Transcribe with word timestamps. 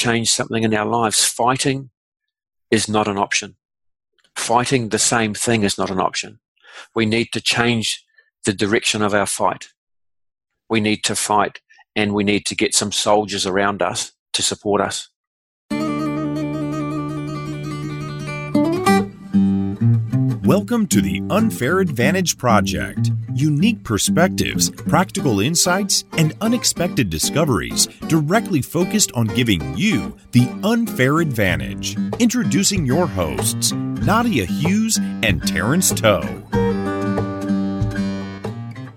change 0.00 0.30
something 0.30 0.64
in 0.64 0.74
our 0.74 0.86
lives, 0.86 1.24
fighting 1.24 1.90
is 2.70 2.88
not 2.88 3.06
an 3.06 3.18
option. 3.18 3.56
Fighting 4.34 4.88
the 4.88 4.98
same 4.98 5.34
thing 5.34 5.62
is 5.62 5.76
not 5.76 5.90
an 5.90 6.00
option. 6.00 6.40
We 6.94 7.04
need 7.04 7.32
to 7.32 7.40
change 7.40 8.02
the 8.46 8.54
direction 8.54 9.02
of 9.02 9.12
our 9.12 9.26
fight. 9.26 9.68
We 10.70 10.80
need 10.80 11.04
to 11.04 11.14
fight 11.14 11.60
and 11.94 12.14
we 12.14 12.24
need 12.24 12.46
to 12.46 12.56
get 12.56 12.74
some 12.74 12.92
soldiers 12.92 13.44
around 13.46 13.82
us 13.82 14.12
to 14.32 14.42
support 14.42 14.80
us. 14.80 15.09
Welcome 20.50 20.88
to 20.88 21.00
the 21.00 21.22
Unfair 21.30 21.78
Advantage 21.78 22.36
Project. 22.36 23.12
Unique 23.32 23.84
perspectives, 23.84 24.68
practical 24.68 25.38
insights, 25.38 26.02
and 26.18 26.36
unexpected 26.40 27.08
discoveries 27.08 27.86
directly 28.08 28.60
focused 28.60 29.12
on 29.12 29.28
giving 29.28 29.78
you 29.78 30.16
the 30.32 30.48
unfair 30.64 31.20
advantage. 31.20 31.96
Introducing 32.18 32.84
your 32.84 33.06
hosts, 33.06 33.70
Nadia 33.70 34.44
Hughes 34.44 34.98
and 35.22 35.40
Terence 35.46 35.92
Toh. 35.92 36.22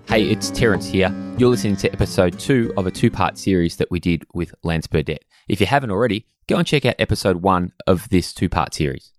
Hey, 0.08 0.24
it's 0.24 0.50
Terence 0.50 0.88
here. 0.88 1.14
You're 1.38 1.50
listening 1.50 1.76
to 1.76 1.92
episode 1.92 2.36
two 2.40 2.74
of 2.76 2.88
a 2.88 2.90
two 2.90 3.12
part 3.12 3.38
series 3.38 3.76
that 3.76 3.92
we 3.92 4.00
did 4.00 4.26
with 4.34 4.52
Lance 4.64 4.88
Burdett. 4.88 5.24
If 5.46 5.60
you 5.60 5.66
haven't 5.66 5.92
already, 5.92 6.26
go 6.48 6.56
and 6.56 6.66
check 6.66 6.84
out 6.84 6.96
episode 6.98 7.42
one 7.42 7.70
of 7.86 8.08
this 8.08 8.34
two 8.34 8.48
part 8.48 8.74
series. 8.74 9.13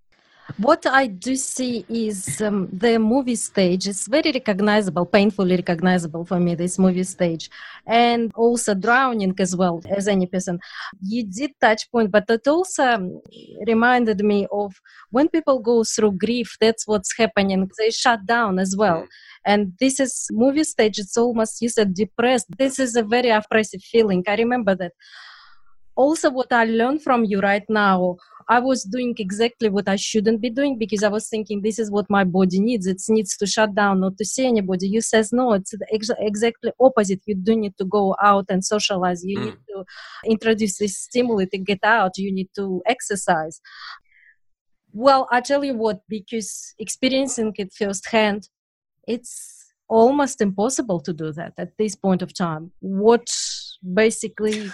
What 0.58 0.85
I 0.85 1.08
do 1.08 1.35
see 1.35 1.85
is 1.90 2.40
um, 2.40 2.70
the 2.72 2.98
movie 2.99 3.36
stage 3.36 3.88
is 3.88 4.08
very 4.08 4.31
recognizable, 4.31 5.05
painfully 5.05 5.55
recognizable 5.55 6.23
for 6.23 6.40
me, 6.40 6.55
this 6.55 6.77
movie 6.77 7.03
stage. 7.03 7.49
And 7.88 8.31
also 8.36 8.76
drowning 8.76 9.36
as 9.39 9.55
well, 9.55 9.81
as 9.89 10.08
any 10.08 10.27
person. 10.27 10.59
You 11.02 11.26
did 11.26 11.52
touch 11.59 11.91
point, 11.91 12.12
but 12.12 12.30
it 12.30 12.48
also 12.48 13.22
reminded 13.66 14.23
me 14.23 14.48
of 14.52 14.80
when 15.09 15.30
people 15.30 15.59
go 15.59 15.84
through 15.84 16.14
grief, 16.14 16.56
that's 16.62 16.88
what's 16.88 17.17
happening. 17.17 17.69
They 17.78 17.89
shut 17.89 18.25
down 18.25 18.59
as 18.59 18.75
well. 18.78 19.08
And 19.45 19.73
this 19.80 20.00
is 20.00 20.28
movie 20.31 20.64
stage, 20.64 21.00
it's 21.00 21.17
almost, 21.17 21.62
you 21.62 21.69
said 21.69 21.94
depressed. 21.94 22.47
This 22.58 22.80
is 22.80 22.95
a 22.95 23.03
very 23.03 23.30
oppressive 23.30 23.81
feeling. 23.81 24.23
I 24.28 24.36
remember 24.36 24.75
that. 24.75 24.94
Also, 25.95 26.29
what 26.29 26.51
I 26.51 26.65
learned 26.65 27.01
from 27.03 27.23
you 27.23 27.39
right 27.39 27.63
now, 27.69 28.17
I 28.47 28.59
was 28.59 28.83
doing 28.83 29.15
exactly 29.17 29.69
what 29.69 29.88
I 29.88 29.95
shouldn't 29.95 30.41
be 30.41 30.49
doing 30.49 30.77
because 30.77 31.03
I 31.03 31.07
was 31.07 31.27
thinking 31.27 31.61
this 31.61 31.79
is 31.79 31.89
what 31.89 32.09
my 32.09 32.23
body 32.23 32.59
needs. 32.59 32.85
It 32.85 33.01
needs 33.09 33.35
to 33.38 33.47
shut 33.47 33.73
down, 33.73 34.01
not 34.01 34.17
to 34.17 34.25
see 34.25 34.45
anybody. 34.45 34.88
You 34.88 35.01
says 35.01 35.33
no, 35.33 35.53
it's 35.53 35.73
ex- 35.91 36.11
exactly 36.19 36.71
opposite. 36.79 37.21
You 37.25 37.35
do 37.35 37.55
need 37.55 37.75
to 37.77 37.85
go 37.85 38.16
out 38.21 38.45
and 38.49 38.63
socialize. 38.63 39.23
You 39.23 39.39
mm. 39.39 39.45
need 39.45 39.57
to 39.69 39.85
introduce 40.25 40.77
this 40.77 40.97
stimuli 40.97 41.45
to 41.45 41.57
get 41.57 41.79
out. 41.83 42.17
You 42.17 42.31
need 42.31 42.49
to 42.55 42.83
exercise. 42.85 43.61
Well, 44.93 45.27
I 45.31 45.41
tell 45.41 45.63
you 45.63 45.75
what, 45.75 46.01
because 46.07 46.73
experiencing 46.77 47.53
it 47.57 47.73
firsthand, 47.73 48.49
it's 49.07 49.73
almost 49.88 50.41
impossible 50.41 50.99
to 51.01 51.13
do 51.13 51.31
that 51.33 51.53
at 51.57 51.77
this 51.77 51.95
point 51.95 52.21
of 52.21 52.33
time. 52.33 52.71
What 52.79 53.27
basically 53.94 54.72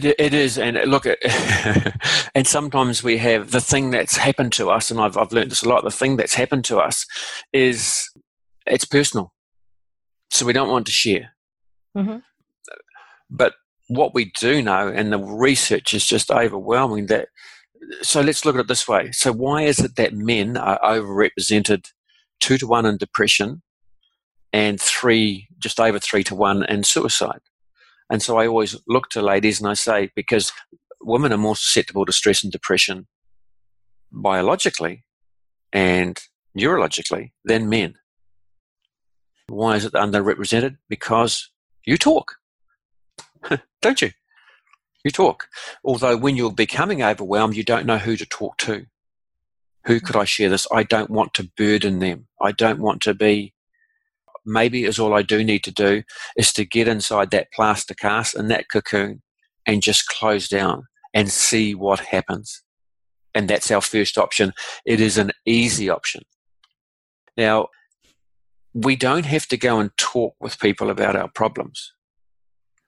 it 0.00 0.32
is, 0.32 0.58
and 0.58 0.78
look, 0.88 1.06
and 2.34 2.46
sometimes 2.46 3.02
we 3.02 3.18
have 3.18 3.50
the 3.50 3.60
thing 3.60 3.90
that's 3.90 4.16
happened 4.16 4.52
to 4.54 4.70
us, 4.70 4.90
and 4.90 5.00
I've 5.00 5.16
I've 5.16 5.32
learned 5.32 5.50
this 5.50 5.62
a 5.62 5.68
lot. 5.68 5.82
The 5.82 5.90
thing 5.90 6.16
that's 6.16 6.34
happened 6.34 6.64
to 6.66 6.78
us 6.78 7.06
is 7.52 8.08
it's 8.66 8.84
personal, 8.84 9.32
so 10.30 10.46
we 10.46 10.52
don't 10.52 10.70
want 10.70 10.86
to 10.86 10.92
share. 10.92 11.32
Mm-hmm. 11.96 12.18
But 13.28 13.54
what 13.88 14.14
we 14.14 14.32
do 14.38 14.62
know, 14.62 14.88
and 14.88 15.12
the 15.12 15.18
research 15.18 15.94
is 15.94 16.06
just 16.06 16.30
overwhelming. 16.30 17.06
That 17.06 17.28
so 18.02 18.20
let's 18.20 18.44
look 18.44 18.54
at 18.54 18.60
it 18.60 18.68
this 18.68 18.86
way. 18.86 19.10
So 19.10 19.32
why 19.32 19.62
is 19.62 19.80
it 19.80 19.96
that 19.96 20.14
men 20.14 20.56
are 20.56 20.78
overrepresented 20.80 21.90
two 22.38 22.56
to 22.58 22.68
one 22.68 22.86
in 22.86 22.98
depression, 22.98 23.62
and 24.52 24.80
three 24.80 25.48
just 25.58 25.80
over 25.80 25.98
three 25.98 26.22
to 26.24 26.36
one 26.36 26.64
in 26.64 26.84
suicide? 26.84 27.40
And 28.12 28.22
so 28.22 28.36
I 28.36 28.46
always 28.46 28.76
look 28.86 29.08
to 29.08 29.22
ladies 29.22 29.58
and 29.58 29.70
I 29.70 29.72
say, 29.72 30.10
because 30.14 30.52
women 31.00 31.32
are 31.32 31.38
more 31.38 31.56
susceptible 31.56 32.04
to 32.04 32.12
stress 32.12 32.42
and 32.42 32.52
depression 32.52 33.06
biologically 34.12 35.04
and 35.72 36.22
neurologically 36.56 37.32
than 37.42 37.70
men. 37.70 37.94
Why 39.48 39.76
is 39.76 39.86
it 39.86 39.94
underrepresented? 39.94 40.76
Because 40.90 41.50
you 41.86 41.96
talk, 41.96 42.34
don't 43.80 44.02
you? 44.02 44.10
You 45.04 45.10
talk. 45.10 45.48
Although 45.82 46.18
when 46.18 46.36
you're 46.36 46.52
becoming 46.52 47.02
overwhelmed, 47.02 47.56
you 47.56 47.64
don't 47.64 47.86
know 47.86 47.96
who 47.96 48.18
to 48.18 48.26
talk 48.26 48.58
to. 48.58 48.84
Who 49.86 50.00
could 50.00 50.16
I 50.16 50.24
share 50.24 50.50
this? 50.50 50.66
I 50.70 50.82
don't 50.82 51.08
want 51.08 51.32
to 51.34 51.50
burden 51.56 51.98
them. 52.00 52.28
I 52.42 52.52
don't 52.52 52.78
want 52.78 53.00
to 53.04 53.14
be 53.14 53.54
maybe 54.44 54.84
is 54.84 54.98
all 54.98 55.14
I 55.14 55.22
do 55.22 55.44
need 55.44 55.64
to 55.64 55.70
do 55.70 56.02
is 56.36 56.52
to 56.54 56.64
get 56.64 56.88
inside 56.88 57.30
that 57.30 57.52
plaster 57.52 57.94
cast 57.94 58.34
and 58.34 58.50
that 58.50 58.66
cocoon 58.70 59.22
and 59.66 59.82
just 59.82 60.06
close 60.08 60.48
down 60.48 60.84
and 61.14 61.30
see 61.30 61.74
what 61.74 62.00
happens. 62.00 62.62
And 63.34 63.48
that's 63.48 63.70
our 63.70 63.80
first 63.80 64.18
option. 64.18 64.52
It 64.84 65.00
is 65.00 65.18
an 65.18 65.32
easy 65.46 65.88
option. 65.88 66.22
Now, 67.36 67.68
we 68.74 68.96
don't 68.96 69.26
have 69.26 69.46
to 69.48 69.56
go 69.56 69.78
and 69.78 69.90
talk 69.96 70.34
with 70.40 70.58
people 70.58 70.90
about 70.90 71.16
our 71.16 71.28
problems. 71.28 71.92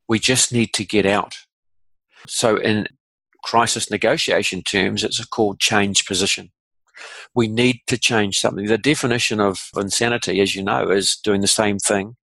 We 0.08 0.18
just 0.18 0.52
need 0.52 0.72
to 0.74 0.84
get 0.84 1.06
out. 1.06 1.34
So, 2.26 2.56
in 2.56 2.88
crisis 3.42 3.90
negotiation 3.90 4.62
terms, 4.62 5.04
it's 5.04 5.20
a 5.20 5.28
called 5.28 5.60
change 5.60 6.06
position 6.06 6.50
we 7.34 7.48
need 7.48 7.80
to 7.86 7.98
change 7.98 8.38
something. 8.38 8.66
The 8.66 8.78
definition 8.78 9.40
of 9.40 9.70
insanity, 9.76 10.40
as 10.40 10.54
you 10.54 10.62
know, 10.62 10.90
is 10.90 11.16
doing 11.16 11.40
the 11.40 11.46
same 11.46 11.78
thing 11.78 12.16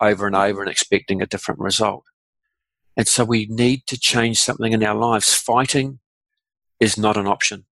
over 0.00 0.26
and 0.26 0.36
over 0.36 0.60
and 0.60 0.70
expecting 0.70 1.22
a 1.22 1.26
different 1.26 1.60
result. 1.60 2.04
And 2.96 3.06
so 3.08 3.24
we 3.24 3.46
need 3.46 3.86
to 3.86 3.98
change 3.98 4.38
something 4.38 4.72
in 4.72 4.82
our 4.82 4.94
lives. 4.94 5.32
Fighting 5.32 6.00
is 6.80 6.98
not 6.98 7.16
an 7.16 7.26
option. 7.26 7.64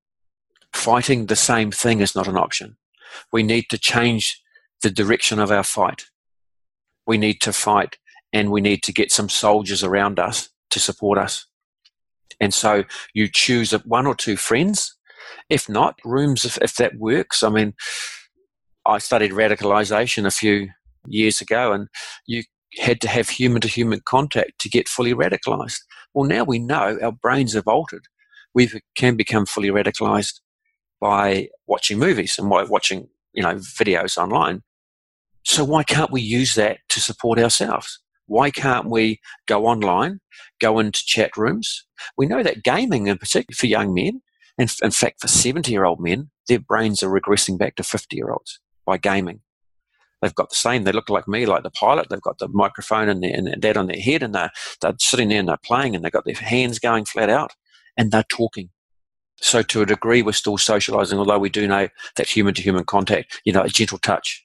Fighting 0.73 1.27
the 1.27 1.37
same 1.37 1.71
thing 1.71 2.01
is 2.01 2.15
not 2.15 2.29
an 2.29 2.37
option. 2.37 2.77
We 3.33 3.43
need 3.43 3.69
to 3.71 3.79
change 3.79 4.41
the 4.83 4.91
direction 4.91 5.39
of 5.39 5.51
our 5.51 5.65
fight. 5.65 6.05
We 7.07 7.19
need 7.19 7.41
to 7.43 7.53
fight 7.53 7.99
and 8.33 8.51
we 8.51 8.61
need 8.61 8.83
to 8.85 8.93
get 8.93 9.11
some 9.11 9.29
soldiers 9.29 9.83
around 9.83 10.19
us 10.19 10.49
to 10.71 10.79
support 10.79 11.19
us. 11.19 11.47
And 12.41 12.55
so 12.55 12.85
you 13.13 13.29
choose 13.29 13.73
one 13.85 14.07
or 14.07 14.15
two 14.15 14.37
friends 14.37 14.97
if 15.49 15.69
not, 15.69 15.99
rooms, 16.05 16.45
if, 16.45 16.59
if 16.59 16.75
that 16.77 16.97
works. 16.99 17.43
I 17.43 17.51
mean, 17.51 17.75
I 18.87 18.99
studied 18.99 19.33
radicalization 19.33 20.27
a 20.27 20.31
few 20.31 20.69
years 21.07 21.41
ago, 21.41 21.73
and 21.73 21.89
you 22.27 22.45
had 22.79 23.01
to 23.01 23.09
have 23.09 23.29
human 23.29 23.61
to 23.63 23.69
human 23.69 24.01
contact 24.05 24.59
to 24.61 24.69
get 24.69 24.89
fully 24.89 25.15
radicalized. 25.15 25.81
Well, 26.15 26.29
now 26.29 26.45
we 26.45 26.59
know 26.59 26.99
our 27.03 27.13
brains 27.13 27.55
have 27.55 27.69
altered. 27.69 28.05
We 28.55 28.71
can 28.97 29.17
become 29.17 29.47
fully 29.47 29.69
radicalized 29.69 30.41
by 31.01 31.49
watching 31.67 31.99
movies 31.99 32.37
and 32.39 32.49
by 32.49 32.65
watching, 32.65 33.09
you 33.33 33.43
know, 33.43 33.55
videos 33.55 34.19
online. 34.19 34.63
So 35.45 35.65
why 35.65 35.83
can't 35.83 36.11
we 36.11 36.21
use 36.21 36.55
that 36.57 36.79
to 36.91 37.01
support 37.01 37.39
ourselves? 37.39 38.01
Why 38.27 38.51
can't 38.51 38.89
we 38.89 39.21
go 39.47 39.67
online, 39.67 40.21
go 40.61 40.79
into 40.79 41.01
chat 41.05 41.37
rooms? 41.37 41.87
We 42.17 42.27
know 42.27 42.43
that 42.43 42.63
gaming, 42.63 43.09
in 43.09 43.19
particular 43.19 43.57
for 43.57 43.67
young 43.67 43.95
men, 43.95 44.21
in, 44.59 44.69
in 44.83 44.91
fact, 44.91 45.21
for 45.21 45.29
70 45.29 45.71
year 45.71 45.85
old 45.85 46.01
men, 46.01 46.31
their 46.49 46.61
brains 46.61 47.03
are 47.03 47.11
regressing 47.11 47.59
back 47.59 47.77
to 47.77 47.83
50 47.83 48.17
year 48.17 48.31
olds 48.31 48.61
by 48.87 48.97
gaming. 48.97 49.41
They've 50.21 50.35
got 50.35 50.51
the 50.51 50.57
same, 50.57 50.85
they 50.85 50.93
look 50.93 51.09
like 51.09 51.27
me, 51.27 51.47
like 51.47 51.63
the 51.63 51.71
pilot. 51.71 52.09
They've 52.11 52.21
got 52.21 52.39
the 52.39 52.49
microphone 52.49 53.09
and, 53.09 53.23
their, 53.23 53.35
and 53.35 53.63
that 53.63 53.77
on 53.77 53.87
their 53.87 54.01
head, 54.01 54.23
and 54.23 54.35
they're, 54.35 54.51
they're 54.81 54.95
sitting 54.99 55.29
there 55.29 55.41
and 55.41 55.49
they're 55.49 55.57
playing, 55.65 55.97
and 55.97 56.05
they've 56.05 56.13
got 56.13 56.27
their 56.27 56.35
hands 56.35 56.79
going 56.79 57.07
flat 57.07 57.31
out, 57.31 57.53
and 57.97 58.11
they're 58.11 58.25
talking. 58.29 58.69
So, 59.41 59.63
to 59.63 59.81
a 59.81 59.87
degree, 59.87 60.21
we're 60.21 60.33
still 60.33 60.59
socializing, 60.59 61.19
although 61.19 61.39
we 61.39 61.49
do 61.49 61.67
know 61.67 61.89
that 62.17 62.29
human 62.29 62.53
to 62.53 62.63
human 62.63 62.85
contact, 62.85 63.41
you 63.47 63.53
know, 63.55 63.63
a 63.63 63.69
gentle 63.69 63.97
touch, 63.97 64.45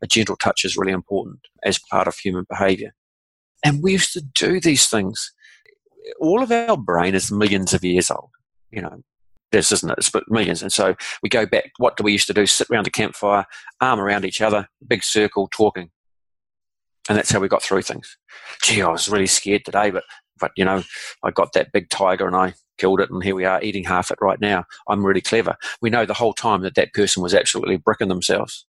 a 0.00 0.06
gentle 0.06 0.36
touch 0.36 0.64
is 0.64 0.76
really 0.76 0.92
important 0.92 1.40
as 1.64 1.80
part 1.90 2.06
of 2.06 2.16
human 2.16 2.46
behavior. 2.48 2.94
And 3.64 3.82
we 3.82 3.92
used 3.92 4.12
to 4.12 4.20
do 4.20 4.60
these 4.60 4.88
things. 4.88 5.32
All 6.20 6.42
of 6.44 6.52
our 6.52 6.76
brain 6.76 7.16
is 7.16 7.32
millions 7.32 7.74
of 7.74 7.82
years 7.82 8.10
old. 8.10 8.30
You 8.70 8.82
know, 8.82 9.02
this, 9.52 9.72
isn't 9.72 9.90
it? 9.90 9.98
It's 9.98 10.12
millions. 10.28 10.62
And 10.62 10.72
so 10.72 10.94
we 11.22 11.28
go 11.28 11.46
back. 11.46 11.72
What 11.78 11.96
do 11.96 12.04
we 12.04 12.12
used 12.12 12.26
to 12.26 12.34
do? 12.34 12.46
Sit 12.46 12.68
around 12.70 12.86
a 12.86 12.90
campfire, 12.90 13.46
arm 13.80 14.00
around 14.00 14.24
each 14.24 14.40
other, 14.40 14.68
big 14.86 15.02
circle, 15.02 15.48
talking. 15.50 15.90
And 17.08 17.16
that's 17.16 17.30
how 17.30 17.40
we 17.40 17.48
got 17.48 17.62
through 17.62 17.82
things. 17.82 18.18
Gee, 18.62 18.82
I 18.82 18.88
was 18.88 19.08
really 19.08 19.26
scared 19.26 19.64
today, 19.64 19.90
but, 19.90 20.04
but 20.38 20.50
you 20.56 20.64
know, 20.64 20.82
I 21.22 21.30
got 21.30 21.54
that 21.54 21.72
big 21.72 21.88
tiger 21.88 22.26
and 22.26 22.36
I 22.36 22.54
killed 22.76 23.00
it, 23.00 23.10
and 23.10 23.24
here 23.24 23.34
we 23.34 23.44
are 23.44 23.62
eating 23.62 23.84
half 23.84 24.10
it 24.10 24.18
right 24.20 24.40
now. 24.40 24.64
I'm 24.88 25.04
really 25.04 25.20
clever. 25.20 25.56
We 25.80 25.90
know 25.90 26.04
the 26.04 26.14
whole 26.14 26.34
time 26.34 26.62
that 26.62 26.74
that 26.76 26.92
person 26.92 27.22
was 27.22 27.34
absolutely 27.34 27.76
bricking 27.76 28.08
themselves. 28.08 28.66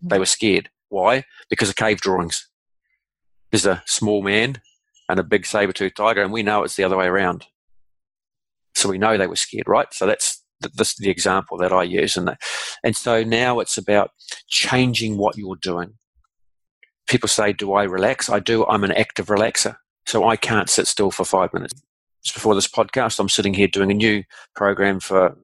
They 0.00 0.18
were 0.18 0.26
scared. 0.26 0.70
Why? 0.88 1.24
Because 1.50 1.68
of 1.68 1.76
cave 1.76 2.00
drawings. 2.00 2.48
There's 3.50 3.66
a 3.66 3.82
small 3.86 4.22
man 4.22 4.62
and 5.08 5.20
a 5.20 5.24
big 5.24 5.44
saber-toothed 5.44 5.96
tiger, 5.96 6.22
and 6.22 6.32
we 6.32 6.42
know 6.42 6.62
it's 6.62 6.76
the 6.76 6.84
other 6.84 6.96
way 6.96 7.06
around 7.06 7.46
So 8.76 8.90
we 8.90 8.98
know 8.98 9.16
they 9.16 9.26
were 9.26 9.36
scared, 9.36 9.68
right? 9.68 9.92
So 9.92 10.06
that's 10.06 10.42
the, 10.60 10.68
this, 10.68 10.96
the 10.96 11.08
example 11.08 11.56
that 11.58 11.72
I 11.72 11.82
use. 11.82 12.16
And, 12.16 12.36
and 12.84 12.94
so 12.94 13.24
now 13.24 13.58
it's 13.60 13.78
about 13.78 14.10
changing 14.48 15.16
what 15.16 15.38
you're 15.38 15.56
doing. 15.56 15.94
People 17.08 17.28
say, 17.28 17.52
Do 17.54 17.72
I 17.72 17.84
relax? 17.84 18.28
I 18.28 18.38
do. 18.38 18.66
I'm 18.66 18.84
an 18.84 18.92
active 18.92 19.26
relaxer. 19.26 19.76
So 20.06 20.28
I 20.28 20.36
can't 20.36 20.68
sit 20.68 20.86
still 20.86 21.10
for 21.10 21.24
five 21.24 21.54
minutes. 21.54 21.72
Just 22.22 22.34
before 22.34 22.54
this 22.54 22.68
podcast, 22.68 23.18
I'm 23.18 23.28
sitting 23.28 23.54
here 23.54 23.66
doing 23.66 23.90
a 23.90 23.94
new 23.94 24.24
program 24.54 25.00
for, 25.00 25.36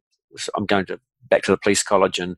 I'm 0.56 0.66
going 0.66 0.86
to 0.86 1.00
back 1.30 1.42
to 1.44 1.52
the 1.52 1.58
police 1.58 1.82
college 1.82 2.18
and 2.18 2.36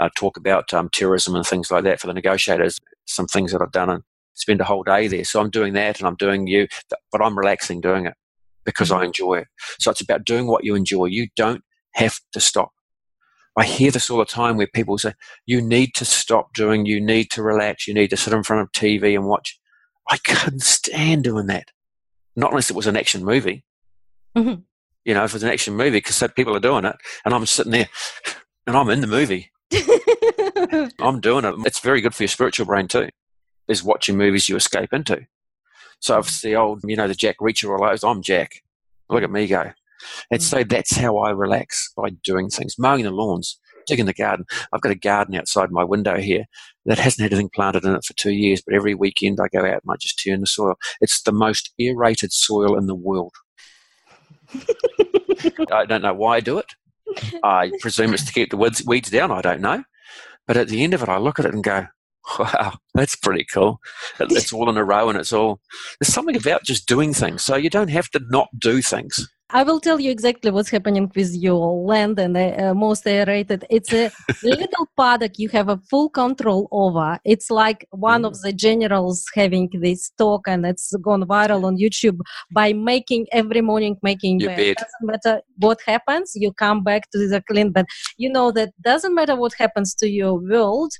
uh, 0.00 0.08
talk 0.16 0.36
about 0.36 0.74
um, 0.74 0.88
terrorism 0.88 1.36
and 1.36 1.46
things 1.46 1.70
like 1.70 1.84
that 1.84 2.00
for 2.00 2.08
the 2.08 2.14
negotiators. 2.14 2.78
Some 3.06 3.26
things 3.26 3.52
that 3.52 3.62
I've 3.62 3.72
done 3.72 3.90
and 3.90 4.02
spend 4.34 4.60
a 4.60 4.64
whole 4.64 4.82
day 4.82 5.06
there. 5.06 5.24
So 5.24 5.40
I'm 5.40 5.50
doing 5.50 5.74
that 5.74 6.00
and 6.00 6.08
I'm 6.08 6.16
doing 6.16 6.46
you, 6.48 6.66
but 7.12 7.22
I'm 7.22 7.38
relaxing 7.38 7.80
doing 7.80 8.06
it 8.06 8.14
because 8.64 8.90
I 8.90 9.04
enjoy 9.04 9.38
it. 9.38 9.48
So 9.78 9.90
it's 9.90 10.00
about 10.00 10.24
doing 10.24 10.46
what 10.46 10.64
you 10.64 10.74
enjoy. 10.74 11.06
You 11.06 11.28
don't 11.36 11.62
have 11.94 12.18
to 12.32 12.40
stop. 12.40 12.70
I 13.56 13.64
hear 13.64 13.90
this 13.90 14.08
all 14.08 14.18
the 14.18 14.24
time 14.24 14.56
where 14.56 14.66
people 14.66 14.96
say, 14.96 15.12
you 15.44 15.60
need 15.60 15.94
to 15.94 16.04
stop 16.04 16.54
doing, 16.54 16.86
you 16.86 17.00
need 17.00 17.30
to 17.32 17.42
relax, 17.42 17.86
you 17.86 17.92
need 17.92 18.08
to 18.10 18.16
sit 18.16 18.32
in 18.32 18.42
front 18.42 18.62
of 18.62 18.72
TV 18.72 19.14
and 19.14 19.26
watch. 19.26 19.58
I 20.08 20.16
couldn't 20.18 20.62
stand 20.62 21.24
doing 21.24 21.46
that. 21.46 21.70
Not 22.34 22.50
unless 22.50 22.70
it 22.70 22.76
was 22.76 22.86
an 22.86 22.96
action 22.96 23.24
movie. 23.24 23.64
Mm-hmm. 24.36 24.62
You 25.04 25.14
know, 25.14 25.24
if 25.24 25.34
it's 25.34 25.44
an 25.44 25.50
action 25.50 25.74
movie, 25.74 25.98
because 25.98 26.22
people 26.34 26.56
are 26.56 26.60
doing 26.60 26.84
it, 26.84 26.96
and 27.24 27.34
I'm 27.34 27.44
sitting 27.44 27.72
there 27.72 27.88
and 28.66 28.76
I'm 28.76 28.88
in 28.88 29.00
the 29.00 29.06
movie. 29.06 29.50
I'm 31.00 31.20
doing 31.20 31.44
it. 31.44 31.54
It's 31.66 31.80
very 31.80 32.00
good 32.00 32.14
for 32.14 32.22
your 32.22 32.28
spiritual 32.28 32.66
brain 32.66 32.88
too, 32.88 33.08
is 33.68 33.84
watching 33.84 34.16
movies 34.16 34.48
you 34.48 34.56
escape 34.56 34.92
into. 34.92 35.26
So 36.02 36.18
it's 36.18 36.42
the 36.42 36.56
old, 36.56 36.80
you 36.84 36.96
know, 36.96 37.06
the 37.06 37.14
Jack 37.14 37.36
Reacher 37.40 37.78
those, 37.78 38.02
I'm 38.02 38.22
Jack. 38.22 38.62
Look 39.08 39.22
at 39.22 39.30
me 39.30 39.46
go. 39.46 39.70
And 40.32 40.40
mm. 40.40 40.42
so 40.42 40.64
that's 40.64 40.96
how 40.96 41.16
I 41.18 41.30
relax 41.30 41.92
by 41.96 42.10
doing 42.24 42.48
things, 42.50 42.74
mowing 42.76 43.04
the 43.04 43.12
lawns, 43.12 43.60
digging 43.86 44.06
the 44.06 44.12
garden. 44.12 44.44
I've 44.72 44.80
got 44.80 44.90
a 44.90 44.96
garden 44.96 45.36
outside 45.36 45.70
my 45.70 45.84
window 45.84 46.16
here 46.18 46.46
that 46.86 46.98
hasn't 46.98 47.22
had 47.22 47.32
anything 47.32 47.50
planted 47.54 47.84
in 47.84 47.94
it 47.94 48.04
for 48.04 48.14
two 48.14 48.32
years, 48.32 48.60
but 48.66 48.74
every 48.74 48.94
weekend 48.94 49.38
I 49.40 49.46
go 49.56 49.60
out 49.60 49.82
and 49.84 49.92
I 49.92 49.94
just 50.00 50.20
turn 50.22 50.40
the 50.40 50.46
soil. 50.46 50.74
It's 51.00 51.22
the 51.22 51.30
most 51.30 51.72
aerated 51.80 52.32
soil 52.32 52.76
in 52.76 52.86
the 52.86 52.96
world. 52.96 53.34
I 55.72 55.84
don't 55.86 56.02
know 56.02 56.14
why 56.14 56.38
I 56.38 56.40
do 56.40 56.58
it. 56.58 56.74
I 57.44 57.70
presume 57.80 58.12
it's 58.12 58.24
to 58.24 58.32
keep 58.32 58.50
the 58.50 58.82
weeds 58.86 59.10
down. 59.10 59.30
I 59.30 59.40
don't 59.40 59.60
know. 59.60 59.84
But 60.48 60.56
at 60.56 60.66
the 60.66 60.82
end 60.82 60.94
of 60.94 61.02
it, 61.02 61.08
I 61.08 61.18
look 61.18 61.38
at 61.38 61.46
it 61.46 61.54
and 61.54 61.62
go, 61.62 61.86
wow, 62.38 62.74
that's 62.94 63.16
pretty 63.16 63.44
cool. 63.52 63.80
It's 64.20 64.52
all 64.52 64.70
in 64.70 64.76
a 64.76 64.84
row 64.84 65.08
and 65.08 65.18
it's 65.18 65.32
all, 65.32 65.60
there's 66.00 66.12
something 66.12 66.36
about 66.36 66.64
just 66.64 66.86
doing 66.86 67.12
things. 67.12 67.42
So 67.42 67.56
you 67.56 67.70
don't 67.70 67.90
have 67.90 68.08
to 68.10 68.20
not 68.30 68.48
do 68.58 68.82
things. 68.82 69.28
I 69.54 69.64
will 69.64 69.80
tell 69.80 70.00
you 70.00 70.10
exactly 70.10 70.50
what's 70.50 70.70
happening 70.70 71.12
with 71.14 71.34
your 71.34 71.84
land 71.84 72.18
and 72.18 72.34
the 72.34 72.70
uh, 72.70 72.74
most 72.74 73.06
aerated. 73.06 73.66
It's 73.68 73.92
a 73.92 74.10
little 74.42 74.88
paddock 74.96 75.38
you 75.38 75.50
have 75.50 75.68
a 75.68 75.76
full 75.90 76.08
control 76.08 76.68
over. 76.72 77.18
It's 77.26 77.50
like 77.50 77.86
one 77.90 78.22
mm. 78.22 78.28
of 78.28 78.40
the 78.40 78.54
generals 78.54 79.26
having 79.34 79.68
this 79.82 80.10
talk 80.16 80.48
and 80.48 80.64
it's 80.64 80.94
gone 81.02 81.24
viral 81.24 81.64
on 81.64 81.76
YouTube 81.76 82.18
by 82.50 82.72
making 82.72 83.26
every 83.30 83.60
morning 83.60 83.98
making 84.02 84.38
bed. 84.38 84.56
bed. 84.56 84.76
Doesn't 84.78 85.02
matter 85.02 85.42
what 85.56 85.80
happens, 85.86 86.32
you 86.34 86.50
come 86.54 86.82
back 86.82 87.10
to 87.10 87.28
the 87.28 87.42
clean 87.42 87.72
bed. 87.72 87.84
You 88.16 88.32
know 88.32 88.52
that 88.52 88.70
doesn't 88.80 89.14
matter 89.14 89.36
what 89.36 89.52
happens 89.58 89.94
to 89.96 90.08
your 90.08 90.40
world, 90.40 90.92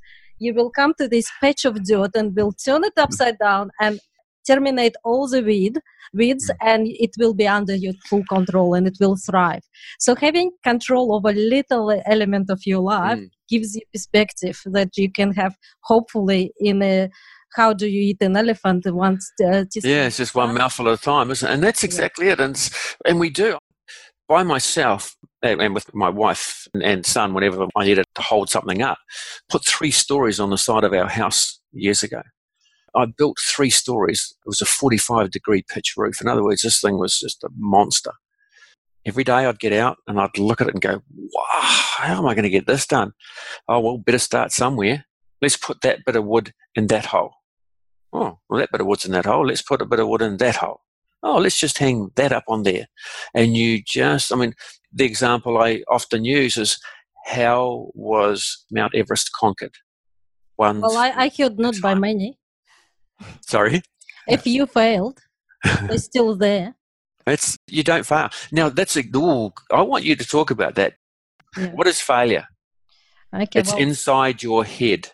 you 0.43 0.53
will 0.55 0.71
come 0.71 0.93
to 0.99 1.09
this 1.09 1.27
patch 1.41 1.65
of 1.65 1.83
dirt 1.85 2.11
and 2.15 2.37
will 2.37 2.53
turn 2.53 2.85
it 2.85 2.97
upside 2.97 3.39
down 3.39 3.71
and 3.81 4.00
terminate 4.47 4.97
all 5.05 5.29
the 5.29 5.43
weed 5.43 5.79
weeds 6.12 6.50
mm. 6.50 6.56
and 6.61 6.87
it 6.89 7.11
will 7.19 7.35
be 7.35 7.47
under 7.47 7.75
your 7.75 7.94
full 8.09 8.25
control 8.29 8.75
and 8.75 8.87
it 8.87 8.97
will 9.00 9.17
thrive 9.17 9.62
so 9.99 10.15
having 10.15 10.50
control 10.65 11.15
over 11.15 11.33
little 11.33 12.03
element 12.06 12.50
of 12.50 12.61
your 12.67 12.81
life 12.81 13.19
mm. 13.19 13.31
gives 13.49 13.75
you 13.77 13.83
perspective 13.93 14.61
that 14.67 14.97
you 14.97 15.11
can 15.11 15.33
have 15.33 15.55
hopefully 15.83 16.53
in 16.59 16.83
a 16.83 17.09
how 17.55 17.73
do 17.73 17.87
you 17.87 18.00
eat 18.00 18.23
an 18.23 18.37
elephant 18.37 18.83
once 18.87 19.31
uh, 19.45 19.65
yeah 19.85 20.06
it's 20.06 20.17
just 20.17 20.35
one 20.35 20.55
mouthful 20.55 20.88
at 20.88 20.99
a 20.99 21.03
time 21.03 21.31
isn't 21.31 21.49
it 21.49 21.55
and 21.55 21.62
that's 21.62 21.85
exactly 21.85 22.27
yeah. 22.27 22.33
it 22.33 22.41
and, 22.41 22.71
and 23.06 23.21
we 23.21 23.31
do 23.31 23.56
by 24.29 24.43
myself 24.43 25.17
and 25.43 25.75
with 25.75 25.93
my 25.94 26.09
wife 26.09 26.69
and 26.75 27.05
son 27.05 27.35
whenever 27.35 27.67
i 27.77 27.85
needed 27.85 28.05
to 28.15 28.23
hold 28.23 28.49
something 28.49 28.83
up 28.83 28.99
put 29.49 29.65
three 29.65 29.91
stories 29.91 30.39
on 30.39 30.50
the 30.50 30.59
side 30.59 30.85
of 30.85 30.93
our 30.93 31.09
house 31.09 31.61
years 31.73 32.03
ago 32.03 32.23
I 32.94 33.06
built 33.06 33.39
three 33.41 33.71
stories. 33.71 34.35
It 34.44 34.49
was 34.49 34.61
a 34.61 34.67
45 34.67 35.31
degree 35.31 35.65
pitch 35.69 35.94
roof. 35.97 36.21
In 36.21 36.29
other 36.29 36.43
words, 36.43 36.62
this 36.62 36.81
thing 36.81 36.99
was 36.99 37.19
just 37.19 37.43
a 37.44 37.49
monster. 37.56 38.12
Every 39.05 39.25
day 39.25 39.47
I'd 39.47 39.59
get 39.59 39.73
out 39.73 39.97
and 40.06 40.21
I'd 40.21 40.39
look 40.39 40.61
at 40.61 40.69
it 40.69 40.75
and 40.75 40.83
go, 40.83 41.03
wow, 41.17 41.61
how 41.61 42.19
am 42.19 42.27
I 42.27 42.35
going 42.35 42.45
to 42.45 42.50
get 42.50 42.67
this 42.67 42.87
done? 42.87 43.12
Oh, 43.67 43.81
well, 43.81 43.99
better 43.99 44.19
start 44.19 44.53
somewhere. 44.53 45.06
Let's 45.41 45.56
put 45.56 45.81
that 45.81 46.05
bit 46.05 46.17
of 46.17 46.25
wood 46.25 46.53
in 46.77 46.87
that 46.88 47.06
hole. 47.06 47.33
Oh, 48.12 48.38
well, 48.49 48.61
that 48.61 48.71
bit 48.71 48.81
of 48.81 48.87
wood's 48.87 49.06
in 49.06 49.12
that 49.12 49.25
hole. 49.25 49.47
Let's 49.47 49.62
put 49.62 49.83
a 49.83 49.87
bit 49.87 49.99
of 49.99 50.09
wood 50.09 50.23
in 50.23 50.37
that 50.37 50.56
hole. 50.56 50.81
Oh, 51.23 51.38
let's 51.38 51.59
just 51.59 51.79
hang 51.79 52.11
that 52.17 52.33
up 52.33 52.45
on 52.47 52.62
there. 52.62 52.87
And 53.35 53.56
you 53.56 53.83
just, 53.83 54.33
I 54.33 54.37
mean, 54.37 54.55
the 54.93 55.05
example 55.05 55.59
I 55.59 55.83
often 55.89 56.25
use 56.25 56.56
is 56.56 56.79
how 57.27 57.91
was 57.94 58.65
Mount 58.71 58.94
Everest 58.94 59.31
conquered? 59.33 59.75
One. 60.56 60.81
Well, 60.81 60.97
I, 60.97 61.11
I 61.11 61.31
heard 61.37 61.59
not 61.59 61.81
by 61.81 61.94
many. 61.94 62.39
Sorry? 63.47 63.83
If 64.29 64.47
you 64.47 64.67
failed, 64.67 65.21
they're 65.83 65.99
still 65.99 66.37
there. 66.37 66.75
It's 67.27 67.56
you 67.69 67.83
don't 67.83 68.05
fail. 68.05 68.31
Now 68.50 68.69
that's 68.69 68.97
a 68.97 69.05
ooh, 69.17 69.53
I 69.71 69.83
want 69.83 70.05
you 70.05 70.17
to 70.17 70.27
talk 70.27 70.50
about 70.50 70.75
that. 70.75 70.95
Yeah. 71.56 71.69
What 71.69 71.87
is 71.87 72.00
failure? 72.00 72.47
Okay, 73.35 73.61
it's 73.61 73.73
well, 73.73 73.81
inside 73.81 74.43
your 74.43 74.65
head. 74.65 75.09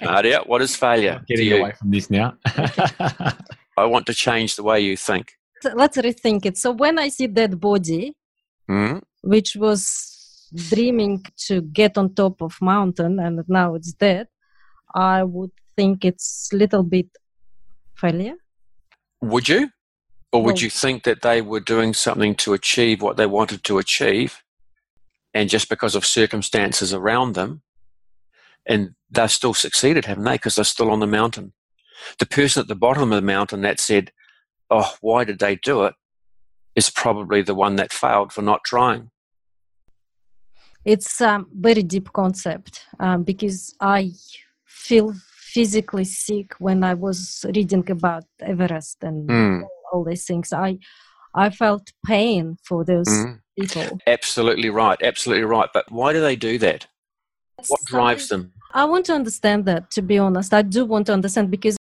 Nadia, 0.00 0.40
what 0.46 0.62
is 0.62 0.76
failure? 0.76 1.22
Getting 1.26 1.60
away 1.60 1.72
from 1.72 1.90
this 1.90 2.08
now. 2.08 2.34
I 2.46 3.84
want 3.84 4.06
to 4.06 4.14
change 4.14 4.56
the 4.56 4.62
way 4.62 4.80
you 4.80 4.96
think. 4.96 5.32
So 5.60 5.72
let's 5.74 5.96
rethink 5.96 6.46
it. 6.46 6.56
So 6.56 6.70
when 6.70 6.98
I 6.98 7.08
see 7.08 7.26
that 7.26 7.58
body, 7.58 8.14
mm-hmm. 8.68 8.98
which 9.22 9.56
was 9.56 10.50
dreaming 10.54 11.24
to 11.36 11.60
get 11.62 11.98
on 11.98 12.14
top 12.14 12.40
of 12.42 12.56
mountain 12.60 13.18
and 13.18 13.42
now 13.48 13.74
it's 13.74 13.92
dead, 13.92 14.28
I 14.94 15.22
would 15.24 15.50
think 15.76 16.04
it's 16.04 16.48
a 16.52 16.56
little 16.56 16.82
bit 16.82 17.08
failure. 17.94 18.36
Would 19.20 19.48
you? 19.48 19.70
Or 20.32 20.42
would 20.42 20.60
you 20.60 20.68
think 20.68 21.04
that 21.04 21.22
they 21.22 21.40
were 21.40 21.60
doing 21.60 21.94
something 21.94 22.34
to 22.36 22.52
achieve 22.52 23.00
what 23.00 23.16
they 23.16 23.26
wanted 23.26 23.64
to 23.64 23.78
achieve, 23.78 24.42
and 25.32 25.48
just 25.48 25.70
because 25.70 25.94
of 25.94 26.04
circumstances 26.04 26.92
around 26.92 27.34
them, 27.34 27.62
and 28.66 28.94
they've 29.10 29.30
still 29.30 29.54
succeeded, 29.54 30.04
haven't 30.04 30.24
they? 30.24 30.34
Because 30.34 30.56
they're 30.56 30.64
still 30.64 30.90
on 30.90 31.00
the 31.00 31.06
mountain. 31.06 31.54
The 32.18 32.26
person 32.26 32.60
at 32.60 32.68
the 32.68 32.74
bottom 32.74 33.04
of 33.04 33.16
the 33.16 33.22
mountain 33.22 33.62
that 33.62 33.80
said, 33.80 34.12
Oh, 34.70 34.94
why 35.00 35.24
did 35.24 35.38
they 35.38 35.56
do 35.56 35.84
it? 35.84 35.94
Is 36.78 36.88
probably 36.90 37.42
the 37.42 37.58
one 37.64 37.74
that 37.76 37.92
failed 37.92 38.32
for 38.32 38.42
not 38.42 38.60
trying. 38.64 39.10
It's 40.84 41.20
a 41.20 41.44
very 41.52 41.82
deep 41.82 42.08
concept 42.12 42.86
um, 43.00 43.24
because 43.24 43.74
I 43.80 44.12
feel 44.64 45.12
physically 45.54 46.04
sick 46.04 46.48
when 46.66 46.84
I 46.84 46.94
was 46.94 47.44
reading 47.56 47.84
about 47.90 48.24
Everest 48.40 48.96
and 49.02 49.28
mm. 49.28 49.62
all 49.92 50.04
these 50.04 50.24
things. 50.24 50.52
I 50.52 50.78
I 51.34 51.50
felt 51.50 51.92
pain 52.06 52.56
for 52.68 52.84
those 52.84 53.08
mm. 53.08 53.40
people. 53.58 53.98
Absolutely 54.06 54.70
right. 54.70 54.98
Absolutely 55.02 55.48
right. 55.56 55.68
But 55.74 55.84
why 55.90 56.12
do 56.12 56.20
they 56.20 56.36
do 56.36 56.58
that? 56.58 56.86
What 57.66 57.80
drives 57.86 58.28
them? 58.28 58.52
I 58.72 58.84
want 58.84 59.06
to 59.06 59.14
understand 59.14 59.64
that, 59.64 59.90
to 59.96 60.02
be 60.02 60.16
honest. 60.18 60.54
I 60.54 60.62
do 60.62 60.84
want 60.84 61.06
to 61.06 61.12
understand 61.12 61.50
because 61.50 61.76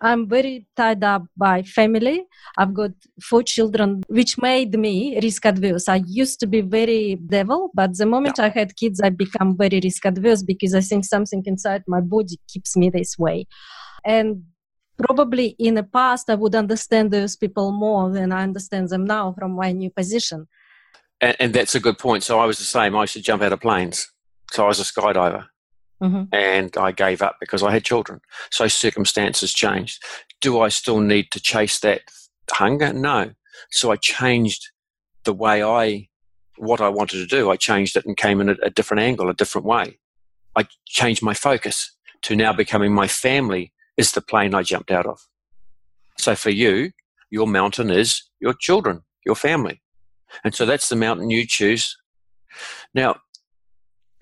I'm 0.00 0.28
very 0.28 0.66
tied 0.76 1.02
up 1.02 1.24
by 1.36 1.62
family. 1.62 2.24
I've 2.58 2.74
got 2.74 2.90
four 3.22 3.42
children, 3.42 4.02
which 4.08 4.36
made 4.36 4.78
me 4.78 5.18
risk 5.22 5.46
adverse. 5.46 5.88
I 5.88 6.02
used 6.06 6.38
to 6.40 6.46
be 6.46 6.60
very 6.60 7.16
devil, 7.16 7.70
but 7.72 7.96
the 7.96 8.04
moment 8.04 8.36
yeah. 8.38 8.46
I 8.46 8.48
had 8.50 8.76
kids, 8.76 9.00
I 9.02 9.08
become 9.08 9.56
very 9.56 9.80
risk 9.82 10.04
adverse 10.04 10.42
because 10.42 10.74
I 10.74 10.82
think 10.82 11.06
something 11.06 11.42
inside 11.46 11.82
my 11.88 12.00
body 12.00 12.38
keeps 12.46 12.76
me 12.76 12.90
this 12.90 13.18
way. 13.18 13.46
And 14.04 14.44
probably 14.98 15.56
in 15.58 15.74
the 15.74 15.82
past, 15.82 16.28
I 16.28 16.34
would 16.34 16.54
understand 16.54 17.10
those 17.10 17.34
people 17.34 17.72
more 17.72 18.10
than 18.10 18.32
I 18.32 18.42
understand 18.42 18.90
them 18.90 19.04
now 19.04 19.34
from 19.38 19.52
my 19.52 19.72
new 19.72 19.90
position. 19.90 20.46
And, 21.22 21.36
and 21.40 21.54
that's 21.54 21.74
a 21.74 21.80
good 21.80 21.98
point. 21.98 22.22
So 22.22 22.38
I 22.38 22.44
was 22.44 22.58
the 22.58 22.64
same. 22.64 22.94
I 22.94 23.02
used 23.02 23.14
to 23.14 23.22
jump 23.22 23.42
out 23.42 23.52
of 23.52 23.60
planes. 23.60 24.12
So 24.52 24.64
I 24.64 24.68
was 24.68 24.80
a 24.80 24.84
skydiver. 24.84 25.46
Mm-hmm. 26.02 26.34
And 26.34 26.76
I 26.76 26.92
gave 26.92 27.22
up 27.22 27.36
because 27.40 27.62
I 27.62 27.72
had 27.72 27.84
children. 27.84 28.20
So 28.50 28.68
circumstances 28.68 29.52
changed. 29.52 30.02
Do 30.40 30.60
I 30.60 30.68
still 30.68 31.00
need 31.00 31.30
to 31.30 31.40
chase 31.40 31.80
that 31.80 32.02
hunger? 32.50 32.92
No. 32.92 33.32
So 33.70 33.90
I 33.90 33.96
changed 33.96 34.70
the 35.24 35.32
way 35.32 35.62
I, 35.62 36.08
what 36.58 36.80
I 36.80 36.88
wanted 36.88 37.18
to 37.18 37.26
do. 37.26 37.50
I 37.50 37.56
changed 37.56 37.96
it 37.96 38.04
and 38.04 38.16
came 38.16 38.40
in 38.40 38.50
a, 38.50 38.56
a 38.62 38.70
different 38.70 39.02
angle, 39.02 39.30
a 39.30 39.34
different 39.34 39.66
way. 39.66 39.98
I 40.54 40.66
changed 40.86 41.22
my 41.22 41.34
focus 41.34 41.96
to 42.22 42.36
now 42.36 42.52
becoming 42.52 42.92
my 42.92 43.08
family 43.08 43.72
is 43.96 44.12
the 44.12 44.20
plane 44.20 44.54
I 44.54 44.62
jumped 44.62 44.90
out 44.90 45.06
of. 45.06 45.20
So 46.18 46.34
for 46.34 46.50
you, 46.50 46.92
your 47.30 47.46
mountain 47.46 47.90
is 47.90 48.22
your 48.40 48.54
children, 48.54 49.02
your 49.24 49.34
family. 49.34 49.82
And 50.44 50.54
so 50.54 50.66
that's 50.66 50.88
the 50.88 50.96
mountain 50.96 51.30
you 51.30 51.46
choose. 51.46 51.96
Now, 52.94 53.16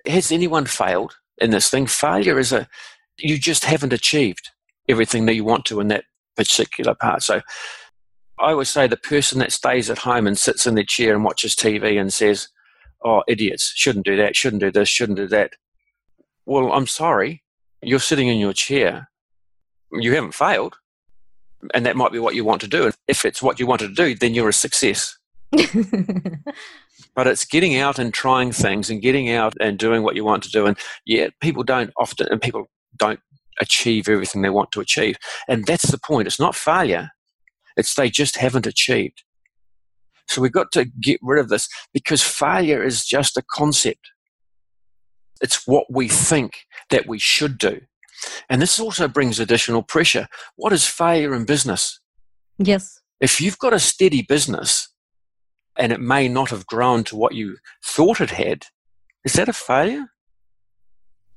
has 0.05 0.31
anyone 0.31 0.65
failed 0.65 1.15
in 1.39 1.51
this 1.51 1.69
thing? 1.69 1.87
Failure 1.87 2.39
is 2.39 2.51
a, 2.51 2.67
you 3.17 3.37
just 3.37 3.65
haven't 3.65 3.93
achieved 3.93 4.49
everything 4.87 5.25
that 5.25 5.35
you 5.35 5.43
want 5.43 5.65
to 5.65 5.79
in 5.79 5.87
that 5.89 6.05
particular 6.35 6.93
part. 6.93 7.23
So 7.23 7.41
I 8.39 8.53
would 8.53 8.67
say 8.67 8.87
the 8.87 8.97
person 8.97 9.39
that 9.39 9.51
stays 9.51 9.89
at 9.89 9.99
home 9.99 10.27
and 10.27 10.37
sits 10.37 10.67
in 10.67 10.75
their 10.75 10.83
chair 10.83 11.15
and 11.15 11.23
watches 11.23 11.55
TV 11.55 11.99
and 11.99 12.11
says, 12.11 12.49
oh, 13.03 13.23
idiots, 13.27 13.71
shouldn't 13.75 14.05
do 14.05 14.15
that, 14.17 14.35
shouldn't 14.35 14.61
do 14.61 14.71
this, 14.71 14.89
shouldn't 14.89 15.17
do 15.17 15.27
that. 15.27 15.51
Well, 16.45 16.71
I'm 16.71 16.87
sorry, 16.87 17.43
you're 17.81 17.99
sitting 17.99 18.27
in 18.27 18.37
your 18.37 18.53
chair. 18.53 19.09
You 19.91 20.13
haven't 20.13 20.33
failed. 20.33 20.77
And 21.73 21.85
that 21.85 21.95
might 21.95 22.11
be 22.11 22.19
what 22.19 22.35
you 22.35 22.43
want 22.43 22.61
to 22.61 22.67
do. 22.67 22.85
And 22.85 22.95
if 23.07 23.25
it's 23.25 23.41
what 23.41 23.59
you 23.59 23.65
wanted 23.65 23.95
to 23.95 23.95
do, 23.95 24.15
then 24.15 24.33
you're 24.33 24.49
a 24.49 24.53
success. 24.53 25.17
but 27.15 27.27
it's 27.27 27.45
getting 27.45 27.77
out 27.77 27.99
and 27.99 28.13
trying 28.13 28.51
things 28.51 28.89
and 28.89 29.01
getting 29.01 29.31
out 29.31 29.53
and 29.59 29.77
doing 29.77 30.03
what 30.03 30.15
you 30.15 30.23
want 30.23 30.43
to 30.43 30.51
do. 30.51 30.65
And 30.65 30.77
yeah, 31.05 31.29
people 31.41 31.63
don't 31.63 31.91
often, 31.97 32.27
and 32.29 32.41
people 32.41 32.65
don't 32.97 33.19
achieve 33.59 34.09
everything 34.09 34.41
they 34.41 34.49
want 34.49 34.71
to 34.73 34.81
achieve. 34.81 35.15
And 35.47 35.65
that's 35.65 35.89
the 35.91 35.97
point. 35.97 36.27
It's 36.27 36.39
not 36.39 36.55
failure, 36.55 37.09
it's 37.77 37.95
they 37.95 38.09
just 38.09 38.37
haven't 38.37 38.67
achieved. 38.67 39.23
So 40.27 40.41
we've 40.41 40.51
got 40.51 40.71
to 40.73 40.85
get 40.85 41.19
rid 41.21 41.39
of 41.39 41.49
this 41.49 41.69
because 41.93 42.23
failure 42.23 42.83
is 42.83 43.05
just 43.05 43.37
a 43.37 43.43
concept. 43.51 44.11
It's 45.41 45.67
what 45.67 45.85
we 45.91 46.07
think 46.07 46.65
that 46.89 47.07
we 47.07 47.19
should 47.19 47.57
do. 47.57 47.81
And 48.49 48.61
this 48.61 48.79
also 48.79 49.07
brings 49.07 49.39
additional 49.39 49.83
pressure. 49.83 50.27
What 50.55 50.73
is 50.73 50.87
failure 50.87 51.35
in 51.35 51.45
business? 51.45 51.99
Yes. 52.57 52.99
If 53.19 53.39
you've 53.39 53.59
got 53.59 53.73
a 53.73 53.79
steady 53.79 54.23
business 54.23 54.89
and 55.77 55.91
it 55.91 55.99
may 55.99 56.27
not 56.27 56.49
have 56.49 56.67
grown 56.67 57.03
to 57.05 57.15
what 57.15 57.35
you 57.35 57.57
thought 57.83 58.21
it 58.21 58.31
had, 58.31 58.67
is 59.23 59.33
that 59.33 59.49
a 59.49 59.53
failure? 59.53 60.07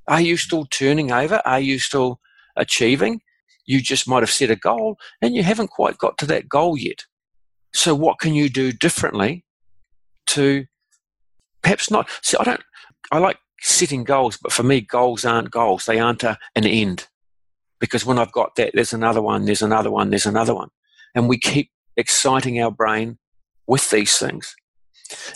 Are 0.07 0.21
you 0.21 0.37
still 0.37 0.65
turning 0.67 1.13
over? 1.13 1.43
Are 1.45 1.61
you 1.61 1.79
still 1.79 2.21
achieving? 2.57 3.21
You 3.67 3.83
just 3.83 4.09
might 4.09 4.23
have 4.23 4.31
set 4.31 4.51
a 4.51 4.57
goal 4.57 4.97
and 5.21 5.35
you 5.35 5.43
haven't 5.43 5.69
quite 5.71 5.99
got 5.99 6.17
to 6.19 6.27
that 6.27 6.49
goal 6.49 6.79
yet. 6.79 7.05
So, 7.75 7.95
what 7.95 8.19
can 8.19 8.35
you 8.35 8.49
do 8.49 8.73
differently 8.73 9.45
to 10.29 10.65
perhaps 11.63 11.91
not? 11.91 12.09
See, 12.23 12.37
I 12.41 12.45
don't, 12.45 12.63
I 13.13 13.19
like 13.19 13.39
setting 13.61 14.05
goals, 14.05 14.39
but 14.39 14.53
for 14.53 14.63
me, 14.63 14.81
goals 14.81 15.25
aren't 15.25 15.51
goals. 15.51 15.85
They 15.85 15.99
aren't 15.99 16.25
a, 16.25 16.39
an 16.57 16.65
end. 16.65 17.09
Because 17.79 18.07
when 18.07 18.19
I've 18.19 18.33
got 18.33 18.57
that, 18.57 18.73
there's 18.75 18.93
another 18.93 19.23
one, 19.23 19.45
there's 19.45 19.63
another 19.63 19.91
one, 19.91 20.11
there's 20.11 20.27
another 20.27 20.55
one. 20.55 20.71
And 21.15 21.29
we 21.29 21.39
keep 21.39 21.71
exciting 21.97 22.61
our 22.61 22.71
brain 22.71 23.19
with 23.69 23.91
these 23.91 24.19
things. 24.19 24.57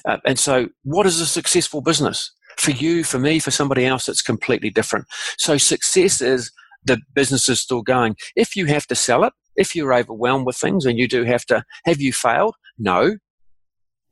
Uh, 0.05 0.19
and 0.27 0.39
so, 0.39 0.69
what 0.83 1.07
is 1.07 1.21
a 1.21 1.27
successful 1.27 1.81
business? 1.81 2.33
For 2.59 2.73
you, 2.73 3.05
for 3.05 3.19
me, 3.19 3.39
for 3.39 3.51
somebody 3.51 3.87
else, 3.87 4.09
it's 4.09 4.21
completely 4.21 4.71
different. 4.71 5.07
So, 5.39 5.57
success 5.57 6.21
is 6.21 6.51
the 6.85 6.99
business 7.15 7.49
is 7.49 7.61
still 7.61 7.83
going. 7.83 8.17
If 8.37 8.57
you 8.57 8.67
have 8.67 8.87
to 8.89 8.95
sell 8.95 9.25
it, 9.25 9.33
if 9.57 9.75
you're 9.75 9.95
overwhelmed 9.95 10.47
with 10.47 10.57
things 10.57 10.85
and 10.85 10.99
you 10.99 11.07
do 11.09 11.25
have 11.25 11.45
to, 11.47 11.65
have 11.85 12.01
you 12.01 12.13
failed? 12.13 12.57
No. 12.79 13.19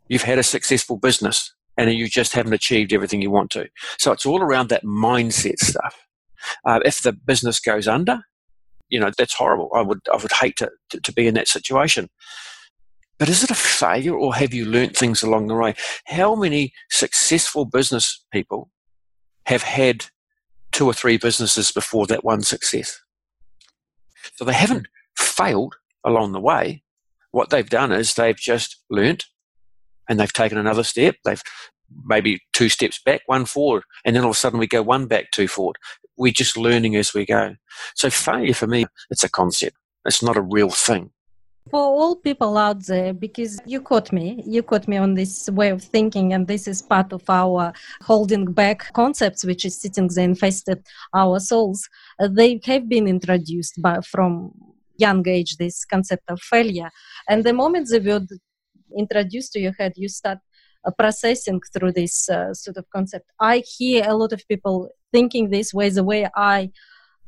You've 0.08 0.22
had 0.22 0.38
a 0.38 0.42
successful 0.42 0.96
business 0.96 1.52
and 1.76 1.90
you 1.92 2.08
just 2.08 2.32
haven't 2.32 2.52
achieved 2.52 2.92
everything 2.92 3.22
you 3.22 3.30
want 3.30 3.50
to. 3.52 3.68
So 3.98 4.12
it's 4.12 4.26
all 4.26 4.42
around 4.42 4.68
that 4.68 4.84
mindset 4.84 5.58
stuff. 5.58 6.06
Uh, 6.64 6.80
if 6.84 7.02
the 7.02 7.12
business 7.12 7.60
goes 7.60 7.86
under, 7.86 8.20
you 8.88 8.98
know, 8.98 9.10
that's 9.16 9.34
horrible. 9.34 9.70
I 9.74 9.82
would, 9.82 10.00
I 10.12 10.16
would 10.16 10.32
hate 10.32 10.56
to, 10.56 10.70
to, 10.90 11.00
to 11.00 11.12
be 11.12 11.26
in 11.26 11.34
that 11.34 11.48
situation. 11.48 12.08
But 13.20 13.28
is 13.28 13.44
it 13.44 13.50
a 13.50 13.54
failure 13.54 14.14
or 14.14 14.34
have 14.34 14.54
you 14.54 14.64
learnt 14.64 14.96
things 14.96 15.22
along 15.22 15.46
the 15.48 15.54
way? 15.54 15.74
How 16.06 16.34
many 16.34 16.72
successful 16.88 17.66
business 17.66 18.24
people 18.32 18.70
have 19.44 19.62
had 19.62 20.06
two 20.72 20.86
or 20.86 20.94
three 20.94 21.18
businesses 21.18 21.70
before 21.70 22.06
that 22.06 22.24
one 22.24 22.40
success? 22.40 22.98
So 24.36 24.46
they 24.46 24.54
haven't 24.54 24.88
failed 25.18 25.74
along 26.02 26.32
the 26.32 26.40
way. 26.40 26.82
What 27.30 27.50
they've 27.50 27.68
done 27.68 27.92
is 27.92 28.14
they've 28.14 28.34
just 28.34 28.82
learnt 28.88 29.26
and 30.08 30.18
they've 30.18 30.32
taken 30.32 30.56
another 30.56 30.82
step. 30.82 31.16
They've 31.22 31.42
maybe 32.06 32.40
two 32.54 32.70
steps 32.70 33.02
back, 33.04 33.20
one 33.26 33.44
forward, 33.44 33.82
and 34.02 34.16
then 34.16 34.24
all 34.24 34.30
of 34.30 34.36
a 34.36 34.38
sudden 34.38 34.58
we 34.58 34.66
go 34.66 34.80
one 34.80 35.06
back, 35.06 35.30
two 35.30 35.46
forward. 35.46 35.76
We're 36.16 36.32
just 36.32 36.56
learning 36.56 36.96
as 36.96 37.12
we 37.12 37.26
go. 37.26 37.56
So 37.94 38.08
failure 38.08 38.54
for 38.54 38.66
me, 38.66 38.86
it's 39.10 39.24
a 39.24 39.30
concept. 39.30 39.76
It's 40.06 40.22
not 40.22 40.38
a 40.38 40.42
real 40.42 40.70
thing. 40.70 41.10
For 41.70 41.80
all 41.80 42.16
people 42.16 42.58
out 42.58 42.84
there, 42.86 43.12
because 43.12 43.60
you 43.64 43.80
caught 43.80 44.10
me, 44.10 44.42
you 44.44 44.60
caught 44.60 44.88
me 44.88 44.96
on 44.96 45.14
this 45.14 45.48
way 45.50 45.68
of 45.68 45.82
thinking, 45.82 46.32
and 46.32 46.48
this 46.48 46.66
is 46.66 46.82
part 46.82 47.12
of 47.12 47.22
our 47.30 47.72
holding 48.02 48.52
back 48.52 48.92
concepts, 48.92 49.44
which 49.44 49.64
is 49.64 49.80
sitting 49.80 50.08
there 50.08 50.24
infested 50.24 50.84
our 51.14 51.38
souls. 51.38 51.88
Uh, 52.18 52.26
they 52.26 52.60
have 52.64 52.88
been 52.88 53.06
introduced 53.06 53.80
by 53.80 54.00
from 54.00 54.52
young 54.98 55.26
age 55.28 55.58
this 55.58 55.84
concept 55.84 56.24
of 56.28 56.40
failure, 56.40 56.90
and 57.28 57.44
the 57.44 57.52
moment 57.52 57.88
they 57.88 58.00
were 58.00 58.26
introduced 58.98 59.52
to 59.52 59.60
your 59.60 59.74
head, 59.78 59.92
you 59.94 60.08
start 60.08 60.38
uh, 60.84 60.90
processing 60.98 61.60
through 61.72 61.92
this 61.92 62.28
uh, 62.28 62.52
sort 62.52 62.78
of 62.78 62.84
concept. 62.90 63.30
I 63.38 63.62
hear 63.78 64.06
a 64.08 64.16
lot 64.16 64.32
of 64.32 64.42
people 64.48 64.88
thinking 65.12 65.50
this 65.50 65.72
way, 65.72 65.88
the 65.90 66.02
way 66.02 66.28
I 66.34 66.72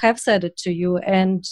have 0.01 0.19
said 0.19 0.43
it 0.43 0.57
to 0.57 0.73
you, 0.73 0.97
and 0.99 1.45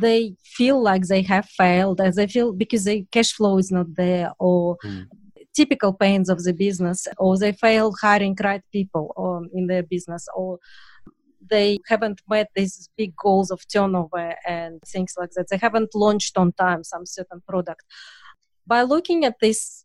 they 0.00 0.34
feel 0.44 0.82
like 0.82 1.02
they 1.06 1.22
have 1.22 1.46
failed, 1.46 2.00
and 2.00 2.14
they 2.14 2.26
feel 2.26 2.52
because 2.52 2.84
the 2.84 3.06
cash 3.12 3.32
flow 3.32 3.58
is 3.58 3.70
not 3.70 3.94
there, 3.96 4.32
or 4.38 4.76
mm. 4.84 5.06
typical 5.54 5.92
pains 5.92 6.28
of 6.28 6.42
the 6.42 6.52
business, 6.52 7.06
or 7.18 7.38
they 7.38 7.52
fail 7.52 7.92
hiring 8.00 8.36
right 8.42 8.62
people 8.72 9.12
or 9.16 9.38
um, 9.38 9.48
in 9.54 9.66
their 9.66 9.82
business, 9.82 10.26
or 10.34 10.58
they 11.50 11.78
haven't 11.88 12.22
met 12.28 12.48
these 12.54 12.88
big 12.96 13.14
goals 13.16 13.50
of 13.50 13.60
turnover 13.68 14.34
and 14.46 14.80
things 14.86 15.14
like 15.18 15.30
that. 15.36 15.48
They 15.50 15.58
haven't 15.58 15.94
launched 15.94 16.38
on 16.38 16.52
time 16.52 16.84
some 16.84 17.04
certain 17.06 17.42
product 17.46 17.84
by 18.66 18.82
looking 18.82 19.24
at 19.24 19.34
this 19.40 19.84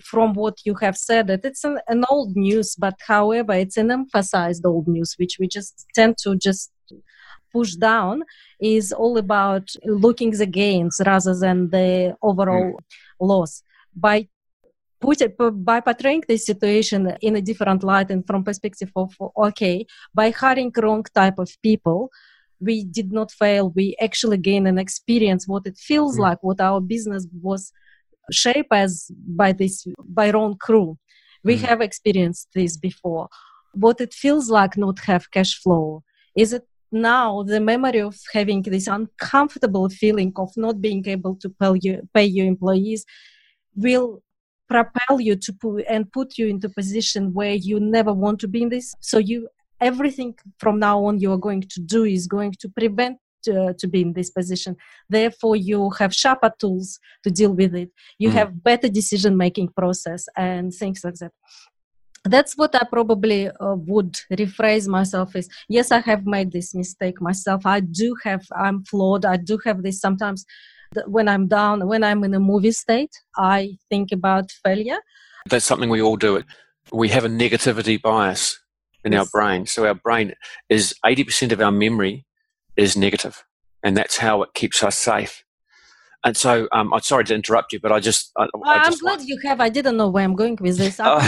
from 0.00 0.34
what 0.34 0.58
you 0.64 0.74
have 0.76 0.96
said 0.96 1.26
that 1.26 1.44
it's 1.44 1.64
an, 1.64 1.78
an, 1.88 2.04
old 2.08 2.36
news 2.36 2.76
but 2.76 2.94
however 3.06 3.52
it's 3.52 3.76
an 3.76 3.90
emphasized 3.90 4.64
old 4.64 4.86
news 4.86 5.14
which 5.18 5.36
we 5.40 5.48
just 5.48 5.86
tend 5.94 6.16
to 6.18 6.36
just 6.36 6.70
push 7.52 7.74
down 7.74 8.22
is 8.60 8.92
all 8.92 9.18
about 9.18 9.68
looking 9.84 10.30
the 10.30 10.46
gains 10.46 11.00
rather 11.06 11.34
than 11.38 11.70
the 11.70 12.16
overall 12.22 12.72
mm. 12.72 12.78
loss 13.20 13.62
by 13.94 14.26
put 15.00 15.20
it, 15.20 15.36
by 15.64 15.80
portraying 15.80 16.22
this 16.28 16.46
situation 16.46 17.14
in 17.20 17.36
a 17.36 17.42
different 17.42 17.82
light 17.82 18.10
and 18.10 18.26
from 18.26 18.44
perspective 18.44 18.90
of 18.96 19.14
okay 19.36 19.84
by 20.14 20.30
hiring 20.30 20.72
wrong 20.82 21.04
type 21.14 21.38
of 21.38 21.50
people 21.62 22.10
we 22.60 22.84
did 22.84 23.12
not 23.12 23.30
fail 23.30 23.70
we 23.70 23.96
actually 24.00 24.38
gain 24.38 24.66
an 24.66 24.78
experience 24.78 25.48
what 25.48 25.66
it 25.66 25.76
feels 25.76 26.16
mm. 26.16 26.20
like 26.20 26.38
what 26.42 26.60
our 26.60 26.80
business 26.80 27.26
was 27.42 27.72
shaped 28.30 28.72
as 28.72 29.10
by 29.42 29.50
this 29.52 29.86
by 29.98 30.30
wrong 30.30 30.56
crew 30.56 30.96
we 31.44 31.56
mm. 31.56 31.60
have 31.60 31.80
experienced 31.80 32.48
this 32.54 32.76
before 32.76 33.28
what 33.74 34.00
it 34.00 34.14
feels 34.14 34.48
like 34.48 34.76
not 34.76 34.98
have 35.00 35.30
cash 35.30 35.54
flow 35.62 36.02
is 36.36 36.52
it 36.52 36.64
now 36.92 37.42
the 37.42 37.60
memory 37.60 38.00
of 38.00 38.16
having 38.32 38.62
this 38.62 38.86
uncomfortable 38.86 39.88
feeling 39.88 40.32
of 40.36 40.50
not 40.56 40.80
being 40.80 41.06
able 41.06 41.36
to 41.36 41.48
pay, 41.48 41.72
you, 41.80 42.08
pay 42.14 42.24
your 42.24 42.46
employees 42.46 43.04
will 43.74 44.22
propel 44.68 45.20
you 45.20 45.36
to 45.36 45.52
put 45.52 45.84
and 45.88 46.10
put 46.12 46.38
you 46.38 46.46
into 46.46 46.66
a 46.66 46.70
position 46.70 47.32
where 47.32 47.54
you 47.54 47.78
never 47.78 48.12
want 48.12 48.38
to 48.40 48.48
be 48.48 48.62
in 48.62 48.68
this. 48.68 48.94
So 49.00 49.18
you 49.18 49.48
everything 49.80 50.34
from 50.58 50.78
now 50.78 51.04
on 51.04 51.18
you 51.18 51.32
are 51.32 51.38
going 51.48 51.62
to 51.62 51.80
do 51.80 52.04
is 52.04 52.26
going 52.26 52.54
to 52.60 52.68
prevent 52.68 53.18
uh, 53.48 53.72
to 53.78 53.88
be 53.88 54.00
in 54.02 54.12
this 54.12 54.30
position. 54.30 54.76
Therefore 55.08 55.56
you 55.56 55.90
have 55.98 56.14
sharper 56.14 56.52
tools 56.58 57.00
to 57.24 57.30
deal 57.30 57.52
with 57.52 57.74
it. 57.74 57.90
You 58.18 58.30
mm. 58.30 58.34
have 58.34 58.62
better 58.62 58.88
decision 58.88 59.36
making 59.36 59.70
process 59.76 60.26
and 60.36 60.72
things 60.72 61.00
like 61.04 61.14
that 61.14 61.32
that's 62.24 62.56
what 62.56 62.74
I 62.74 62.86
probably 62.90 63.48
uh, 63.48 63.74
would 63.74 64.14
rephrase 64.32 64.86
myself 64.88 65.34
is 65.34 65.48
yes, 65.68 65.90
I 65.90 66.00
have 66.00 66.26
made 66.26 66.52
this 66.52 66.74
mistake 66.74 67.20
myself. 67.20 67.66
I 67.66 67.80
do 67.80 68.16
have, 68.24 68.46
I'm 68.56 68.84
flawed. 68.84 69.24
I 69.24 69.36
do 69.36 69.58
have 69.64 69.82
this 69.82 70.00
sometimes 70.00 70.44
when 71.06 71.28
I'm 71.28 71.48
down, 71.48 71.86
when 71.86 72.04
I'm 72.04 72.22
in 72.24 72.34
a 72.34 72.40
movie 72.40 72.72
state, 72.72 73.10
I 73.36 73.76
think 73.88 74.12
about 74.12 74.50
failure. 74.64 74.98
That's 75.48 75.64
something 75.64 75.88
we 75.88 76.02
all 76.02 76.16
do. 76.16 76.36
It. 76.36 76.46
We 76.92 77.08
have 77.08 77.24
a 77.24 77.28
negativity 77.28 78.00
bias 78.00 78.60
in 79.04 79.12
yes. 79.12 79.20
our 79.20 79.26
brain. 79.32 79.66
So 79.66 79.86
our 79.86 79.94
brain 79.94 80.34
is 80.68 80.94
80% 81.04 81.52
of 81.52 81.60
our 81.60 81.72
memory 81.72 82.26
is 82.76 82.96
negative, 82.96 83.44
and 83.82 83.96
that's 83.96 84.18
how 84.18 84.42
it 84.42 84.54
keeps 84.54 84.82
us 84.82 84.96
safe. 84.96 85.44
And 86.24 86.36
so 86.36 86.68
um, 86.72 86.94
I'm 86.94 87.00
sorry 87.00 87.24
to 87.24 87.34
interrupt 87.34 87.72
you, 87.72 87.80
but 87.80 87.90
I 87.90 87.98
just 87.98 88.30
I, 88.36 88.46
I 88.64 88.86
am 88.86 88.92
glad 88.98 89.18
want... 89.18 89.28
you 89.28 89.38
have. 89.44 89.60
I 89.60 89.68
didn't 89.68 89.96
know 89.96 90.08
where 90.08 90.22
I'm 90.22 90.36
going 90.36 90.56
with 90.60 90.78
this. 90.78 91.00
Oh, 91.02 91.18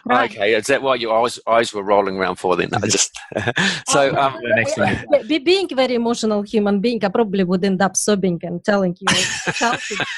okay, 0.10 0.54
is 0.54 0.66
that 0.68 0.82
why 0.82 0.94
your 0.94 1.14
eyes 1.22 1.38
eyes 1.46 1.74
were 1.74 1.82
rolling 1.82 2.16
around 2.16 2.36
for 2.36 2.56
then? 2.56 2.70
I 2.72 2.86
just 2.86 3.12
so 3.86 4.10
oh, 4.10 4.16
um, 4.16 4.40
next 4.56 5.44
being 5.44 5.68
very 5.68 5.94
emotional 5.94 6.42
human 6.42 6.80
being, 6.80 7.04
I 7.04 7.08
probably 7.08 7.44
would 7.44 7.64
end 7.64 7.82
up 7.82 7.96
sobbing 7.96 8.40
and 8.42 8.64
telling 8.64 8.96
you 8.98 9.06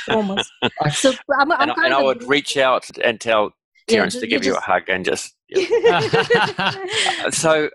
traumas. 0.09 0.45
So 0.93 1.13
I'm, 1.41 1.51
I'm 1.53 1.71
and, 1.71 1.73
and 1.85 1.95
I 1.95 2.03
would 2.03 2.23
reach 2.25 2.57
out 2.57 2.89
and 3.03 3.21
tell 3.21 3.51
Terence 3.89 4.15
yeah, 4.15 4.21
to 4.21 4.27
give 4.29 4.45
you, 4.45 4.53
just... 4.53 4.67
you 4.69 4.73
a 4.73 4.79
hug 4.79 4.89
and 4.89 5.05
just. 5.05 5.35
Yeah. 5.49 7.31
so 7.31 7.71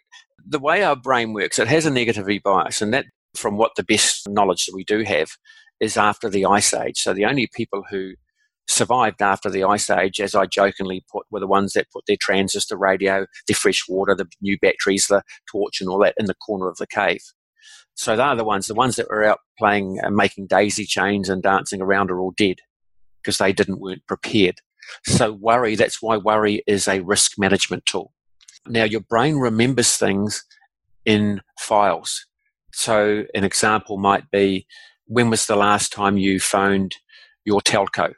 the 0.48 0.60
way 0.60 0.84
our 0.84 0.96
brain 0.96 1.34
works, 1.34 1.60
it 1.60 1.68
has 1.68 1.86
a 1.86 1.92
negativity 1.92 2.42
bias, 2.42 2.82
and 2.82 2.94
that 2.94 3.06
from 3.36 3.58
what 3.58 3.72
the 3.76 3.84
best 3.84 4.30
knowledge 4.30 4.66
that 4.66 4.76
we 4.76 4.84
do 4.84 5.04
have 5.04 5.30
is 5.82 5.98
after 5.98 6.30
the 6.30 6.46
ice 6.46 6.74
age. 6.74 7.00
So 7.00 7.14
the 7.14 7.26
only 7.26 7.50
people 7.54 7.84
who 7.90 8.14
survived 8.68 9.22
after 9.22 9.50
the 9.50 9.64
ice 9.64 9.90
age, 9.90 10.22
as 10.22 10.36
I 10.36 10.46
jokingly 10.46 11.04
put, 11.12 11.26
were 11.32 11.42
the 11.42 11.48
ones 11.48 11.74
that 11.74 11.92
put 11.92 12.06
their 12.08 12.18
transistor 12.20 12.78
radio, 12.78 13.26
their 13.48 13.56
fresh 13.56 13.84
water, 13.90 14.16
the 14.16 14.28
new 14.42 14.58
batteries, 14.62 15.08
the 15.08 15.24
torch, 15.52 15.82
and 15.82 15.90
all 15.90 16.00
that 16.00 16.16
in 16.18 16.28
the 16.28 16.36
corner 16.36 16.70
of 16.70 16.78
the 16.78 16.88
cave. 16.88 17.22
So 17.96 18.16
they're 18.16 18.36
the 18.36 18.46
ones, 18.46 18.68
the 18.68 18.74
ones 18.74 18.96
that 18.96 19.10
were 19.10 19.26
out 19.26 19.40
playing 19.58 20.00
and 20.02 20.16
making 20.16 20.48
daisy 20.48 20.86
chains 20.86 21.28
and 21.28 21.44
dancing 21.44 21.82
around 21.82 22.10
are 22.10 22.20
all 22.20 22.34
dead 22.38 22.60
because 23.22 23.38
they 23.38 23.52
didn't 23.52 23.82
weren't 23.82 24.08
prepared. 24.08 24.62
So 25.06 25.34
worry, 25.34 25.76
that's 25.76 26.02
why 26.02 26.18
worry 26.18 26.64
is 26.68 26.88
a 26.88 27.02
risk 27.02 27.34
management 27.38 27.86
tool. 27.86 28.14
Now 28.68 28.84
your 28.84 29.02
brain 29.02 29.36
remembers 29.36 29.98
things 29.98 30.44
in 31.06 31.42
files. 31.60 32.26
So 32.74 33.26
an 33.34 33.44
example 33.44 33.98
might 33.98 34.30
be 34.32 34.66
when 35.12 35.30
was 35.30 35.46
the 35.46 35.58
last 35.58 35.92
time 35.92 36.18
you 36.18 36.40
phoned 36.40 36.96
your 37.44 37.60
telco, 37.60 38.14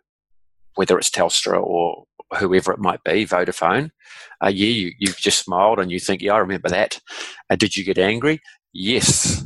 whether 0.75 0.95
it's 0.99 1.09
Telstra 1.09 1.59
or 1.59 2.03
whoever 2.37 2.71
it 2.71 2.77
might 2.77 3.03
be, 3.03 3.25
Vodafone? 3.25 3.89
Uh, 4.43 4.49
yeah, 4.49 4.67
you, 4.67 4.91
you 4.99 5.07
just 5.07 5.43
smiled 5.43 5.79
and 5.79 5.91
you 5.91 5.99
think, 5.99 6.21
yeah, 6.21 6.33
I 6.33 6.37
remember 6.37 6.69
that. 6.69 6.99
Uh, 7.49 7.55
did 7.55 7.75
you 7.75 7.83
get 7.83 7.97
angry? 7.97 8.41
Yes. 8.73 9.43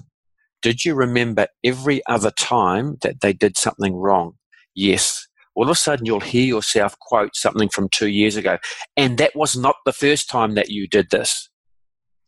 Did 0.62 0.84
you 0.84 0.94
remember 0.94 1.48
every 1.63 2.01
other 2.06 2.32
time 2.32 2.98
that 3.01 3.22
they 3.22 3.32
did 3.32 3.56
something 3.56 3.96
wrong? 3.96 4.34
Yes. 4.75 5.25
All 5.56 5.63
of 5.63 5.70
a 5.70 5.75
sudden, 5.75 6.06
you'll 6.06 6.20
hear 6.20 6.44
yourself 6.44 7.00
quote 7.00 7.34
something 7.34 7.70
from 7.70 7.88
two 7.89 8.10
years 8.10 8.36
ago, 8.36 8.58
and 8.98 9.18
that 9.20 9.38
was 9.38 9.56
not 9.56 9.75
the 9.86 9.94
first 9.94 10.30
time 10.30 10.56
that 10.56 10.70
you 10.70 10.86
did 10.86 11.12
this. 11.12 11.50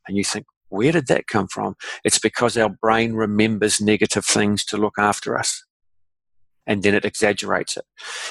And 0.07 0.15
you 0.15 0.23
think, 0.23 0.45
where 0.69 0.91
did 0.91 1.07
that 1.07 1.27
come 1.27 1.47
from? 1.47 1.75
It's 2.03 2.19
because 2.19 2.57
our 2.57 2.69
brain 2.69 3.13
remembers 3.13 3.81
negative 3.81 4.25
things 4.25 4.63
to 4.65 4.77
look 4.77 4.95
after 4.97 5.38
us. 5.38 5.63
And 6.67 6.83
then 6.83 6.93
it 6.93 7.05
exaggerates 7.05 7.77
it. 7.77 7.85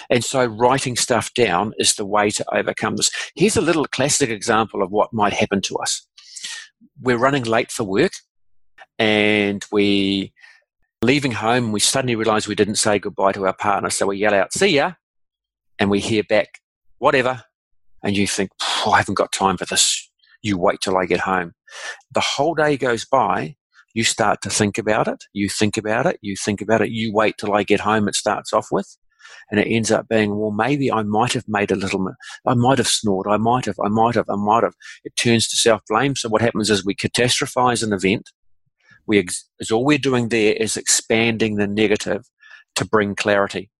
And 0.08 0.24
so 0.24 0.46
writing 0.46 0.94
stuff 0.94 1.34
down 1.34 1.72
is 1.78 1.94
the 1.94 2.06
way 2.06 2.30
to 2.30 2.44
overcome 2.54 2.96
this. 2.96 3.10
Here's 3.34 3.56
a 3.56 3.60
little 3.60 3.86
classic 3.86 4.30
example 4.30 4.82
of 4.82 4.92
what 4.92 5.12
might 5.12 5.32
happen 5.32 5.60
to 5.62 5.76
us. 5.76 6.06
We're 7.00 7.18
running 7.18 7.42
late 7.42 7.72
for 7.72 7.82
work 7.82 8.12
and 8.98 9.64
we 9.72 10.32
leaving 11.02 11.30
home 11.30 11.70
we 11.70 11.78
suddenly 11.78 12.16
realize 12.16 12.48
we 12.48 12.56
didn't 12.56 12.74
say 12.74 12.98
goodbye 12.98 13.32
to 13.32 13.46
our 13.46 13.54
partner. 13.54 13.90
So 13.90 14.06
we 14.06 14.18
yell 14.18 14.34
out, 14.34 14.52
see 14.52 14.68
ya. 14.68 14.92
And 15.80 15.90
we 15.90 16.00
hear 16.00 16.22
back, 16.22 16.60
whatever. 16.98 17.44
And 18.04 18.16
you 18.16 18.28
think, 18.28 18.50
I 18.86 18.98
haven't 18.98 19.14
got 19.14 19.32
time 19.32 19.56
for 19.56 19.64
this 19.64 20.08
you 20.42 20.58
wait 20.58 20.80
till 20.80 20.96
I 20.96 21.06
get 21.06 21.20
home. 21.20 21.52
The 22.12 22.20
whole 22.20 22.54
day 22.54 22.76
goes 22.76 23.04
by, 23.04 23.56
you 23.94 24.04
start 24.04 24.42
to 24.42 24.50
think 24.50 24.78
about 24.78 25.08
it, 25.08 25.24
you 25.32 25.48
think 25.48 25.76
about 25.76 26.06
it, 26.06 26.18
you 26.22 26.36
think 26.36 26.60
about 26.60 26.82
it, 26.82 26.90
you 26.90 27.12
wait 27.12 27.36
till 27.38 27.54
I 27.54 27.62
get 27.62 27.80
home, 27.80 28.08
it 28.08 28.14
starts 28.14 28.52
off 28.52 28.68
with. 28.70 28.96
And 29.50 29.60
it 29.60 29.66
ends 29.66 29.90
up 29.90 30.08
being, 30.08 30.38
well, 30.38 30.50
maybe 30.50 30.90
I 30.90 31.02
might 31.02 31.32
have 31.32 31.44
made 31.48 31.70
a 31.70 31.76
little, 31.76 32.06
I 32.46 32.54
might 32.54 32.78
have 32.78 32.88
snored, 32.88 33.26
I 33.26 33.36
might 33.36 33.64
have, 33.66 33.78
I 33.82 33.88
might 33.88 34.14
have, 34.14 34.28
I 34.28 34.36
might 34.36 34.62
have. 34.62 34.74
It 35.04 35.16
turns 35.16 35.48
to 35.48 35.56
self 35.56 35.80
blame. 35.88 36.16
So 36.16 36.28
what 36.28 36.42
happens 36.42 36.70
is 36.70 36.84
we 36.84 36.94
catastrophize 36.94 37.82
an 37.82 37.92
event. 37.92 38.30
We, 39.06 39.18
ex- 39.18 39.48
is 39.58 39.70
all 39.70 39.84
we're 39.84 39.98
doing 39.98 40.28
there 40.28 40.54
is 40.54 40.76
expanding 40.76 41.56
the 41.56 41.66
negative 41.66 42.24
to 42.76 42.84
bring 42.84 43.14
clarity. 43.14 43.70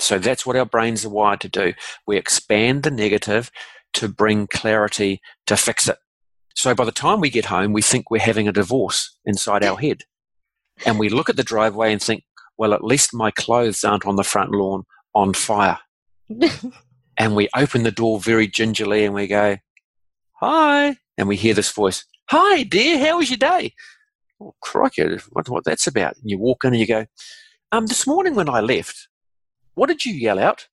So 0.00 0.18
that's 0.18 0.44
what 0.44 0.56
our 0.56 0.66
brains 0.66 1.04
are 1.04 1.10
wired 1.10 1.40
to 1.42 1.48
do. 1.48 1.74
We 2.06 2.16
expand 2.16 2.82
the 2.82 2.90
negative 2.90 3.50
to 3.94 4.08
bring 4.08 4.48
clarity 4.48 5.20
to 5.46 5.56
fix 5.56 5.88
it. 5.88 5.98
So 6.54 6.74
by 6.74 6.84
the 6.84 6.92
time 6.92 7.20
we 7.20 7.30
get 7.30 7.46
home, 7.46 7.72
we 7.72 7.82
think 7.82 8.10
we're 8.10 8.18
having 8.18 8.48
a 8.48 8.52
divorce 8.52 9.16
inside 9.24 9.64
our 9.64 9.78
head. 9.78 10.02
And 10.84 10.98
we 10.98 11.08
look 11.08 11.28
at 11.28 11.36
the 11.36 11.42
driveway 11.42 11.92
and 11.92 12.02
think, 12.02 12.24
well, 12.58 12.74
at 12.74 12.84
least 12.84 13.14
my 13.14 13.30
clothes 13.30 13.84
aren't 13.84 14.06
on 14.06 14.16
the 14.16 14.24
front 14.24 14.50
lawn 14.50 14.84
on 15.14 15.34
fire. 15.34 15.78
and 17.18 17.34
we 17.34 17.48
open 17.56 17.82
the 17.82 17.90
door 17.90 18.20
very 18.20 18.46
gingerly 18.46 19.04
and 19.04 19.14
we 19.14 19.26
go, 19.26 19.56
hi. 20.34 20.96
And 21.18 21.28
we 21.28 21.36
hear 21.36 21.54
this 21.54 21.70
voice, 21.70 22.04
hi, 22.30 22.62
dear, 22.62 22.98
how 22.98 23.18
was 23.18 23.30
your 23.30 23.38
day? 23.38 23.74
Oh, 24.40 24.54
crikey, 24.60 25.18
what, 25.30 25.48
what 25.48 25.64
that's 25.64 25.86
about. 25.86 26.16
And 26.16 26.30
you 26.30 26.38
walk 26.38 26.64
in 26.64 26.72
and 26.72 26.80
you 26.80 26.86
go, 26.86 27.06
um, 27.70 27.86
this 27.86 28.06
morning 28.06 28.34
when 28.34 28.48
I 28.48 28.60
left, 28.60 29.08
what 29.74 29.88
did 29.88 30.04
you 30.04 30.12
yell 30.12 30.38
out? 30.38 30.68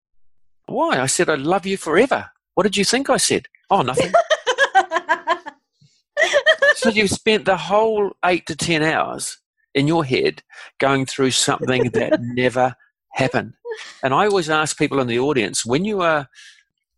Why? 0.65 0.99
I 0.99 1.05
said, 1.05 1.29
I 1.29 1.35
love 1.35 1.65
you 1.65 1.77
forever. 1.77 2.29
What 2.55 2.63
did 2.63 2.77
you 2.77 2.83
think 2.83 3.09
I 3.09 3.17
said? 3.17 3.47
Oh, 3.69 3.81
nothing. 3.81 4.11
so 6.75 6.89
you've 6.89 7.09
spent 7.09 7.45
the 7.45 7.57
whole 7.57 8.11
eight 8.25 8.45
to 8.47 8.55
10 8.55 8.83
hours 8.83 9.37
in 9.73 9.87
your 9.87 10.03
head 10.03 10.43
going 10.79 11.05
through 11.05 11.31
something 11.31 11.91
that 11.91 12.19
never 12.21 12.75
happened. 13.13 13.53
And 14.03 14.13
I 14.13 14.25
always 14.25 14.49
ask 14.49 14.77
people 14.77 14.99
in 14.99 15.07
the 15.07 15.19
audience 15.19 15.65
when 15.65 15.85
you 15.85 16.01
are 16.01 16.27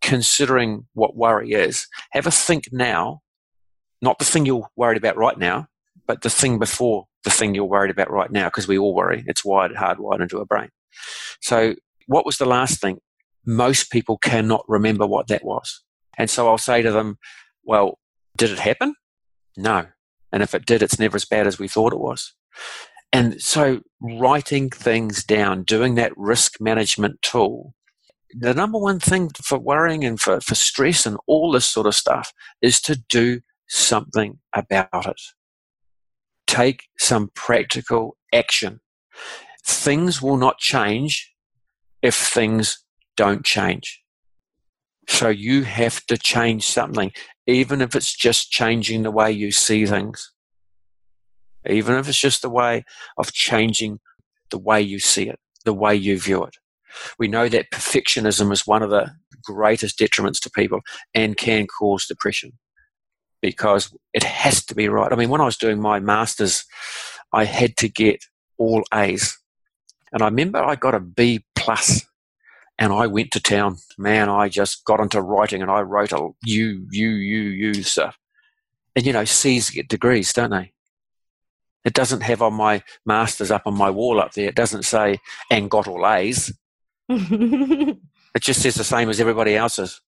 considering 0.01 0.87
what 0.93 1.15
worry 1.15 1.51
is, 1.51 1.87
have 2.11 2.27
a 2.27 2.31
think 2.31 2.69
now, 2.71 3.21
not 4.01 4.19
the 4.19 4.25
thing 4.25 4.45
you're 4.45 4.67
worried 4.75 4.97
about 4.97 5.17
right 5.17 5.37
now, 5.37 5.67
but 6.07 6.21
the 6.21 6.29
thing 6.29 6.57
before 6.57 7.07
the 7.23 7.29
thing 7.29 7.53
you're 7.53 7.65
worried 7.65 7.91
about 7.91 8.09
right 8.09 8.31
now, 8.31 8.45
because 8.45 8.67
we 8.67 8.77
all 8.77 8.95
worry. 8.95 9.23
It's 9.27 9.45
wired, 9.45 9.73
hardwired 9.73 10.21
into 10.21 10.39
our 10.39 10.45
brain. 10.45 10.69
So, 11.39 11.75
what 12.07 12.25
was 12.25 12.39
the 12.39 12.45
last 12.45 12.81
thing? 12.81 12.99
most 13.45 13.91
people 13.91 14.17
cannot 14.17 14.63
remember 14.67 15.07
what 15.07 15.27
that 15.27 15.43
was. 15.43 15.83
And 16.17 16.29
so 16.29 16.47
I'll 16.47 16.57
say 16.57 16.81
to 16.81 16.91
them, 16.91 17.17
well, 17.63 17.99
did 18.37 18.51
it 18.51 18.59
happen? 18.59 18.95
No. 19.57 19.87
And 20.31 20.41
if 20.41 20.53
it 20.55 20.65
did, 20.65 20.81
it's 20.81 20.99
never 20.99 21.15
as 21.15 21.25
bad 21.25 21.47
as 21.47 21.59
we 21.59 21.67
thought 21.67 21.93
it 21.93 21.99
was. 21.99 22.33
And 23.13 23.41
so 23.41 23.81
writing 24.01 24.69
things 24.69 25.23
down, 25.23 25.63
doing 25.63 25.95
that 25.95 26.13
risk 26.15 26.61
management 26.61 27.21
tool, 27.21 27.73
the 28.33 28.53
number 28.53 28.77
one 28.77 28.99
thing 28.99 29.29
for 29.43 29.59
worrying 29.59 30.05
and 30.05 30.19
for, 30.19 30.39
for 30.39 30.55
stress 30.55 31.05
and 31.05 31.17
all 31.27 31.51
this 31.51 31.65
sort 31.65 31.87
of 31.87 31.95
stuff 31.95 32.31
is 32.61 32.79
to 32.81 32.95
do 33.09 33.41
something 33.67 34.39
about 34.55 35.05
it. 35.05 35.21
Take 36.47 36.87
some 36.97 37.31
practical 37.35 38.17
action. 38.33 38.79
Things 39.65 40.21
will 40.21 40.37
not 40.37 40.57
change 40.57 41.33
if 42.01 42.15
things 42.15 42.83
don't 43.17 43.45
change. 43.45 44.00
So 45.07 45.29
you 45.29 45.63
have 45.63 46.05
to 46.07 46.17
change 46.17 46.65
something, 46.65 47.11
even 47.47 47.81
if 47.81 47.95
it's 47.95 48.15
just 48.15 48.51
changing 48.51 49.03
the 49.03 49.11
way 49.11 49.31
you 49.31 49.51
see 49.51 49.85
things. 49.85 50.31
Even 51.67 51.95
if 51.95 52.07
it's 52.07 52.19
just 52.19 52.41
the 52.41 52.49
way 52.49 52.85
of 53.17 53.33
changing 53.33 53.99
the 54.49 54.57
way 54.57 54.81
you 54.81 54.99
see 54.99 55.29
it, 55.29 55.39
the 55.65 55.73
way 55.73 55.95
you 55.95 56.19
view 56.19 56.43
it. 56.43 56.55
We 57.17 57.27
know 57.27 57.47
that 57.49 57.71
perfectionism 57.71 58.51
is 58.51 58.67
one 58.67 58.83
of 58.83 58.89
the 58.89 59.11
greatest 59.43 59.97
detriments 59.97 60.39
to 60.41 60.49
people 60.49 60.81
and 61.13 61.37
can 61.37 61.67
cause 61.67 62.05
depression 62.05 62.53
because 63.41 63.95
it 64.13 64.23
has 64.23 64.63
to 64.65 64.75
be 64.75 64.87
right. 64.87 65.11
I 65.11 65.15
mean, 65.15 65.29
when 65.29 65.41
I 65.41 65.45
was 65.45 65.57
doing 65.57 65.81
my 65.81 65.99
master's, 65.99 66.63
I 67.33 67.45
had 67.45 67.77
to 67.77 67.89
get 67.89 68.23
all 68.57 68.83
A's. 68.93 69.37
And 70.11 70.21
I 70.21 70.25
remember 70.25 70.63
I 70.63 70.75
got 70.75 70.93
a 70.93 70.99
B 70.99 71.43
plus 71.55 72.05
and 72.81 72.91
I 72.91 73.05
went 73.05 73.29
to 73.31 73.39
town. 73.39 73.77
Man, 73.99 74.27
I 74.27 74.49
just 74.49 74.83
got 74.85 74.99
into 74.99 75.21
writing 75.21 75.61
and 75.61 75.69
I 75.69 75.81
wrote 75.81 76.11
a 76.11 76.29
you, 76.43 76.87
you, 76.89 77.09
you, 77.09 77.41
you 77.41 77.83
stuff. 77.83 78.17
And 78.95 79.05
you 79.05 79.13
know, 79.13 79.23
C's 79.23 79.69
get 79.69 79.87
degrees, 79.87 80.33
don't 80.33 80.49
they? 80.49 80.73
It 81.85 81.93
doesn't 81.93 82.21
have 82.21 82.41
on 82.41 82.55
my 82.55 82.81
masters 83.05 83.51
up 83.51 83.67
on 83.67 83.77
my 83.77 83.91
wall 83.91 84.19
up 84.19 84.33
there. 84.33 84.49
It 84.49 84.55
doesn't 84.55 84.83
say 84.83 85.19
and 85.51 85.69
got 85.69 85.87
all 85.87 86.07
A's. 86.07 86.51
it 87.07 87.97
just 88.39 88.63
says 88.63 88.75
the 88.75 88.83
same 88.83 89.11
as 89.11 89.21
everybody 89.21 89.55
else's. 89.55 90.01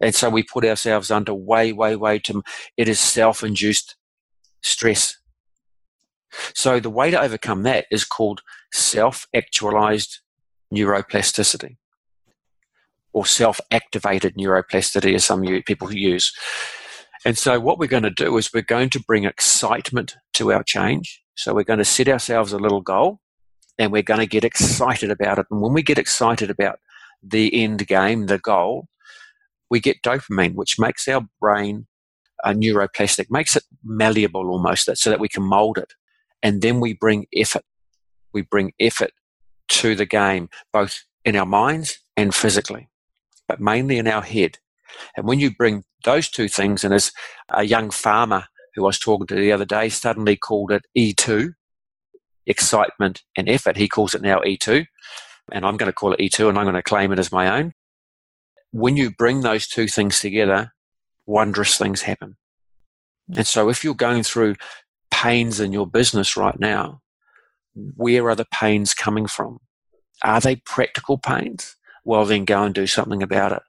And 0.00 0.12
so 0.12 0.30
we 0.30 0.42
put 0.42 0.64
ourselves 0.64 1.12
under 1.12 1.32
way, 1.32 1.72
way, 1.72 1.94
way 1.94 2.18
to 2.20 2.42
It 2.76 2.88
is 2.88 2.98
self-induced 2.98 3.94
stress. 4.62 5.16
So 6.54 6.80
the 6.80 6.90
way 6.90 7.12
to 7.12 7.20
overcome 7.20 7.62
that 7.62 7.86
is 7.92 8.04
called 8.04 8.40
self-actualized 8.72 10.18
neuroplasticity 10.72 11.76
or 13.12 13.24
self-activated 13.26 14.34
neuroplasticity 14.36 15.14
as 15.14 15.24
some 15.24 15.42
people 15.66 15.92
use. 15.92 16.32
And 17.24 17.36
so 17.36 17.58
what 17.58 17.78
we're 17.78 17.86
going 17.86 18.02
to 18.04 18.10
do 18.10 18.36
is 18.36 18.52
we're 18.52 18.62
going 18.62 18.90
to 18.90 19.00
bring 19.00 19.24
excitement 19.24 20.16
to 20.34 20.52
our 20.52 20.62
change. 20.62 21.22
So 21.34 21.54
we're 21.54 21.64
going 21.64 21.78
to 21.78 21.84
set 21.84 22.08
ourselves 22.08 22.52
a 22.52 22.58
little 22.58 22.80
goal 22.80 23.20
and 23.78 23.92
we're 23.92 24.02
going 24.02 24.20
to 24.20 24.26
get 24.26 24.44
excited 24.44 25.10
about 25.10 25.38
it. 25.38 25.46
And 25.50 25.60
when 25.60 25.72
we 25.72 25.82
get 25.82 25.98
excited 25.98 26.50
about 26.50 26.78
the 27.22 27.62
end 27.62 27.86
game, 27.86 28.26
the 28.26 28.38
goal, 28.38 28.88
we 29.70 29.80
get 29.80 30.02
dopamine, 30.02 30.54
which 30.54 30.78
makes 30.78 31.08
our 31.08 31.22
brain 31.40 31.86
a 32.44 32.52
neuroplastic, 32.52 33.26
makes 33.30 33.56
it 33.56 33.64
malleable 33.84 34.48
almost, 34.48 34.88
so 34.96 35.10
that 35.10 35.20
we 35.20 35.28
can 35.28 35.42
mold 35.42 35.78
it. 35.78 35.92
And 36.42 36.62
then 36.62 36.78
we 36.80 36.94
bring 36.94 37.26
effort. 37.34 37.64
We 38.32 38.42
bring 38.42 38.72
effort 38.78 39.10
to 39.68 39.94
the 39.94 40.06
game, 40.06 40.48
both 40.72 41.04
in 41.24 41.36
our 41.36 41.46
minds 41.46 41.98
and 42.16 42.34
physically, 42.34 42.88
but 43.46 43.60
mainly 43.60 43.98
in 43.98 44.06
our 44.06 44.22
head. 44.22 44.58
And 45.16 45.26
when 45.26 45.38
you 45.38 45.54
bring 45.54 45.84
those 46.04 46.28
two 46.28 46.48
things, 46.48 46.84
and 46.84 46.94
as 46.94 47.12
a 47.50 47.64
young 47.64 47.90
farmer 47.90 48.44
who 48.74 48.84
I 48.84 48.86
was 48.86 48.98
talking 48.98 49.26
to 49.28 49.34
the 49.34 49.52
other 49.52 49.64
day 49.64 49.88
suddenly 49.88 50.36
called 50.36 50.70
it 50.70 50.84
E2, 50.96 51.54
excitement 52.46 53.22
and 53.36 53.48
effort, 53.48 53.76
he 53.76 53.88
calls 53.88 54.14
it 54.14 54.22
now 54.22 54.40
E2. 54.40 54.86
And 55.52 55.64
I'm 55.64 55.76
going 55.76 55.90
to 55.90 55.94
call 55.94 56.12
it 56.12 56.20
E2 56.20 56.48
and 56.48 56.58
I'm 56.58 56.64
going 56.64 56.74
to 56.74 56.82
claim 56.82 57.12
it 57.12 57.18
as 57.18 57.32
my 57.32 57.58
own. 57.58 57.72
When 58.70 58.96
you 58.96 59.10
bring 59.10 59.40
those 59.40 59.66
two 59.66 59.86
things 59.86 60.20
together, 60.20 60.72
wondrous 61.26 61.76
things 61.76 62.02
happen. 62.02 62.36
And 63.34 63.46
so 63.46 63.68
if 63.68 63.84
you're 63.84 63.94
going 63.94 64.22
through 64.22 64.56
pains 65.10 65.60
in 65.60 65.72
your 65.72 65.86
business 65.86 66.36
right 66.36 66.58
now, 66.58 67.00
where 67.96 68.28
are 68.28 68.34
the 68.34 68.46
pains 68.52 68.94
coming 68.94 69.26
from? 69.26 69.58
Are 70.22 70.40
they 70.40 70.56
practical 70.56 71.18
pains? 71.18 71.76
Well, 72.04 72.24
then 72.24 72.44
go 72.44 72.62
and 72.62 72.74
do 72.74 72.86
something 72.86 73.22
about 73.22 73.52
it. 73.52 73.62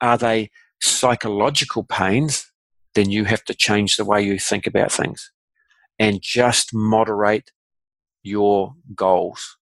Are 0.00 0.18
they 0.18 0.50
psychological 0.80 1.84
pains? 1.84 2.50
Then 2.94 3.10
you 3.10 3.24
have 3.24 3.44
to 3.44 3.54
change 3.54 3.96
the 3.96 4.04
way 4.04 4.22
you 4.22 4.38
think 4.38 4.66
about 4.66 4.92
things 4.92 5.30
and 5.98 6.20
just 6.22 6.70
moderate 6.72 7.50
your 8.22 8.74
goals. 8.94 9.56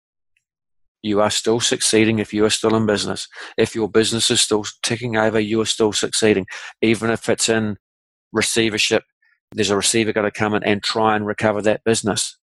You 1.01 1.21
are 1.21 1.29
still 1.29 1.59
succeeding 1.59 2.19
if 2.19 2.33
you 2.33 2.45
are 2.45 2.49
still 2.49 2.75
in 2.75 2.85
business. 2.85 3.27
If 3.57 3.75
your 3.75 3.89
business 3.89 4.29
is 4.29 4.41
still 4.41 4.65
ticking 4.83 5.15
over, 5.15 5.39
you 5.39 5.61
are 5.61 5.65
still 5.65 5.93
succeeding. 5.93 6.45
Even 6.81 7.09
if 7.09 7.29
it's 7.29 7.49
in 7.49 7.77
receivership, 8.31 9.03
there's 9.53 9.69
a 9.69 9.77
receiver 9.77 10.13
going 10.13 10.25
to 10.25 10.31
come 10.31 10.53
in 10.53 10.63
and 10.63 10.83
try 10.83 11.15
and 11.15 11.25
recover 11.25 11.61
that 11.61 11.83
business. 11.83 12.36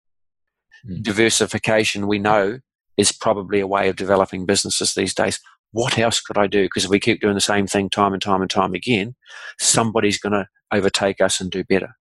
Mm. 0.89 1.03
Diversification, 1.03 2.07
we 2.07 2.19
know, 2.19 2.61
is 2.97 3.13
probably 3.13 3.61
a 3.61 3.67
way 3.67 3.89
of 3.89 3.97
developing 3.97 4.47
businesses 4.47 4.95
these 4.95 5.15
days. 5.15 5.41
What 5.73 5.99
else 5.99 6.21
could 6.21 6.37
I 6.37 6.47
do? 6.47 6.65
Because 6.65 6.85
if 6.85 6.91
we 6.91 7.01
keep 7.01 7.21
doing 7.21 7.35
the 7.35 7.41
same 7.41 7.67
thing 7.67 7.89
time 7.89 8.13
and 8.13 8.21
time 8.21 8.43
and 8.43 8.51
time 8.51 8.75
again, 8.75 9.15
somebody's 9.59 10.19
going 10.19 10.35
to 10.35 10.47
overtake 10.71 11.21
us 11.21 11.41
and 11.41 11.51
do 11.51 11.65
better. 11.65 11.97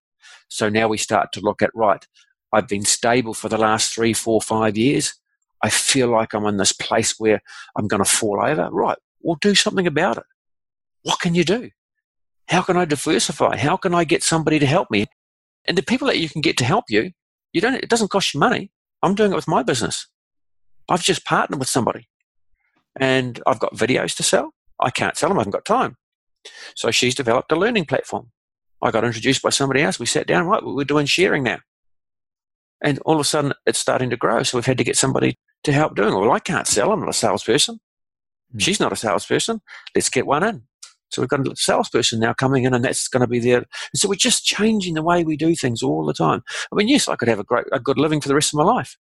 So 0.49 0.67
now 0.67 0.89
we 0.89 0.97
start 0.97 1.31
to 1.33 1.39
look 1.39 1.61
at, 1.61 1.71
right, 1.73 2.05
I've 2.51 2.67
been 2.67 2.83
stable 2.83 3.33
for 3.33 3.47
the 3.47 3.57
last 3.57 3.93
three, 3.93 4.13
four, 4.13 4.41
five 4.41 4.75
years. 4.75 5.13
I 5.63 5.69
feel 5.69 6.09
like 6.09 6.33
I'm 6.33 6.45
in 6.45 6.57
this 6.57 6.73
place 6.73 7.15
where 7.17 7.41
I'm 7.77 7.87
going 7.87 8.03
to 8.03 8.09
fall 8.09 8.43
over. 8.43 8.69
Right. 8.71 8.97
Well, 9.21 9.37
do 9.39 9.55
something 9.55 9.87
about 9.87 10.17
it. 10.17 10.23
What 11.03 11.21
can 11.21 11.35
you 11.35 11.45
do? 11.45 11.69
How 12.49 12.61
can 12.61 12.75
I 12.75 12.83
diversify? 12.83 13.55
How 13.57 13.77
can 13.77 13.95
I 13.95 14.03
get 14.03 14.23
somebody 14.23 14.59
to 14.59 14.65
help 14.65 14.91
me? 14.91 15.05
And 15.65 15.77
the 15.77 15.83
people 15.83 16.07
that 16.07 16.19
you 16.19 16.27
can 16.27 16.41
get 16.41 16.57
to 16.57 16.65
help 16.65 16.85
you, 16.89 17.11
you 17.53 17.61
don't, 17.61 17.75
it 17.75 17.89
doesn't 17.89 18.11
cost 18.11 18.33
you 18.33 18.39
money. 18.39 18.71
I'm 19.03 19.15
doing 19.15 19.31
it 19.31 19.35
with 19.35 19.47
my 19.47 19.63
business. 19.63 20.07
I've 20.89 21.03
just 21.03 21.25
partnered 21.25 21.59
with 21.59 21.69
somebody 21.69 22.07
and 22.99 23.41
I've 23.45 23.59
got 23.59 23.75
videos 23.75 24.15
to 24.17 24.23
sell. 24.23 24.53
I 24.79 24.89
can't 24.89 25.17
sell 25.17 25.29
them. 25.29 25.37
I 25.37 25.41
haven't 25.41 25.51
got 25.51 25.65
time. 25.65 25.97
So 26.75 26.91
she's 26.91 27.15
developed 27.15 27.51
a 27.51 27.55
learning 27.55 27.85
platform. 27.85 28.31
I 28.81 28.91
got 28.91 29.03
introduced 29.03 29.41
by 29.41 29.49
somebody 29.49 29.81
else. 29.81 29.99
We 29.99 30.05
sat 30.05 30.27
down, 30.27 30.47
right, 30.47 30.63
we're 30.63 30.85
doing 30.85 31.05
sharing 31.05 31.43
now. 31.43 31.59
And 32.83 32.99
all 33.05 33.13
of 33.13 33.19
a 33.21 33.25
sudden 33.25 33.53
it's 33.65 33.79
starting 33.79 34.09
to 34.09 34.17
grow. 34.17 34.41
So 34.43 34.57
we've 34.57 34.65
had 34.65 34.79
to 34.79 34.83
get 34.83 34.97
somebody 34.97 35.37
to 35.63 35.71
help 35.71 35.95
doing 35.95 36.13
it. 36.13 36.17
Well, 36.17 36.31
I 36.31 36.39
can't 36.39 36.67
sell. 36.67 36.91
I'm 36.91 36.99
not 36.99 37.09
a 37.09 37.13
salesperson. 37.13 37.79
Mm. 38.55 38.61
She's 38.61 38.79
not 38.79 38.91
a 38.91 38.95
salesperson. 38.95 39.61
Let's 39.95 40.09
get 40.09 40.25
one 40.25 40.43
in. 40.43 40.63
So 41.11 41.21
we've 41.21 41.29
got 41.29 41.45
a 41.45 41.55
salesperson 41.55 42.19
now 42.19 42.33
coming 42.33 42.63
in 42.63 42.73
and 42.73 42.83
that's 42.83 43.07
going 43.07 43.21
to 43.21 43.27
be 43.27 43.39
there. 43.39 43.57
And 43.57 43.67
so 43.95 44.07
we're 44.07 44.15
just 44.15 44.45
changing 44.45 44.93
the 44.93 45.03
way 45.03 45.23
we 45.23 45.35
do 45.35 45.55
things 45.55 45.83
all 45.83 46.05
the 46.05 46.13
time. 46.13 46.41
I 46.71 46.75
mean, 46.75 46.87
yes, 46.87 47.07
I 47.07 47.15
could 47.15 47.27
have 47.27 47.39
a 47.39 47.43
great, 47.43 47.65
a 47.71 47.79
good 47.79 47.97
living 47.97 48.21
for 48.21 48.27
the 48.27 48.35
rest 48.35 48.53
of 48.53 48.57
my 48.57 48.63
life. 48.63 48.97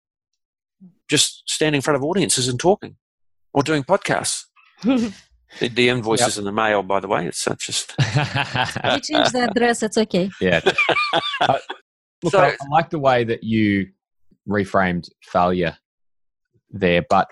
Just 1.08 1.42
standing 1.46 1.78
in 1.78 1.82
front 1.82 1.96
of 1.96 2.04
audiences 2.04 2.48
and 2.48 2.60
talking 2.60 2.96
or 3.52 3.62
doing 3.62 3.84
podcasts. 3.84 4.44
the, 4.82 5.12
the 5.68 5.88
invoices 5.88 6.36
yep. 6.36 6.38
in 6.38 6.44
the 6.44 6.52
mail, 6.52 6.82
by 6.82 7.00
the 7.00 7.08
way. 7.08 7.26
It's 7.26 7.46
uh, 7.46 7.54
just. 7.54 7.94
you 7.98 9.00
change 9.00 9.30
the 9.32 9.48
address, 9.50 9.82
it's 9.82 9.96
okay. 9.96 10.30
Yeah. 10.40 10.60
uh, 11.40 11.58
look, 12.22 12.32
so, 12.32 12.40
I, 12.40 12.48
I 12.48 12.68
like 12.70 12.90
the 12.90 12.98
way 12.98 13.24
that 13.24 13.44
you 13.44 13.88
reframed 14.48 15.08
failure 15.22 15.78
there. 16.70 17.04
But 17.08 17.28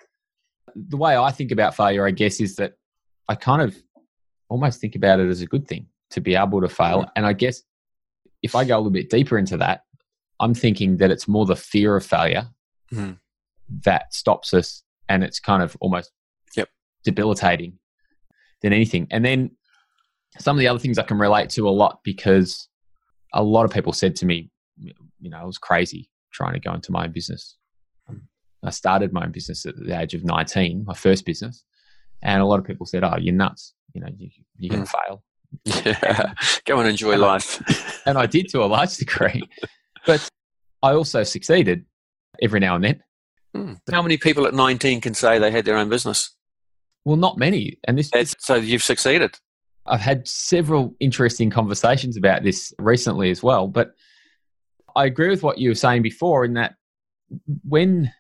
the 0.75 0.97
way 0.97 1.17
I 1.17 1.31
think 1.31 1.51
about 1.51 1.77
failure, 1.77 2.07
I 2.07 2.11
guess, 2.11 2.41
is 2.41 2.57
that 2.57 2.75
I 3.29 3.35
kind 3.35 3.63
of 3.63 3.77
almost 4.53 4.81
think 4.81 4.95
about 4.95 5.19
it 5.19 5.29
as 5.29 5.41
a 5.41 5.47
good 5.47 5.67
thing 5.67 5.87
to 6.11 6.21
be 6.21 6.37
able 6.37 6.61
to 6.61 6.69
fail. 6.69 7.11
And 7.17 7.27
I 7.27 7.33
guess 7.33 7.63
if 8.43 8.55
I 8.55 8.65
go 8.65 8.77
a 8.77 8.79
little 8.79 8.91
bit 8.91 9.11
deeper 9.11 9.39
into 9.39 9.57
that, 9.57 9.85
I'm 10.41 10.55
thinking 10.55 10.99
that 10.99 11.11
it's 11.11 11.27
more 11.27 11.47
the 11.47 11.57
fear 11.57 11.97
of 11.97 12.05
failure 12.05 12.49
mm-hmm. 12.93 13.13
that 13.85 14.13
stops 14.13 14.53
us 14.53 14.83
and 15.09 15.25
it's 15.25 15.41
kind 15.41 15.63
of 15.63 15.77
almost 15.81 16.13
yep. 16.57 16.69
debilitating 17.05 17.79
than 18.61 18.73
anything. 18.73 19.07
And 19.11 19.25
then 19.25 19.53
some 20.39 20.57
of 20.57 20.61
the 20.61 20.69
other 20.69 20.79
things 20.79 20.99
I 20.99 21.05
can 21.05 21.19
relate 21.19 21.51
to 21.51 21.69
a 21.69 21.71
lot 21.71 22.01
because 22.05 22.69
a 23.33 23.43
lot 23.43 23.65
of 23.65 23.73
people 23.73 23.93
said 23.93 24.17
to 24.17 24.27
me, 24.27 24.51
you 24.77 25.31
know, 25.31 25.39
I 25.39 25.45
was 25.45 25.59
crazy 25.59 26.11
trying 26.33 26.55
to 26.55 26.61
go 26.61 26.75
into 26.75 26.93
my 26.93 27.05
own 27.05 27.13
business. 27.13 27.57
I 28.65 28.71
started 28.71 29.13
my 29.13 29.25
own 29.25 29.33
business 29.33 29.67
at 29.67 29.77
the 29.77 29.99
age 29.99 30.15
of 30.15 30.25
19, 30.25 30.85
my 30.87 30.95
first 30.95 31.25
business. 31.25 31.65
And 32.23 32.41
a 32.41 32.47
lot 32.47 32.59
of 32.59 32.65
people 32.65 32.87
said, 32.87 33.05
oh, 33.05 33.17
you're 33.19 33.35
nuts. 33.35 33.75
You 33.95 34.01
know, 34.01 34.09
you, 34.17 34.31
you're 34.59 34.71
going 34.71 34.87
to 34.87 34.91
fail. 35.07 35.23
Yeah, 35.65 36.33
go 36.65 36.81
and 36.81 36.89
enjoy 36.89 37.13
and 37.13 37.21
life. 37.21 37.61
I, 37.69 37.77
and 38.07 38.17
I 38.17 38.25
did 38.25 38.49
to 38.53 38.63
a 38.63 38.65
large 38.65 38.97
degree. 38.97 39.43
But 40.07 40.27
I 40.83 40.95
also 40.95 41.25
succeeded 41.25 41.85
every 42.41 42.59
now 42.59 42.75
and 42.75 42.85
then. 42.85 43.03
Hmm. 43.55 43.73
How 43.91 44.01
many 44.01 44.17
people 44.17 44.47
at 44.47 44.55
19 44.55 45.03
can 45.03 45.13
say 45.13 45.39
they 45.39 45.51
had 45.51 45.67
their 45.67 45.77
own 45.77 45.91
business? 45.91 46.35
Well, 47.05 47.17
not 47.17 47.37
many. 47.37 47.79
And 47.85 47.99
this, 47.99 48.11
this 48.11 48.35
so 48.39 48.55
you've 48.55 48.83
succeeded. 48.83 49.37
I've 49.87 50.01
had 50.01 50.27
several 50.27 50.95
interesting 51.01 51.51
conversations 51.51 52.17
about 52.17 52.45
this 52.45 52.73
recently 52.79 53.31
as 53.31 53.43
well. 53.43 53.67
But 53.67 53.93
I 54.95 55.07
agree 55.07 55.29
with 55.29 55.43
what 55.43 55.59
you 55.59 55.71
were 55.71 55.75
saying 55.75 56.03
before 56.03 56.45
in 56.45 56.55
that 56.55 56.75
when 57.69 58.13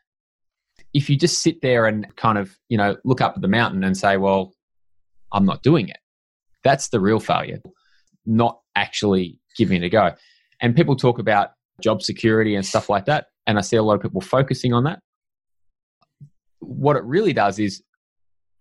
if 0.94 1.08
you 1.08 1.16
just 1.16 1.42
sit 1.42 1.60
there 1.62 1.86
and 1.86 2.06
kind 2.16 2.38
of, 2.38 2.56
you 2.68 2.76
know, 2.76 2.96
look 3.04 3.20
up 3.20 3.34
at 3.36 3.42
the 3.42 3.48
mountain 3.48 3.82
and 3.84 3.96
say, 3.96 4.16
well, 4.16 4.52
I'm 5.32 5.46
not 5.46 5.62
doing 5.62 5.88
it, 5.88 5.98
that's 6.62 6.88
the 6.88 7.00
real 7.00 7.20
failure, 7.20 7.60
not 8.26 8.60
actually 8.76 9.38
giving 9.56 9.82
it 9.82 9.86
a 9.86 9.88
go. 9.88 10.12
And 10.60 10.76
people 10.76 10.96
talk 10.96 11.18
about 11.18 11.50
job 11.80 12.02
security 12.02 12.54
and 12.54 12.64
stuff 12.64 12.88
like 12.88 13.06
that. 13.06 13.26
And 13.46 13.58
I 13.58 13.62
see 13.62 13.76
a 13.76 13.82
lot 13.82 13.94
of 13.94 14.02
people 14.02 14.20
focusing 14.20 14.72
on 14.72 14.84
that. 14.84 15.00
What 16.60 16.96
it 16.96 17.04
really 17.04 17.32
does 17.32 17.58
is 17.58 17.82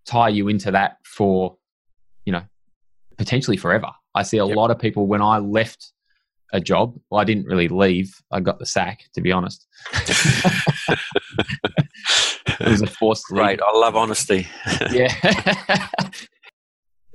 tie 0.06 0.30
you 0.30 0.48
into 0.48 0.72
that 0.72 0.98
for, 1.06 1.58
you 2.26 2.34
know, 2.34 2.44
potentially 3.18 3.58
forever. 3.58 3.90
I 4.16 4.24
see 4.24 4.38
a 4.38 4.46
yep. 4.46 4.56
lot 4.56 4.72
of 4.72 4.80
people 4.80 5.06
when 5.06 5.22
I 5.22 5.38
left 5.38 5.94
a 6.52 6.60
job. 6.60 6.98
Well, 7.10 7.22
I 7.22 7.24
didn't 7.24 7.46
really 7.46 7.68
leave. 7.68 8.14
I 8.32 8.40
got 8.40 8.60
the 8.60 8.66
sack, 8.66 9.06
to 9.14 9.22
be 9.22 9.32
honest. 9.32 9.68
was 12.72 12.82
a 12.82 12.88
forced 12.88 13.26
Right. 13.32 13.60
I 13.62 13.78
love 13.78 13.96
honesty. 13.96 14.48
yeah. 14.92 15.14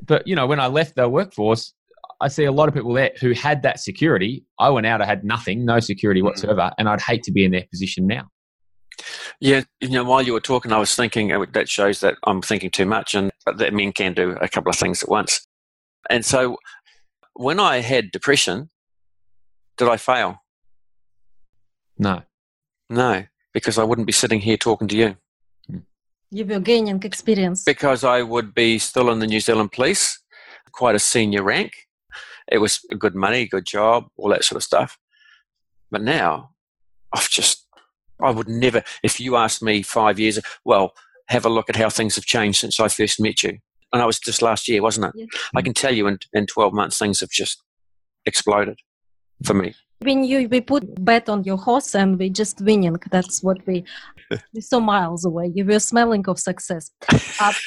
but, 0.03 0.27
you 0.27 0.37
know, 0.37 0.47
when 0.47 0.61
I 0.61 0.67
left 0.67 0.97
the 0.97 1.09
workforce, 1.09 1.75
I 2.21 2.29
see 2.29 2.45
a 2.45 2.53
lot 2.53 2.69
of 2.69 2.75
people 2.75 2.93
there 2.95 3.13
who 3.21 3.33
had 3.33 3.63
that 3.63 3.81
security. 3.81 4.45
I 4.59 4.71
went 4.71 4.87
out, 4.87 5.03
I 5.03 5.07
had 5.07 5.25
nothing, 5.25 5.65
no 5.65 5.81
security 5.81 6.21
mm. 6.21 6.25
whatsoever, 6.25 6.71
and 6.79 6.89
I'd 6.89 7.01
hate 7.01 7.23
to 7.25 7.33
be 7.33 7.45
in 7.45 7.51
their 7.51 7.65
position 7.71 8.07
now. 8.07 8.29
Yeah, 9.41 9.63
you 9.81 9.91
know, 9.91 10.05
while 10.05 10.23
you 10.23 10.33
were 10.33 10.41
talking, 10.41 10.73
I 10.73 10.79
was 10.79 10.95
thinking 10.95 11.31
uh, 11.31 11.45
that 11.53 11.69
shows 11.69 12.01
that 12.01 12.17
I'm 12.25 12.41
thinking 12.41 12.71
too 12.71 12.87
much, 12.87 13.15
and 13.15 13.31
that 13.45 13.75
men 13.75 13.93
can 13.93 14.15
do 14.15 14.31
a 14.41 14.49
couple 14.49 14.71
of 14.71 14.77
things 14.77 15.03
at 15.03 15.11
once. 15.11 15.47
And 16.09 16.25
so, 16.25 16.57
when 17.35 17.61
I 17.61 17.81
had 17.81 18.11
depression, 18.11 18.71
did 19.77 19.89
I 19.89 19.99
fail? 19.99 20.39
No. 21.99 22.23
No, 22.89 23.25
because 23.53 23.79
I 23.79 23.85
wouldn't 23.85 24.07
be 24.07 24.13
sitting 24.13 24.41
here 24.41 24.57
talking 24.57 24.89
to 24.89 24.97
you. 24.97 25.17
You 26.31 26.45
were 26.45 26.61
gaining 26.61 27.03
experience. 27.03 27.63
Because 27.65 28.05
I 28.05 28.23
would 28.23 28.55
be 28.55 28.79
still 28.79 29.11
in 29.11 29.21
the 29.21 29.27
New 29.27 29.41
Zealand 29.41 29.73
Police, 29.73 30.21
quite 30.73 30.95
a 30.95 31.01
senior 31.01 31.43
rank. 31.43 31.73
It 32.51 32.59
was 32.59 32.81
good 32.99 33.15
money, 33.15 33.47
good 33.47 33.67
job, 33.67 34.07
all 34.17 34.31
that 34.31 34.45
sort 34.45 34.57
of 34.57 34.63
stuff. 34.63 34.99
But 35.91 36.03
now, 36.03 36.51
I've 37.13 37.29
just, 37.29 37.67
I 38.21 38.31
would 38.31 38.49
never, 38.49 38.83
if 39.03 39.21
you 39.21 39.37
asked 39.37 39.63
me 39.63 39.83
five 39.83 40.19
years, 40.19 40.39
well, 40.65 40.93
have 41.29 41.45
a 41.45 41.49
look 41.49 41.69
at 41.69 41.77
how 41.77 41.91
things 41.91 42.17
have 42.17 42.25
changed 42.25 42.61
since 42.61 42.79
I 42.79 42.89
first 42.89 43.21
met 43.21 43.43
you. 43.43 43.59
And 43.93 44.01
that 44.01 44.07
was 44.07 44.19
just 44.19 44.43
last 44.43 44.69
year, 44.69 44.83
wasn't 44.83 45.07
it? 45.07 45.13
Yeah. 45.17 45.27
I 45.55 45.63
can 45.63 45.75
tell 45.75 45.95
you 45.95 46.07
in, 46.07 46.19
in 46.33 46.47
12 46.47 46.73
months, 46.73 46.99
things 46.99 47.21
have 47.21 47.31
just 47.31 47.63
exploded 48.27 48.79
for 49.45 49.55
me. 49.55 49.75
When 50.01 50.25
you 50.25 50.49
we 50.49 50.61
put 50.61 51.05
bet 51.05 51.29
on 51.29 51.45
your 51.45 51.57
horse 51.57 51.95
and 51.95 52.19
we 52.19 52.29
just 52.31 52.61
winning, 52.61 52.97
that's 53.11 53.43
what 53.43 53.67
we 53.67 53.85
we're 54.31 54.61
so 54.61 54.81
miles 54.81 55.25
away. 55.25 55.53
You 55.55 55.65
were 55.65 55.81
smelling 55.81 56.29
of 56.29 56.39
success. 56.39 56.91
Uh, 57.41 57.53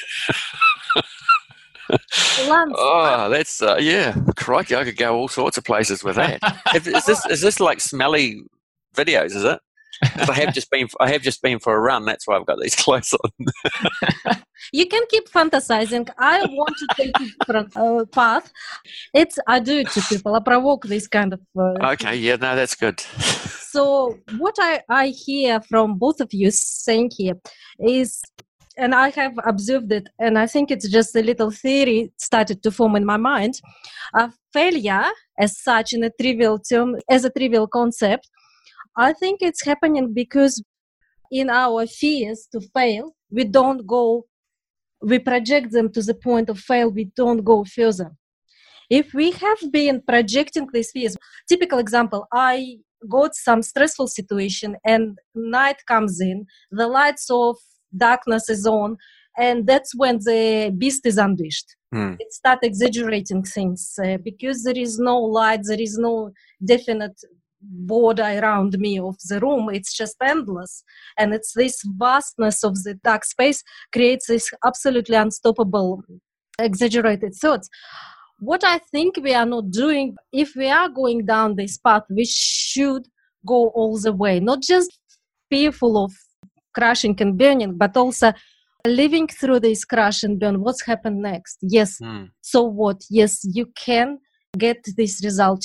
Lance, 2.48 2.72
Oh, 2.76 3.28
that's 3.30 3.62
uh, 3.62 3.76
yeah, 3.80 4.14
crikey! 4.36 4.76
I 4.76 4.84
could 4.84 4.96
go 4.96 5.16
all 5.16 5.28
sorts 5.28 5.58
of 5.58 5.64
places 5.64 6.04
with 6.04 6.16
that. 6.16 6.38
is 6.74 6.84
this 6.84 7.26
is 7.26 7.40
this 7.40 7.58
like 7.58 7.80
smelly 7.80 8.42
videos? 8.94 9.34
Is 9.34 9.44
it? 9.44 9.58
I 10.02 10.32
have 10.34 10.54
just 10.54 10.70
been 10.70 10.88
I 10.98 11.10
have 11.10 11.22
just 11.22 11.42
been 11.42 11.58
for 11.58 11.76
a 11.76 11.80
run. 11.80 12.04
That's 12.04 12.26
why 12.26 12.36
I've 12.36 12.46
got 12.46 12.58
these 12.60 12.74
clothes 12.84 13.14
on. 13.14 13.30
you 14.72 14.86
can 14.86 15.02
keep 15.10 15.28
fantasizing. 15.28 16.08
I 16.18 16.44
want 16.46 16.76
to 16.78 16.86
take 16.96 17.12
a 17.20 17.24
different 17.38 17.76
uh, 17.76 18.04
path. 18.06 18.50
It's 19.14 19.38
I 19.46 19.60
do 19.60 19.78
it 19.78 19.90
to 19.90 20.00
people. 20.02 20.34
I 20.34 20.40
provoke 20.40 20.86
this 20.86 21.06
kind 21.06 21.32
of. 21.32 21.40
Uh, 21.58 21.92
Okay, 21.92 22.16
yeah, 22.16 22.36
no, 22.36 22.56
that's 22.56 22.74
good. 22.74 23.02
So 23.70 24.18
what 24.38 24.56
I, 24.58 24.82
I 24.88 25.06
hear 25.10 25.60
from 25.60 25.96
both 25.96 26.20
of 26.20 26.30
you 26.32 26.50
saying 26.50 27.12
here 27.16 27.34
is 27.78 28.20
and 28.76 28.94
I 28.94 29.10
have 29.10 29.34
observed 29.44 29.92
it 29.92 30.08
and 30.18 30.36
I 30.36 30.46
think 30.48 30.70
it's 30.70 30.88
just 30.88 31.14
a 31.14 31.22
little 31.22 31.52
theory 31.52 32.12
started 32.16 32.64
to 32.64 32.72
form 32.72 32.96
in 32.96 33.04
my 33.04 33.16
mind. 33.16 33.60
A 34.14 34.32
failure 34.52 35.04
as 35.38 35.60
such 35.60 35.92
in 35.92 36.02
a 36.02 36.10
trivial 36.20 36.58
term 36.58 36.96
as 37.08 37.24
a 37.24 37.30
trivial 37.30 37.68
concept, 37.68 38.28
I 38.96 39.12
think 39.12 39.40
it's 39.42 39.64
happening 39.64 40.12
because 40.12 40.62
in 41.30 41.48
our 41.48 41.86
fears 41.86 42.48
to 42.52 42.60
fail, 42.60 43.14
we 43.30 43.44
don't 43.44 43.86
go 43.86 44.26
we 45.02 45.18
project 45.18 45.72
them 45.72 45.90
to 45.92 46.02
the 46.02 46.14
point 46.14 46.50
of 46.50 46.58
fail, 46.58 46.90
we 46.90 47.06
don't 47.16 47.42
go 47.42 47.64
further. 47.64 48.10
If 48.90 49.14
we 49.14 49.30
have 49.30 49.58
been 49.70 50.02
projecting 50.06 50.68
these 50.72 50.90
fears, 50.90 51.16
typical 51.48 51.78
example, 51.78 52.26
I 52.32 52.78
got 53.08 53.34
some 53.34 53.62
stressful 53.62 54.08
situation 54.08 54.76
and 54.84 55.18
night 55.34 55.76
comes 55.86 56.20
in 56.20 56.46
the 56.70 56.86
lights 56.86 57.30
off 57.30 57.56
darkness 57.96 58.50
is 58.50 58.66
on 58.66 58.96
and 59.38 59.66
that's 59.66 59.94
when 59.94 60.18
the 60.18 60.74
beast 60.76 61.06
is 61.06 61.18
unleashed 61.18 61.76
Hmm. 61.92 62.14
it 62.20 62.32
start 62.32 62.60
exaggerating 62.62 63.42
things 63.42 63.98
uh, 64.04 64.16
because 64.18 64.62
there 64.62 64.76
is 64.76 64.98
no 65.00 65.18
light 65.18 65.62
there 65.64 65.80
is 65.80 65.98
no 65.98 66.30
definite 66.64 67.18
border 67.62 68.22
around 68.22 68.78
me 68.78 68.98
of 68.98 69.16
the 69.28 69.38
room 69.40 69.68
it's 69.70 69.94
just 69.94 70.16
endless 70.22 70.82
and 71.18 71.34
it's 71.34 71.52
this 71.54 71.82
vastness 71.98 72.64
of 72.64 72.74
the 72.84 72.94
dark 73.04 73.24
space 73.24 73.62
creates 73.92 74.26
this 74.26 74.50
absolutely 74.64 75.16
unstoppable 75.16 76.02
exaggerated 76.58 77.34
thoughts 77.34 77.68
what 78.40 78.64
I 78.64 78.78
think 78.78 79.18
we 79.22 79.34
are 79.34 79.46
not 79.46 79.70
doing, 79.70 80.16
if 80.32 80.56
we 80.56 80.68
are 80.68 80.88
going 80.88 81.26
down 81.26 81.56
this 81.56 81.76
path, 81.76 82.04
we 82.10 82.24
should 82.24 83.06
go 83.46 83.68
all 83.68 83.98
the 83.98 84.12
way, 84.12 84.40
not 84.40 84.62
just 84.62 84.98
fearful 85.50 86.02
of 86.04 86.12
crashing 86.74 87.16
and 87.20 87.38
burning, 87.38 87.76
but 87.76 87.96
also 87.96 88.32
living 88.86 89.28
through 89.28 89.60
this 89.60 89.84
crash 89.84 90.22
and 90.22 90.40
burn. 90.40 90.62
What's 90.62 90.84
happened 90.84 91.20
next? 91.20 91.58
Yes. 91.60 91.98
Hmm. 91.98 92.24
So 92.40 92.62
what? 92.62 93.02
Yes, 93.10 93.40
you 93.44 93.66
can 93.76 94.18
get 94.56 94.78
this 94.96 95.22
result. 95.22 95.64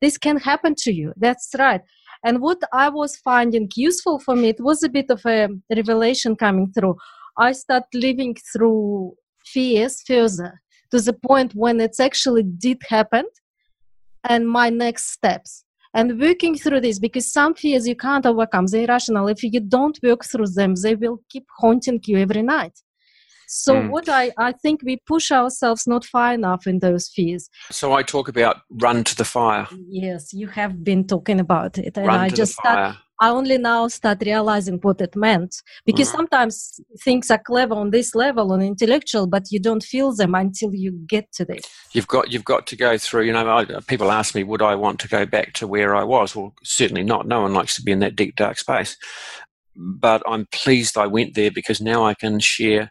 This 0.00 0.18
can 0.18 0.38
happen 0.38 0.74
to 0.78 0.92
you. 0.92 1.12
That's 1.16 1.50
right. 1.58 1.82
And 2.24 2.40
what 2.40 2.58
I 2.72 2.88
was 2.88 3.16
finding 3.16 3.70
useful 3.74 4.18
for 4.18 4.36
me, 4.36 4.48
it 4.48 4.60
was 4.60 4.82
a 4.82 4.88
bit 4.88 5.06
of 5.10 5.24
a 5.26 5.48
revelation 5.74 6.36
coming 6.36 6.72
through. 6.72 6.96
I 7.38 7.52
start 7.52 7.84
living 7.94 8.36
through 8.52 9.14
fears 9.44 10.02
further 10.06 10.60
to 10.90 11.00
the 11.00 11.12
point 11.12 11.54
when 11.54 11.80
it's 11.80 12.00
actually 12.00 12.42
did 12.42 12.78
happen 12.88 13.24
and 14.24 14.48
my 14.48 14.68
next 14.70 15.10
steps 15.12 15.64
and 15.94 16.20
working 16.20 16.56
through 16.56 16.80
this 16.80 16.98
because 16.98 17.32
some 17.32 17.54
fears 17.54 17.86
you 17.86 17.96
can't 17.96 18.26
overcome 18.26 18.66
they're 18.66 18.84
irrational 18.84 19.28
if 19.28 19.42
you 19.42 19.60
don't 19.60 19.98
work 20.02 20.24
through 20.24 20.46
them 20.46 20.74
they 20.82 20.94
will 20.94 21.18
keep 21.28 21.46
haunting 21.58 22.00
you 22.04 22.18
every 22.18 22.42
night 22.42 22.78
so 23.52 23.74
Mm. 23.74 23.90
what 23.90 24.08
I, 24.08 24.30
I 24.38 24.52
think 24.62 24.80
we 24.84 24.94
push 25.12 25.32
ourselves 25.32 25.82
not 25.86 26.04
far 26.04 26.32
enough 26.34 26.66
in 26.68 26.78
those 26.78 27.08
fears 27.08 27.48
So 27.70 27.92
I 27.98 28.02
talk 28.04 28.28
about 28.28 28.56
run 28.86 29.02
to 29.04 29.14
the 29.16 29.24
fire, 29.24 29.66
yes 30.02 30.32
you 30.32 30.46
have 30.48 30.74
been 30.84 31.02
talking 31.06 31.40
about 31.40 31.72
it 31.78 31.96
and 31.98 32.06
run 32.06 32.20
i 32.20 32.28
just 32.28 32.52
start. 32.52 32.96
I 33.22 33.28
only 33.28 33.58
now 33.58 33.88
start 33.88 34.18
realizing 34.24 34.78
what 34.84 34.98
it 35.06 35.14
meant 35.14 35.52
because 35.84 36.08
Mhm. 36.08 36.16
sometimes 36.18 36.80
things 37.04 37.26
are 37.34 37.42
clever 37.50 37.74
on 37.82 37.90
this 37.90 38.14
level 38.14 38.46
on 38.54 38.60
intellectual 38.62 39.26
but 39.34 39.44
you 39.52 39.60
don't 39.68 39.82
feel 39.92 40.08
them 40.20 40.34
until 40.44 40.70
you 40.84 40.90
get 41.14 41.26
to 41.36 41.44
this 41.44 41.64
You've 41.96 42.06
got 42.14 42.24
you've 42.32 42.50
got 42.54 42.62
to 42.70 42.76
go 42.76 42.92
through. 43.04 43.24
You 43.28 43.32
know, 43.36 43.46
I, 43.58 43.64
people 43.92 44.10
ask 44.20 44.28
me, 44.36 44.42
would 44.44 44.62
I 44.62 44.74
want 44.84 44.96
to 45.00 45.08
go 45.18 45.22
back 45.36 45.48
to 45.58 45.66
where 45.74 45.90
I 46.02 46.04
was? 46.04 46.28
Well, 46.36 46.50
certainly 46.78 47.02
not. 47.12 47.26
No 47.26 47.38
one 47.42 47.52
likes 47.60 47.74
to 47.76 47.82
be 47.82 47.90
in 47.96 47.98
that 48.04 48.14
deep 48.20 48.36
dark 48.36 48.56
space. 48.58 48.92
But 49.76 50.20
I'm 50.32 50.46
pleased 50.62 50.96
I 50.96 51.08
went 51.16 51.34
there 51.34 51.50
because 51.50 51.80
now 51.92 52.00
I 52.10 52.14
can 52.22 52.38
share 52.38 52.84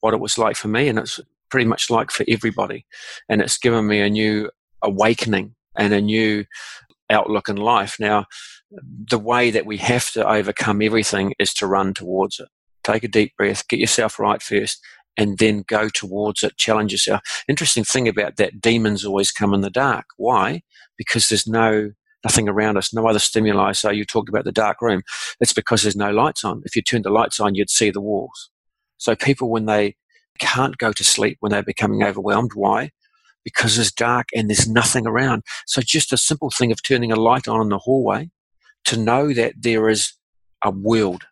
what 0.00 0.14
it 0.14 0.20
was 0.20 0.38
like 0.38 0.56
for 0.56 0.68
me, 0.68 0.88
and 0.88 0.98
it's 0.98 1.20
pretty 1.50 1.66
much 1.66 1.90
like 1.90 2.10
for 2.10 2.24
everybody. 2.28 2.86
And 3.28 3.40
it's 3.40 3.58
given 3.58 3.86
me 3.86 4.00
a 4.00 4.10
new 4.10 4.50
awakening 4.82 5.54
and 5.76 5.92
a 5.92 6.00
new 6.00 6.44
outlook 7.10 7.48
in 7.48 7.56
life. 7.56 7.96
Now, 7.98 8.26
the 8.70 9.18
way 9.18 9.50
that 9.50 9.66
we 9.66 9.78
have 9.78 10.10
to 10.12 10.28
overcome 10.28 10.82
everything 10.82 11.34
is 11.38 11.54
to 11.54 11.66
run 11.66 11.94
towards 11.94 12.38
it. 12.38 12.48
Take 12.84 13.04
a 13.04 13.08
deep 13.08 13.36
breath, 13.36 13.66
get 13.68 13.80
yourself 13.80 14.18
right 14.18 14.42
first, 14.42 14.80
and 15.16 15.38
then 15.38 15.64
go 15.66 15.88
towards 15.88 16.42
it, 16.42 16.56
challenge 16.56 16.92
yourself. 16.92 17.22
Interesting 17.48 17.84
thing 17.84 18.08
about 18.08 18.36
that, 18.36 18.60
demons 18.60 19.04
always 19.04 19.32
come 19.32 19.54
in 19.54 19.62
the 19.62 19.70
dark. 19.70 20.06
Why? 20.16 20.62
Because 20.96 21.28
there's 21.28 21.46
no 21.46 21.92
nothing 22.24 22.48
around 22.48 22.76
us, 22.76 22.92
no 22.92 23.06
other 23.06 23.18
stimuli. 23.18 23.72
So 23.72 23.90
you 23.90 24.04
talked 24.04 24.28
about 24.28 24.44
the 24.44 24.52
dark 24.52 24.82
room. 24.82 25.02
It's 25.40 25.52
because 25.52 25.82
there's 25.82 25.96
no 25.96 26.10
lights 26.10 26.44
on. 26.44 26.62
If 26.64 26.74
you 26.74 26.82
turned 26.82 27.04
the 27.04 27.10
lights 27.10 27.38
on, 27.38 27.54
you'd 27.54 27.70
see 27.70 27.90
the 27.90 28.00
walls. 28.00 28.50
So 28.98 29.16
people, 29.16 29.50
when 29.50 29.66
they 29.66 29.96
can't 30.38 30.78
go 30.78 30.92
to 30.92 31.04
sleep, 31.04 31.38
when 31.40 31.50
they're 31.50 31.62
becoming 31.62 32.02
overwhelmed, 32.02 32.52
why? 32.54 32.90
Because 33.44 33.78
it's 33.78 33.92
dark 33.92 34.28
and 34.34 34.48
there's 34.48 34.68
nothing 34.68 35.06
around. 35.06 35.42
So 35.66 35.80
just 35.80 36.12
a 36.12 36.16
simple 36.16 36.50
thing 36.50 36.70
of 36.70 36.82
turning 36.82 37.10
a 37.10 37.16
light 37.16 37.48
on 37.48 37.60
in 37.62 37.68
the 37.70 37.78
hallway 37.78 38.30
to 38.84 38.96
know 38.96 39.32
that 39.32 39.54
there 39.58 39.88
is 39.88 40.12
a 40.62 40.70
world, 40.70 41.24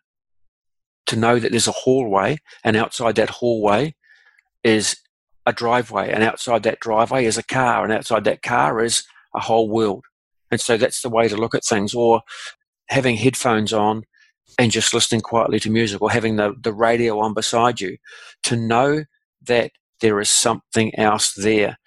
to 1.05 1.15
know 1.15 1.39
that 1.39 1.51
there's 1.51 1.67
a 1.67 1.71
hallway, 1.71 2.39
and 2.63 2.75
outside 2.75 3.15
that 3.15 3.29
hallway 3.29 3.95
is 4.63 4.97
a 5.45 5.53
driveway, 5.53 6.11
and 6.11 6.23
outside 6.23 6.63
that 6.63 6.79
driveway 6.79 7.25
is 7.25 7.37
a 7.37 7.43
car, 7.43 7.83
and 7.83 7.93
outside 7.93 8.23
that 8.25 8.41
car 8.41 8.83
is 8.83 9.03
a 9.35 9.39
whole 9.39 9.69
world. 9.69 10.05
And 10.51 10.59
so 10.59 10.77
that's 10.77 11.01
the 11.01 11.09
way 11.09 11.27
to 11.27 11.37
look 11.37 11.55
at 11.55 11.63
things. 11.63 11.93
Or 11.93 12.21
having 12.89 13.17
headphones 13.17 13.73
on 13.73 14.03
and 14.57 14.71
just 14.71 14.93
listening 14.93 15.21
quietly 15.21 15.59
to 15.59 15.69
music, 15.69 16.01
or 16.01 16.09
having 16.09 16.35
the, 16.37 16.55
the 16.61 16.73
radio 16.73 17.19
on 17.19 17.33
beside 17.33 17.79
you 17.79 17.97
to 18.43 18.55
know 18.55 19.03
that 19.45 19.71
there 20.01 20.19
is 20.19 20.29
something 20.29 20.97
else 20.97 21.33
there. 21.33 21.77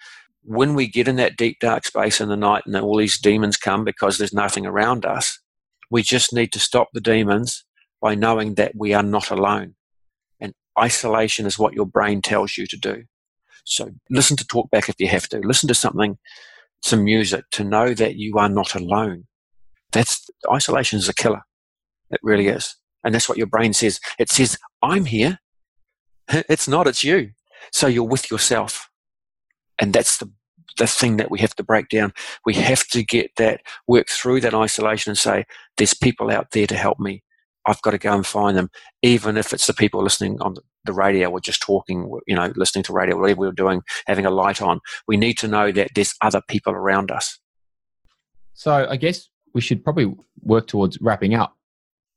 When 0.43 0.73
we 0.73 0.87
get 0.87 1.07
in 1.07 1.17
that 1.17 1.37
deep, 1.37 1.59
dark 1.59 1.85
space 1.85 2.19
in 2.19 2.29
the 2.29 2.37
night 2.37 2.63
and 2.65 2.75
all 2.75 2.97
these 2.97 3.19
demons 3.19 3.57
come 3.57 3.83
because 3.83 4.17
there's 4.17 4.33
nothing 4.33 4.65
around 4.65 5.05
us, 5.05 5.39
we 5.89 6.01
just 6.01 6.33
need 6.33 6.51
to 6.53 6.59
stop 6.59 6.89
the 6.93 7.01
demons 7.01 7.63
by 8.01 8.15
knowing 8.15 8.55
that 8.55 8.73
we 8.75 8.93
are 8.93 9.03
not 9.03 9.29
alone. 9.29 9.75
And 10.39 10.53
isolation 10.79 11.45
is 11.45 11.59
what 11.59 11.73
your 11.73 11.85
brain 11.85 12.21
tells 12.21 12.57
you 12.57 12.65
to 12.67 12.77
do. 12.77 13.03
So 13.65 13.91
listen 14.09 14.37
to 14.37 14.45
talkback 14.45 14.89
if 14.89 14.95
you 14.97 15.07
have 15.07 15.27
to. 15.29 15.39
Listen 15.39 15.67
to 15.67 15.75
something, 15.75 16.17
some 16.81 17.03
music 17.03 17.45
to 17.51 17.63
know 17.63 17.93
that 17.93 18.15
you 18.15 18.37
are 18.37 18.49
not 18.49 18.73
alone. 18.73 19.27
That's 19.91 20.27
isolation 20.51 20.97
is 20.97 21.09
a 21.09 21.13
killer. 21.13 21.41
It 22.11 22.19
really 22.23 22.47
is. 22.47 22.75
And 23.03 23.13
that's 23.13 23.27
what 23.27 23.37
your 23.37 23.47
brain 23.47 23.73
says. 23.73 23.99
It 24.19 24.29
says, 24.29 24.57
I'm 24.81 25.05
here. 25.05 25.39
It's 26.47 26.67
not, 26.67 26.87
it's 26.87 27.03
you. 27.03 27.31
So 27.73 27.87
you're 27.87 28.03
with 28.03 28.31
yourself. 28.31 28.89
And 29.79 29.91
that's 29.91 30.17
the 30.17 30.31
the 30.77 30.87
thing 30.87 31.17
that 31.17 31.31
we 31.31 31.39
have 31.39 31.55
to 31.55 31.63
break 31.63 31.89
down. 31.89 32.13
We 32.45 32.53
have 32.55 32.87
to 32.87 33.03
get 33.03 33.31
that, 33.37 33.61
work 33.87 34.07
through 34.09 34.41
that 34.41 34.53
isolation 34.53 35.11
and 35.11 35.17
say, 35.17 35.45
there's 35.77 35.93
people 35.93 36.31
out 36.31 36.51
there 36.51 36.67
to 36.67 36.75
help 36.75 36.99
me. 36.99 37.23
I've 37.65 37.81
got 37.81 37.91
to 37.91 37.97
go 37.97 38.13
and 38.13 38.25
find 38.25 38.57
them, 38.57 38.69
even 39.01 39.37
if 39.37 39.53
it's 39.53 39.67
the 39.67 39.73
people 39.73 40.01
listening 40.01 40.41
on 40.41 40.55
the 40.83 40.93
radio 40.93 41.29
or 41.29 41.39
just 41.39 41.61
talking, 41.61 42.11
you 42.25 42.35
know, 42.35 42.51
listening 42.55 42.83
to 42.85 42.93
radio, 42.93 43.19
whatever 43.19 43.41
we're 43.41 43.51
doing, 43.51 43.81
having 44.07 44.25
a 44.25 44.31
light 44.31 44.61
on. 44.61 44.79
We 45.07 45.17
need 45.17 45.37
to 45.39 45.47
know 45.47 45.71
that 45.71 45.91
there's 45.93 46.15
other 46.21 46.41
people 46.47 46.73
around 46.73 47.11
us. 47.11 47.37
So 48.53 48.87
I 48.89 48.95
guess 48.97 49.29
we 49.53 49.61
should 49.61 49.83
probably 49.83 50.11
work 50.41 50.67
towards 50.67 50.99
wrapping 51.01 51.35
up. 51.35 51.55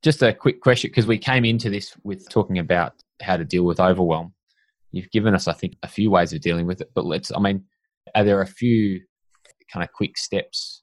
Just 0.04 0.22
a 0.22 0.34
quick 0.34 0.60
question 0.60 0.90
because 0.90 1.06
we 1.06 1.16
came 1.16 1.46
into 1.46 1.70
this 1.70 1.96
with 2.04 2.28
talking 2.28 2.58
about 2.58 2.92
how 3.22 3.38
to 3.38 3.44
deal 3.44 3.64
with 3.64 3.80
overwhelm. 3.80 4.34
You've 4.92 5.10
given 5.10 5.34
us, 5.34 5.48
I 5.48 5.54
think, 5.54 5.76
a 5.82 5.88
few 5.88 6.10
ways 6.10 6.34
of 6.34 6.42
dealing 6.42 6.66
with 6.66 6.82
it, 6.82 6.90
but 6.94 7.06
let's, 7.06 7.32
I 7.34 7.38
mean, 7.40 7.64
are 8.14 8.22
there 8.22 8.42
a 8.42 8.46
few 8.46 9.00
kind 9.72 9.82
of 9.82 9.90
quick 9.92 10.18
steps 10.18 10.82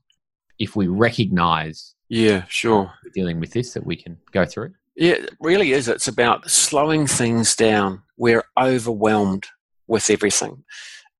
if 0.57 0.75
we 0.75 0.87
recognize 0.87 1.93
Yeah, 2.09 2.45
sure. 2.49 2.91
dealing 3.13 3.39
with 3.39 3.51
this 3.53 3.73
that 3.73 3.85
we 3.85 3.95
can 3.95 4.17
go 4.31 4.43
through? 4.43 4.73
Yeah, 4.95 5.13
it 5.13 5.35
really 5.39 5.71
is. 5.71 5.87
It's 5.87 6.07
about 6.07 6.49
slowing 6.49 7.05
things 7.05 7.55
down. 7.55 8.01
We're 8.17 8.43
overwhelmed 8.59 9.45
with 9.87 10.09
everything. 10.09 10.63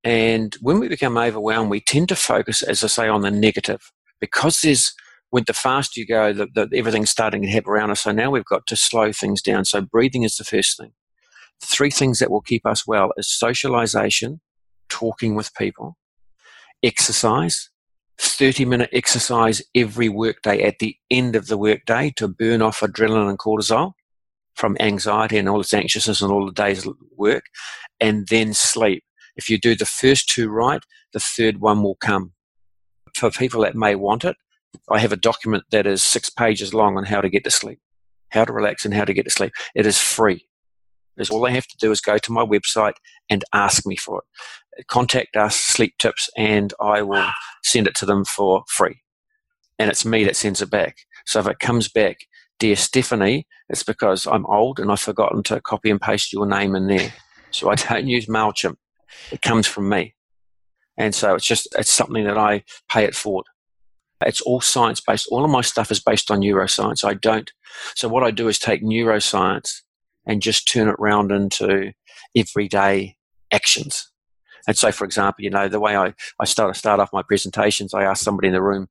And 0.03 0.55
when 0.59 0.79
we 0.79 0.87
become 0.87 1.19
overwhelmed, 1.19 1.69
we 1.69 1.81
tend 1.81 2.09
to 2.09 2.15
focus, 2.15 2.63
as 2.63 2.83
I 2.83 2.87
say, 2.87 3.07
on 3.07 3.21
the 3.21 3.29
negative 3.29 3.91
because 4.19 4.61
there's 4.61 4.93
when 5.31 5.45
the 5.47 5.53
faster 5.53 5.99
you 5.99 6.05
go, 6.05 6.33
the, 6.33 6.47
the, 6.53 6.69
everything's 6.75 7.09
starting 7.09 7.41
to 7.41 7.49
happen 7.49 7.71
around 7.71 7.89
us. 7.89 8.01
So 8.01 8.11
now 8.11 8.29
we've 8.29 8.45
got 8.45 8.67
to 8.67 8.75
slow 8.75 9.11
things 9.11 9.41
down. 9.41 9.65
So 9.65 9.81
breathing 9.81 10.23
is 10.23 10.35
the 10.35 10.43
first 10.43 10.77
thing. 10.77 10.91
Three 11.63 11.89
things 11.89 12.19
that 12.19 12.29
will 12.29 12.41
keep 12.41 12.65
us 12.65 12.85
well 12.85 13.11
is 13.17 13.31
socialization, 13.31 14.41
talking 14.89 15.35
with 15.35 15.55
people, 15.55 15.97
exercise, 16.83 17.69
30 18.19 18.65
minute 18.65 18.89
exercise 18.91 19.61
every 19.73 20.09
workday 20.09 20.61
at 20.63 20.79
the 20.79 20.95
end 21.09 21.35
of 21.35 21.47
the 21.47 21.57
workday 21.57 22.13
to 22.17 22.27
burn 22.27 22.61
off 22.61 22.81
adrenaline 22.81 23.29
and 23.29 23.39
cortisol 23.39 23.93
from 24.55 24.75
anxiety 24.79 25.37
and 25.37 25.47
all 25.47 25.59
this 25.59 25.73
anxiousness 25.73 26.21
and 26.21 26.31
all 26.31 26.45
the 26.45 26.51
day's 26.51 26.85
work, 27.15 27.45
and 27.99 28.27
then 28.27 28.53
sleep. 28.53 29.03
If 29.37 29.49
you 29.49 29.57
do 29.57 29.75
the 29.75 29.85
first 29.85 30.29
two 30.29 30.49
right, 30.49 30.83
the 31.13 31.19
third 31.19 31.61
one 31.61 31.83
will 31.83 31.95
come. 31.95 32.33
For 33.15 33.31
people 33.31 33.61
that 33.61 33.75
may 33.75 33.95
want 33.95 34.25
it, 34.25 34.35
I 34.89 34.99
have 34.99 35.11
a 35.11 35.17
document 35.17 35.63
that 35.71 35.87
is 35.87 36.03
six 36.03 36.29
pages 36.29 36.73
long 36.73 36.97
on 36.97 37.05
how 37.05 37.21
to 37.21 37.29
get 37.29 37.43
to 37.43 37.51
sleep, 37.51 37.79
how 38.29 38.45
to 38.45 38.53
relax 38.53 38.85
and 38.85 38.93
how 38.93 39.05
to 39.05 39.13
get 39.13 39.23
to 39.23 39.29
sleep. 39.29 39.53
It 39.75 39.85
is 39.85 39.97
free. 39.97 40.47
All 41.29 41.41
they 41.41 41.53
have 41.53 41.67
to 41.67 41.77
do 41.77 41.91
is 41.91 42.01
go 42.01 42.17
to 42.17 42.31
my 42.31 42.43
website 42.43 42.95
and 43.29 43.43
ask 43.53 43.85
me 43.85 43.95
for 43.95 44.23
it. 44.23 44.87
Contact 44.87 45.35
us, 45.35 45.55
Sleep 45.55 45.93
Tips, 45.99 46.29
and 46.35 46.73
I 46.81 47.03
will 47.03 47.29
send 47.63 47.85
it 47.85 47.95
to 47.95 48.05
them 48.05 48.25
for 48.25 48.63
free. 48.67 49.01
And 49.77 49.89
it's 49.89 50.05
me 50.05 50.23
that 50.23 50.35
sends 50.35 50.61
it 50.61 50.71
back. 50.71 50.97
So 51.25 51.39
if 51.39 51.47
it 51.47 51.59
comes 51.59 51.89
back, 51.89 52.21
dear 52.57 52.75
Stephanie, 52.75 53.45
it's 53.69 53.83
because 53.83 54.25
I'm 54.25 54.45
old 54.47 54.79
and 54.79 54.91
I've 54.91 54.99
forgotten 54.99 55.43
to 55.43 55.61
copy 55.61 55.91
and 55.91 56.01
paste 56.01 56.33
your 56.33 56.47
name 56.47 56.75
in 56.75 56.87
there. 56.87 57.13
So 57.51 57.69
I 57.69 57.75
don't 57.75 58.07
use 58.07 58.25
MailChimp. 58.27 58.77
It 59.31 59.41
comes 59.41 59.67
from 59.67 59.89
me. 59.89 60.15
And 60.97 61.13
so 61.13 61.35
it's 61.35 61.45
just, 61.45 61.67
it's 61.77 61.91
something 61.91 62.23
that 62.23 62.37
I 62.37 62.63
pay 62.89 63.03
it 63.03 63.15
forward. 63.15 63.45
It's 64.25 64.41
all 64.41 64.61
science 64.61 65.01
based. 65.01 65.27
All 65.31 65.43
of 65.43 65.51
my 65.51 65.61
stuff 65.61 65.91
is 65.91 65.99
based 65.99 66.31
on 66.31 66.41
neuroscience. 66.41 67.03
I 67.03 67.13
don't. 67.13 67.51
So 67.95 68.07
what 68.07 68.23
I 68.23 68.31
do 68.31 68.47
is 68.47 68.59
take 68.59 68.83
neuroscience 68.83 69.81
and 70.25 70.41
just 70.41 70.71
turn 70.71 70.87
it 70.87 70.95
round 70.99 71.31
into 71.31 71.93
everyday 72.35 73.15
actions. 73.51 74.11
And 74.67 74.77
so, 74.77 74.91
for 74.91 75.05
example, 75.05 75.43
you 75.43 75.49
know, 75.49 75.67
the 75.67 75.79
way 75.79 75.95
I, 75.95 76.13
I 76.39 76.45
start, 76.45 76.75
start 76.75 76.99
off 76.99 77.13
my 77.13 77.23
presentations, 77.23 77.93
I 77.93 78.03
ask 78.03 78.23
somebody 78.23 78.47
in 78.47 78.53
the 78.53 78.61
room, 78.61 78.87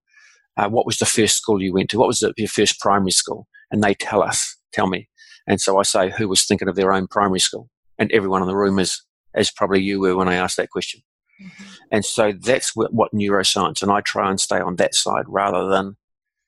uh, 0.57 0.69
what 0.69 0.85
was 0.85 0.99
the 0.99 1.07
first 1.07 1.37
school 1.37 1.63
you 1.63 1.73
went 1.73 1.91
to? 1.91 1.99
What 1.99 2.09
was 2.09 2.21
the, 2.21 2.35
your 2.37 2.49
first 2.49 2.81
primary 2.81 3.13
school? 3.13 3.47
And 3.71 3.83
they 3.83 3.95
tell 3.95 4.23
us, 4.23 4.57
tell 4.73 4.89
me. 4.89 5.09
And 5.47 5.61
so 5.61 5.79
I 5.79 5.83
say, 5.83 6.11
who 6.11 6.29
was 6.29 6.45
thinking 6.45 6.69
of 6.69 6.75
their 6.75 6.93
own 6.93 7.07
primary 7.07 7.41
school? 7.41 7.71
And 7.99 8.11
everyone 8.13 8.43
in 8.43 8.49
the 8.49 8.57
room 8.57 8.79
is, 8.79 9.03
as 9.35 9.51
probably 9.51 9.81
you 9.81 10.01
were 10.01 10.17
when 10.17 10.29
I 10.29 10.35
asked 10.35 10.57
that 10.57 10.71
question. 10.71 11.03
Mm-hmm. 11.41 11.65
And 11.93 12.05
so 12.05 12.33
that's 12.33 12.77
what, 12.77 12.93
what, 12.93 13.13
neuroscience, 13.13 13.83
and 13.83 13.91
I 13.91 14.01
try 14.01 14.31
and 14.31 14.41
stay 14.41 14.61
on 14.61 14.77
that 14.77 14.95
side 14.95 15.25
rather 15.27 15.69
than 15.69 15.97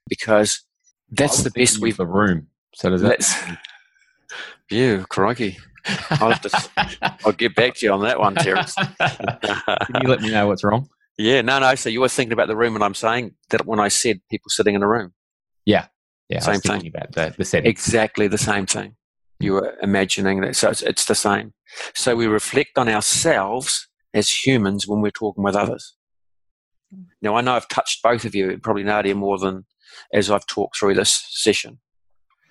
because 0.09 0.62
that's 1.11 1.42
the 1.42 1.50
best 1.50 1.78
we've. 1.78 1.96
The 1.96 2.07
room. 2.07 2.48
So 2.74 2.90
does 2.90 3.02
that. 3.02 3.59
Yeah, 4.70 5.05
crikey. 5.07 5.59
I'll, 6.11 6.33
to, 6.33 6.70
I'll 7.26 7.33
get 7.33 7.55
back 7.55 7.74
to 7.74 7.87
you 7.87 7.92
on 7.92 8.00
that 8.02 8.18
one, 8.18 8.35
Terence. 8.35 8.74
Can 8.98 10.02
you 10.02 10.09
let 10.09 10.22
me 10.22 10.31
know 10.31 10.46
what's 10.46 10.64
wrong? 10.64 10.88
Yeah, 11.18 11.42
no, 11.42 11.59
no. 11.59 11.74
So 11.74 11.90
you 11.90 12.00
were 12.00 12.09
thinking 12.09 12.33
about 12.33 12.48
the 12.48 12.57
room 12.57 12.74
and 12.74 12.83
I'm 12.83 12.94
saying 12.94 13.35
that 13.50 13.66
when 13.66 13.78
I 13.78 13.88
said 13.88 14.22
people 14.31 14.48
sitting 14.48 14.74
in 14.74 14.83
a 14.83 14.88
room. 14.88 15.12
Yeah, 15.66 15.87
yeah. 16.31 16.40
Same 16.40 16.61
thing 16.61 16.87
about 16.87 17.12
the, 17.12 17.35
the 17.37 17.44
setting. 17.44 17.70
Exactly 17.70 18.28
the 18.28 18.38
same 18.38 18.64
thing. 18.64 18.96
You 19.40 19.55
were 19.55 19.76
imagining 19.83 20.40
that. 20.40 20.57
So 20.57 20.70
it's, 20.70 20.83
it's 20.83 21.05
the 21.05 21.14
same. 21.14 21.52
So 21.94 22.16
we 22.16 22.26
reflect 22.26 22.78
on 22.78 22.88
ourselves 22.88 23.88
as 24.14 24.31
humans 24.31 24.87
when 24.87 25.01
we're 25.01 25.11
talking 25.11 25.44
with 25.44 25.57
others. 25.57 25.94
Now, 27.22 27.37
I 27.37 27.40
know 27.40 27.55
I've 27.55 27.68
touched 27.68 28.03
both 28.03 28.25
of 28.25 28.35
you, 28.35 28.59
probably 28.59 28.85
Nadia 28.85 29.14
more 29.14 29.38
than 29.38 29.64
as 30.12 30.31
I've 30.31 30.46
talked 30.46 30.77
through 30.77 30.94
this 30.94 31.25
session. 31.31 31.79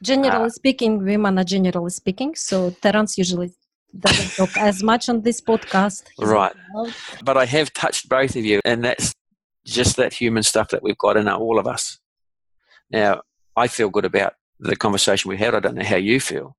Generally 0.02 0.46
uh, 0.46 0.50
speaking, 0.50 1.04
women 1.04 1.38
are 1.38 1.44
generally 1.44 1.92
speaking, 1.92 2.34
so 2.36 2.72
Terence 2.82 3.18
usually 3.18 3.54
doesn't 3.98 4.32
talk 4.36 4.58
as 4.58 4.82
much 4.82 5.10
on 5.10 5.22
this 5.22 5.42
podcast. 5.42 6.04
Right. 6.18 6.54
But 7.24 7.38
I 7.38 7.46
have 7.46 7.72
touched 7.74 8.10
both 8.10 8.36
of 8.36 8.44
you, 8.44 8.62
and 8.66 8.84
that's 8.84 9.14
just 9.66 9.98
that 9.98 10.14
human 10.14 10.44
stuff 10.44 10.70
that 10.70 10.82
we've 10.82 10.98
got 10.98 11.18
in 11.18 11.28
all 11.30 11.60
of 11.60 11.68
us. 11.68 12.00
Now, 12.90 13.22
I 13.56 13.68
feel 13.68 13.90
good 13.90 14.06
about 14.06 14.34
the 14.60 14.76
conversation 14.76 15.30
we 15.30 15.38
had. 15.38 15.54
I 15.54 15.60
don't 15.60 15.76
know 15.76 15.86
how 15.86 15.98
you 15.98 16.20
feel, 16.20 16.56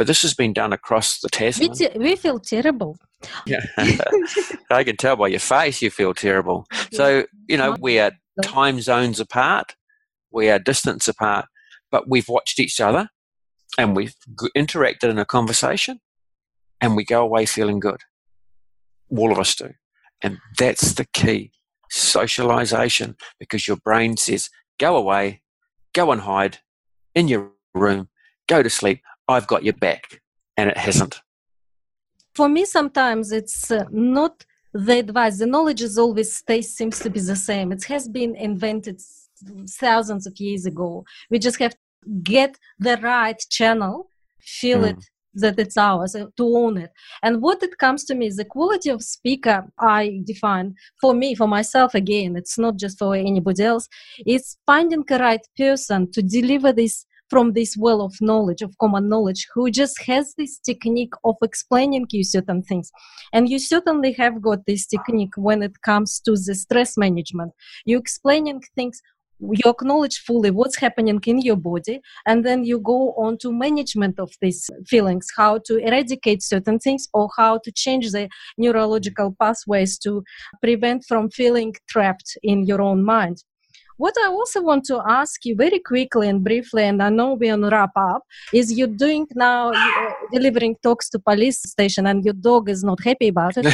but 0.00 0.06
this 0.06 0.22
has 0.22 0.32
been 0.32 0.54
done 0.54 0.72
across 0.72 1.20
the 1.20 1.28
Tasman. 1.28 1.72
We, 1.78 1.88
we 1.98 2.16
feel 2.16 2.38
terrible. 2.38 2.96
Yeah. 3.44 3.60
I 4.70 4.82
can 4.82 4.96
tell 4.96 5.14
by 5.14 5.28
your 5.28 5.40
face 5.40 5.82
you 5.82 5.90
feel 5.90 6.14
terrible. 6.14 6.64
So, 6.90 7.26
you 7.48 7.58
know, 7.58 7.76
we 7.78 7.98
are 7.98 8.12
time 8.42 8.80
zones 8.80 9.20
apart, 9.20 9.76
we 10.32 10.48
are 10.48 10.58
distance 10.58 11.06
apart, 11.06 11.48
but 11.90 12.08
we've 12.08 12.30
watched 12.30 12.58
each 12.58 12.80
other 12.80 13.10
and 13.76 13.94
we've 13.94 14.14
interacted 14.56 15.10
in 15.10 15.18
a 15.18 15.26
conversation 15.26 16.00
and 16.80 16.96
we 16.96 17.04
go 17.04 17.20
away 17.20 17.44
feeling 17.44 17.78
good. 17.78 18.00
All 19.14 19.30
of 19.30 19.38
us 19.38 19.54
do. 19.54 19.74
And 20.22 20.38
that's 20.56 20.94
the 20.94 21.04
key 21.12 21.52
socialization 21.90 23.16
because 23.38 23.68
your 23.68 23.76
brain 23.76 24.16
says, 24.16 24.48
go 24.78 24.96
away, 24.96 25.42
go 25.92 26.10
and 26.10 26.22
hide 26.22 26.60
in 27.14 27.28
your 27.28 27.50
room, 27.74 28.08
go 28.48 28.62
to 28.62 28.70
sleep. 28.70 29.02
I've 29.30 29.46
got 29.46 29.64
your 29.64 29.74
back. 29.74 30.20
And 30.56 30.70
it 30.70 30.76
hasn't. 30.76 31.20
For 32.34 32.48
me, 32.48 32.64
sometimes 32.64 33.32
it's 33.32 33.70
uh, 33.70 33.84
not 33.90 34.44
the 34.72 34.98
advice. 34.98 35.38
The 35.38 35.46
knowledge 35.46 35.82
is 35.82 35.98
always 35.98 36.34
stays, 36.34 36.74
seems 36.74 36.98
to 37.00 37.10
be 37.10 37.20
the 37.20 37.36
same. 37.36 37.72
It 37.72 37.84
has 37.84 38.08
been 38.08 38.36
invented 38.36 39.00
thousands 39.68 40.26
of 40.26 40.38
years 40.38 40.66
ago. 40.66 41.04
We 41.30 41.38
just 41.38 41.58
have 41.58 41.72
to 41.72 41.78
get 42.22 42.58
the 42.78 42.98
right 42.98 43.40
channel, 43.50 44.10
feel 44.40 44.80
mm. 44.80 44.90
it 44.90 45.04
that 45.34 45.58
it's 45.58 45.76
ours 45.76 46.14
uh, 46.14 46.26
to 46.36 46.56
own 46.56 46.76
it 46.76 46.90
and 47.22 47.40
what 47.40 47.62
it 47.62 47.78
comes 47.78 48.04
to 48.04 48.14
me 48.14 48.26
is 48.26 48.36
the 48.36 48.44
quality 48.44 48.90
of 48.90 49.02
speaker 49.02 49.64
i 49.78 50.20
define 50.24 50.74
for 51.00 51.14
me 51.14 51.34
for 51.34 51.46
myself 51.46 51.94
again 51.94 52.36
it's 52.36 52.58
not 52.58 52.76
just 52.76 52.98
for 52.98 53.14
anybody 53.14 53.62
else 53.62 53.88
it's 54.26 54.56
finding 54.66 55.04
the 55.06 55.18
right 55.18 55.46
person 55.56 56.10
to 56.10 56.22
deliver 56.22 56.72
this 56.72 57.06
from 57.30 57.52
this 57.52 57.76
well 57.78 58.02
of 58.02 58.14
knowledge 58.20 58.60
of 58.60 58.76
common 58.78 59.08
knowledge 59.08 59.46
who 59.54 59.70
just 59.70 60.02
has 60.02 60.34
this 60.36 60.58
technique 60.58 61.14
of 61.24 61.36
explaining 61.42 62.06
you 62.10 62.24
certain 62.24 62.62
things. 62.62 62.90
And 63.32 63.48
you 63.48 63.58
certainly 63.58 64.12
have 64.14 64.42
got 64.42 64.66
this 64.66 64.86
technique 64.86 65.34
when 65.36 65.62
it 65.62 65.80
comes 65.82 66.20
to 66.20 66.32
the 66.32 66.54
stress 66.54 66.96
management. 66.96 67.52
You 67.84 67.98
explaining 67.98 68.62
things 68.74 69.00
you 69.40 69.70
acknowledge 69.70 70.18
fully 70.18 70.50
what's 70.50 70.76
happening 70.76 71.20
in 71.26 71.40
your 71.40 71.56
body 71.56 72.00
and 72.26 72.44
then 72.44 72.64
you 72.64 72.78
go 72.78 73.12
on 73.12 73.38
to 73.38 73.50
management 73.50 74.18
of 74.18 74.30
these 74.40 74.68
feelings 74.86 75.28
how 75.36 75.58
to 75.64 75.78
eradicate 75.78 76.42
certain 76.42 76.78
things 76.78 77.08
or 77.14 77.28
how 77.36 77.58
to 77.64 77.72
change 77.72 78.10
the 78.10 78.28
neurological 78.58 79.34
pathways 79.40 79.98
to 79.98 80.22
prevent 80.62 81.04
from 81.08 81.30
feeling 81.30 81.74
trapped 81.88 82.36
in 82.42 82.66
your 82.66 82.82
own 82.82 83.02
mind 83.02 83.42
what 84.00 84.14
I 84.24 84.28
also 84.28 84.62
want 84.62 84.84
to 84.86 85.02
ask 85.06 85.44
you 85.44 85.54
very 85.54 85.78
quickly 85.78 86.26
and 86.26 86.42
briefly, 86.42 86.84
and 86.84 87.02
I 87.02 87.10
know 87.10 87.34
we're 87.34 87.52
on 87.52 87.68
wrap 87.68 87.90
up, 87.96 88.22
is 88.50 88.72
you're 88.72 88.96
doing 89.06 89.26
now 89.34 89.72
uh, 89.72 90.12
delivering 90.32 90.76
talks 90.82 91.10
to 91.10 91.18
police 91.18 91.60
station, 91.60 92.06
and 92.06 92.24
your 92.24 92.32
dog 92.32 92.70
is 92.70 92.82
not 92.82 93.04
happy 93.04 93.28
about 93.28 93.52
it. 93.58 93.66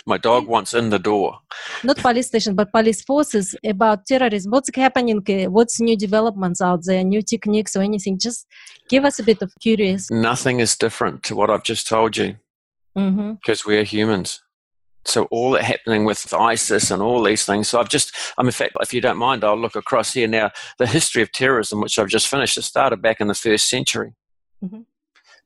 My 0.06 0.18
dog 0.18 0.48
wants 0.48 0.74
in 0.74 0.90
the 0.90 0.98
door. 0.98 1.38
Not 1.84 1.98
police 1.98 2.26
station, 2.26 2.56
but 2.56 2.72
police 2.72 3.02
forces 3.02 3.54
about 3.64 4.04
terrorism. 4.06 4.50
What's 4.50 4.70
happening? 4.74 5.22
What's 5.52 5.80
new 5.80 5.96
developments 5.96 6.60
out 6.60 6.80
there? 6.84 7.04
New 7.04 7.22
techniques 7.22 7.76
or 7.76 7.82
anything? 7.82 8.18
Just 8.18 8.48
give 8.88 9.04
us 9.04 9.20
a 9.20 9.22
bit 9.22 9.42
of 9.42 9.52
curious. 9.60 10.10
Nothing 10.10 10.58
is 10.58 10.76
different 10.76 11.22
to 11.24 11.36
what 11.36 11.50
I've 11.50 11.62
just 11.62 11.86
told 11.86 12.16
you, 12.16 12.34
mm-hmm. 12.96 13.34
because 13.34 13.64
we're 13.64 13.84
humans 13.84 14.42
so 15.04 15.24
all 15.24 15.52
that 15.52 15.64
happening 15.64 16.04
with 16.04 16.32
ISIS 16.32 16.90
and 16.90 17.02
all 17.02 17.22
these 17.22 17.44
things. 17.44 17.68
So 17.68 17.80
I've 17.80 17.88
just, 17.88 18.14
I'm 18.38 18.46
in 18.46 18.52
fact, 18.52 18.76
if 18.80 18.94
you 18.94 19.00
don't 19.00 19.16
mind, 19.16 19.44
I'll 19.44 19.58
look 19.58 19.76
across 19.76 20.12
here 20.12 20.28
now. 20.28 20.50
The 20.78 20.86
history 20.86 21.22
of 21.22 21.32
terrorism, 21.32 21.80
which 21.80 21.98
I've 21.98 22.08
just 22.08 22.28
finished, 22.28 22.56
it 22.58 22.62
started 22.62 23.02
back 23.02 23.20
in 23.20 23.28
the 23.28 23.34
first 23.34 23.68
century. 23.68 24.14
Mm-hmm. 24.64 24.82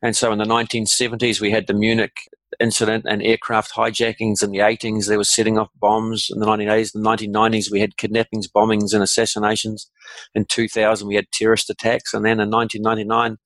And 0.03 0.15
so 0.15 0.31
in 0.31 0.39
the 0.39 0.45
1970s, 0.45 1.41
we 1.41 1.51
had 1.51 1.67
the 1.67 1.75
Munich 1.75 2.29
incident 2.61 3.07
and 3.09 3.23
aircraft 3.23 3.73
hijackings. 3.75 4.43
In 4.43 4.51
the 4.51 4.59
80s, 4.59 5.09
they 5.09 5.17
were 5.17 5.25
setting 5.25 5.59
off 5.59 5.71
bombs. 5.81 6.29
In 6.31 6.41
the 6.41 6.47
1980s, 6.47 6.93
the 6.93 7.01
1990s, 7.01 7.71
we 7.71 7.81
had 7.81 7.97
kidnappings, 7.97 8.49
bombings, 8.49 8.93
and 8.93 9.03
assassinations. 9.03 9.91
In 10.35 10.45
2000, 10.45 11.09
we 11.09 11.17
had 11.17 11.33
terrorist 11.33 11.71
attacks. 11.71 12.13
And 12.13 12.25
then 12.25 12.41
in 12.41 12.51
1999, 12.51 13.39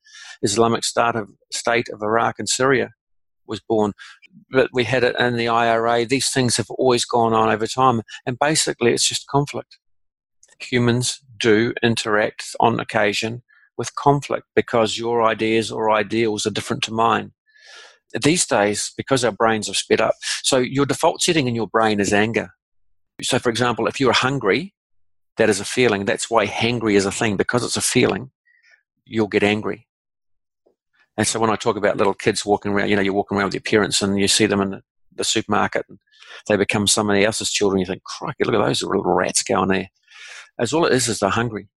Islamic 0.42 0.84
State 0.84 1.14
of, 1.14 1.30
State 1.52 1.88
of 1.92 2.02
Iraq 2.02 2.38
and 2.38 2.48
Syria 2.48 2.90
was 3.46 3.60
born 3.60 3.92
but 4.50 4.70
we 4.72 4.84
had 4.84 5.04
it 5.04 5.16
in 5.18 5.36
the 5.36 5.48
IRA. 5.48 6.06
These 6.06 6.30
things 6.30 6.56
have 6.58 6.70
always 6.70 7.04
gone 7.04 7.34
on 7.34 7.48
over 7.48 7.66
time. 7.66 8.02
And 8.26 8.38
basically, 8.38 8.92
it's 8.92 9.08
just 9.08 9.28
conflict. 9.28 9.78
Humans 10.60 11.20
do 11.38 11.74
interact 11.82 12.44
on 12.60 12.80
occasion 12.80 13.42
with 13.78 13.94
conflict 13.96 14.46
because 14.56 14.98
your 14.98 15.22
ideas 15.24 15.70
or 15.72 15.90
ideals 15.90 16.46
are 16.46 16.50
different 16.50 16.82
to 16.84 16.92
mine. 16.92 17.32
These 18.22 18.46
days, 18.46 18.92
because 18.96 19.24
our 19.24 19.32
brains 19.32 19.68
have 19.68 19.76
sped 19.76 20.00
up, 20.00 20.14
so 20.42 20.58
your 20.58 20.86
default 20.86 21.22
setting 21.22 21.48
in 21.48 21.54
your 21.56 21.68
brain 21.68 22.00
is 22.00 22.12
anger. 22.12 22.50
So, 23.22 23.38
for 23.38 23.50
example, 23.50 23.86
if 23.88 24.00
you're 24.00 24.12
hungry 24.14 24.74
That 25.38 25.50
is 25.50 25.60
a 25.60 25.64
feeling. 25.64 26.06
That's 26.06 26.30
why 26.30 26.46
hangry 26.46 26.94
is 26.94 27.06
a 27.06 27.12
thing 27.12 27.36
because 27.36 27.64
it's 27.64 27.76
a 27.78 27.82
feeling. 27.82 28.32
You'll 29.06 29.28
get 29.28 29.42
angry. 29.44 29.88
And 31.20 31.26
so 31.26 31.38
when 31.38 31.50
I 31.50 31.56
talk 31.56 31.76
about 31.76 31.98
little 31.98 32.14
kids 32.14 32.46
walking 32.46 32.72
around, 32.72 32.88
you 32.88 32.96
know, 32.96 33.02
you're 33.02 33.12
walking 33.12 33.36
around 33.36 33.48
with 33.48 33.54
your 33.54 33.60
parents 33.60 34.00
and 34.00 34.18
you 34.18 34.26
see 34.26 34.46
them 34.46 34.62
in 34.62 34.70
the, 34.70 34.82
supermarket 35.22 35.84
and 35.90 35.98
they 36.48 36.56
become 36.56 36.86
somebody 36.86 37.26
else's 37.26 37.52
children. 37.52 37.78
You 37.78 37.84
think, 37.84 38.02
crikey, 38.04 38.44
look 38.44 38.54
at 38.54 38.66
those 38.66 38.82
little 38.82 39.02
rats 39.02 39.42
going 39.42 39.68
there. 39.68 39.90
As 40.58 40.72
all 40.72 40.86
it 40.86 40.94
is 40.94 41.08
is 41.08 41.18
they're 41.18 41.28
hungry. 41.28 41.68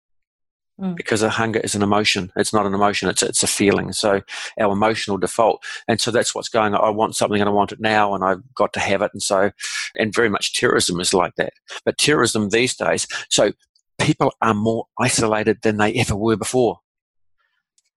Mm. 0.79 0.95
Because 0.95 1.21
a 1.21 1.29
hunger 1.29 1.59
is 1.59 1.75
an 1.75 1.81
emotion. 1.81 2.31
It's 2.37 2.53
not 2.53 2.65
an 2.65 2.73
emotion, 2.73 3.09
it's, 3.09 3.21
it's 3.21 3.43
a 3.43 3.47
feeling. 3.47 3.91
So 3.91 4.21
our 4.57 4.71
emotional 4.71 5.17
default. 5.17 5.61
And 5.89 5.99
so 5.99 6.09
that's 6.09 6.33
what's 6.33 6.47
going 6.47 6.73
on. 6.73 6.81
I 6.81 6.89
want 6.91 7.17
something 7.17 7.41
and 7.41 7.49
I 7.49 7.53
want 7.53 7.73
it 7.73 7.81
now 7.81 8.15
and 8.15 8.23
I've 8.23 8.41
got 8.55 8.71
to 8.71 8.79
have 8.79 9.01
it. 9.01 9.11
And 9.11 9.21
so, 9.21 9.51
and 9.99 10.15
very 10.15 10.29
much 10.29 10.53
terrorism 10.53 11.01
is 11.01 11.13
like 11.13 11.35
that. 11.35 11.51
But 11.83 11.97
terrorism 11.97 12.47
these 12.47 12.77
days, 12.77 13.07
so 13.29 13.51
people 13.99 14.31
are 14.41 14.53
more 14.53 14.85
isolated 14.97 15.63
than 15.63 15.75
they 15.75 15.95
ever 15.95 16.15
were 16.15 16.37
before. 16.37 16.79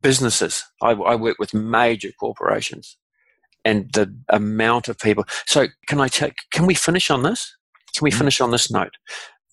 Businesses, 0.03 0.65
I, 0.83 0.91
I 0.91 1.15
work 1.15 1.39
with 1.39 1.55
major 1.55 2.11
corporations 2.19 2.97
and 3.65 3.93
the 3.93 4.15
amount 4.29 4.89
of 4.89 4.99
people. 4.99 5.25
So 5.47 5.67
can 5.89 6.01
I 6.01 6.09
take, 6.09 6.35
can 6.53 6.67
we 6.67 6.75
finish 6.75 7.11
on 7.11 7.23
this? 7.23 7.57
Can 7.95 8.05
we 8.05 8.11
mm. 8.11 8.19
finish 8.19 8.41
on 8.41 8.51
this 8.51 8.71
note? 8.71 8.93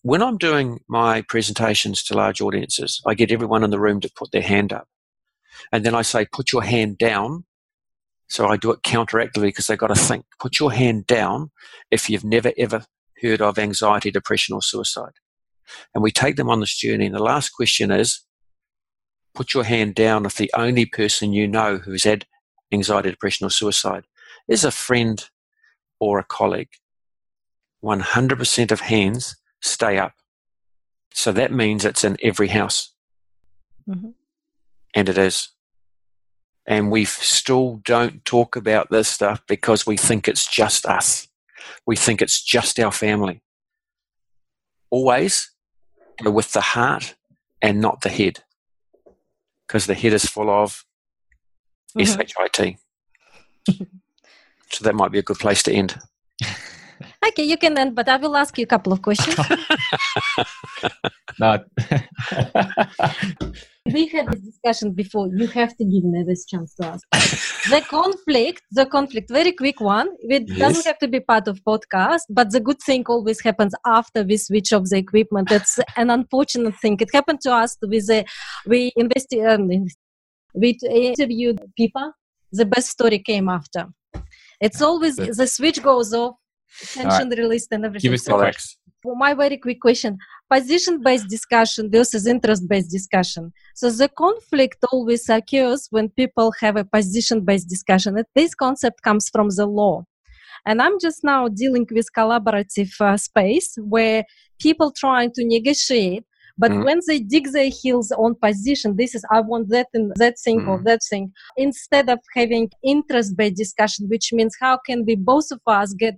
when 0.04 0.22
I'm 0.22 0.38
doing 0.38 0.82
my 0.88 1.24
presentations 1.28 2.04
to 2.04 2.14
large 2.14 2.42
audiences, 2.42 3.02
I 3.08 3.14
get 3.14 3.32
everyone 3.32 3.64
in 3.64 3.70
the 3.72 3.80
room 3.80 4.02
to 4.02 4.12
put 4.14 4.32
their 4.32 4.42
hand 4.42 4.74
up. 4.74 4.88
And 5.72 5.86
then 5.86 5.96
I 5.96 6.02
say, 6.02 6.26
put 6.32 6.52
your 6.52 6.64
hand 6.64 6.98
down. 6.98 7.46
So 8.28 8.48
I 8.48 8.58
do 8.58 8.72
it 8.72 8.84
counteractively 8.84 9.44
because 9.44 9.68
they've 9.68 9.78
got 9.78 9.88
to 9.88 9.96
think. 9.96 10.26
Put 10.40 10.60
your 10.60 10.74
hand 10.74 11.08
down 11.08 11.52
if 11.90 12.10
you've 12.10 12.26
never 12.26 12.52
ever 12.58 12.86
heard 13.22 13.42
of 13.42 13.58
anxiety, 13.58 14.12
depression, 14.12 14.54
or 14.54 14.62
suicide. 14.62 15.14
And 15.96 16.04
we 16.04 16.12
take 16.12 16.36
them 16.36 16.50
on 16.50 16.60
this 16.60 16.78
journey. 16.78 17.06
And 17.06 17.16
the 17.16 17.24
last 17.24 17.52
question 17.52 17.90
is, 17.90 18.22
put 19.34 19.54
your 19.54 19.64
hand 19.64 19.96
down 19.96 20.26
if 20.26 20.36
the 20.36 20.52
only 20.56 20.86
person 20.86 21.34
you 21.34 21.48
know 21.48 21.78
who's 21.78 22.04
had 22.04 22.26
anxiety, 22.72 23.10
depression, 23.10 23.46
or 23.46 23.50
suicide 23.50 24.06
is 24.48 24.64
a 24.64 24.72
friend 24.72 25.30
or 26.00 26.20
a 26.20 26.24
colleague. 26.24 26.70
100% 27.84 28.72
of 28.72 28.82
hands 28.82 29.36
stay 29.62 29.98
up. 29.98 30.14
So 31.14 31.32
that 31.32 31.52
means 31.52 31.86
it's 31.86 32.04
in 32.04 32.18
every 32.24 32.48
house. 32.48 32.92
Mm-hmm. 33.88 34.10
And 34.96 35.10
it 35.10 35.18
is. 35.18 35.50
And 36.66 36.92
we 36.92 37.06
still 37.06 37.82
don't 37.84 38.24
talk 38.24 38.56
about 38.56 38.90
this 38.90 39.10
stuff 39.10 39.42
because 39.48 39.86
we 39.86 39.98
think 39.98 40.28
it's 40.28 40.48
just 40.48 40.86
us. 40.86 41.28
We 41.86 41.96
think 41.96 42.22
it's 42.22 42.42
just 42.42 42.80
our 42.80 42.92
family. 42.92 43.42
Always 44.90 45.52
with 46.24 46.54
the 46.54 46.62
heart 46.62 47.16
and 47.62 47.82
not 47.82 48.02
the 48.02 48.10
head. 48.10 48.44
Because 49.68 49.86
the 49.86 49.94
head 49.94 50.14
is 50.14 50.26
full 50.26 50.50
of 50.50 50.84
mm-hmm. 51.98 52.22
SHIT. 52.22 52.78
so 54.70 54.84
that 54.84 54.96
might 54.96 55.12
be 55.12 55.20
a 55.20 55.24
good 55.24 55.40
place 55.40 55.64
to 55.64 55.72
end. 55.74 55.98
Okay, 57.26 57.44
you 57.44 57.58
can 57.58 57.78
end, 57.78 57.96
but 57.96 58.10
I 58.10 58.18
will 58.18 58.36
ask 58.36 58.58
you 58.58 58.64
a 58.64 58.68
couple 58.68 58.92
of 58.94 59.02
questions. 59.02 59.38
no. 61.40 61.60
we 63.92 64.08
had 64.08 64.32
this 64.32 64.42
discussion 64.42 64.92
before. 64.92 65.28
You 65.28 65.48
have 65.48 65.76
to 65.78 65.86
give 65.86 66.04
me 66.04 66.24
this 66.24 66.46
chance 66.46 66.74
to 66.76 66.88
ask. 66.88 67.08
the 67.70 67.82
conflict, 67.90 68.62
the 68.72 68.86
conflict, 68.86 69.30
very 69.30 69.52
quick 69.52 69.80
one. 69.82 70.10
It 70.20 70.44
yes. 70.48 70.58
doesn't 70.60 70.86
have 70.86 71.00
to 71.00 71.08
be 71.08 71.20
part 71.20 71.48
of 71.48 71.60
podcast, 71.64 72.22
but 72.30 72.52
the 72.52 72.60
good 72.60 72.82
thing 72.82 73.04
always 73.08 73.42
happens 73.42 73.74
after 73.86 74.24
we 74.24 74.38
switch 74.38 74.72
off 74.74 74.84
the 74.90 74.98
equipment. 74.98 75.50
That's 75.50 75.80
an 75.98 76.10
unfortunate 76.10 76.76
thing. 76.80 76.98
It 77.00 77.10
happened 77.14 77.42
to 77.42 77.52
us 77.52 77.78
with 77.82 78.10
a, 78.10 78.26
we 78.66 78.92
invested, 78.96 79.46
um, 79.46 79.70
we 80.54 80.78
interviewed 80.90 81.60
people. 81.78 82.14
The 82.52 82.66
best 82.66 82.90
story 82.90 83.20
came 83.20 83.50
after. 83.50 83.88
It's 84.62 84.82
always 84.82 85.16
the 85.16 85.48
switch 85.48 85.82
goes 85.82 86.14
off 86.14 86.36
tension 86.82 87.30
right. 87.30 87.38
released 87.38 87.70
and 87.72 87.86
everything. 87.86 88.12
Give 88.12 88.20
us 88.20 88.26
the 88.26 88.38
facts. 88.38 88.78
My 89.06 89.34
very 89.34 89.58
quick 89.58 89.82
question 89.82 90.18
position 90.50 91.02
based 91.02 91.28
discussion 91.28 91.90
versus 91.92 92.28
interest 92.28 92.68
based 92.68 92.92
discussion. 92.92 93.52
So 93.76 93.90
the 93.90 94.10
conflict 94.10 94.78
always 94.92 95.28
occurs 95.30 95.88
when 95.90 96.10
people 96.10 96.54
have 96.60 96.76
a 96.76 96.86
position 96.86 97.42
based 97.42 97.70
discussion. 97.70 98.18
This 98.36 98.56
concept 98.56 99.02
comes 99.02 99.30
from 99.30 99.50
the 99.50 99.66
law. 99.66 100.04
And 100.66 100.82
I'm 100.82 100.98
just 101.00 101.24
now 101.24 101.50
dealing 101.50 101.88
with 101.92 102.08
collaborative 102.18 103.00
uh, 103.02 103.18
space 103.18 103.76
where 103.78 104.24
people 104.60 104.92
trying 104.92 105.32
to 105.34 105.46
negotiate 105.46 106.24
but 106.58 106.72
mm 106.72 106.84
when 106.84 107.00
they 107.08 107.20
dig 107.20 107.52
their 107.52 107.70
heels 107.70 108.12
on 108.12 108.36
position, 108.36 108.96
this 108.96 109.16
is 109.16 109.26
I 109.32 109.40
want 109.40 109.70
that 109.70 109.88
and 109.94 110.12
that 110.18 110.36
thing 110.38 110.62
mm 110.62 110.68
or 110.68 110.82
that 110.84 111.00
thing, 111.10 111.32
instead 111.58 112.10
of 112.10 112.20
having 112.36 112.70
interest-based 112.84 113.56
discussion, 113.56 114.08
which 114.10 114.32
means 114.34 114.56
how 114.60 114.78
can 114.86 115.06
we 115.06 115.16
both 115.16 115.50
of 115.52 115.62
us 115.66 115.94
get 115.94 116.16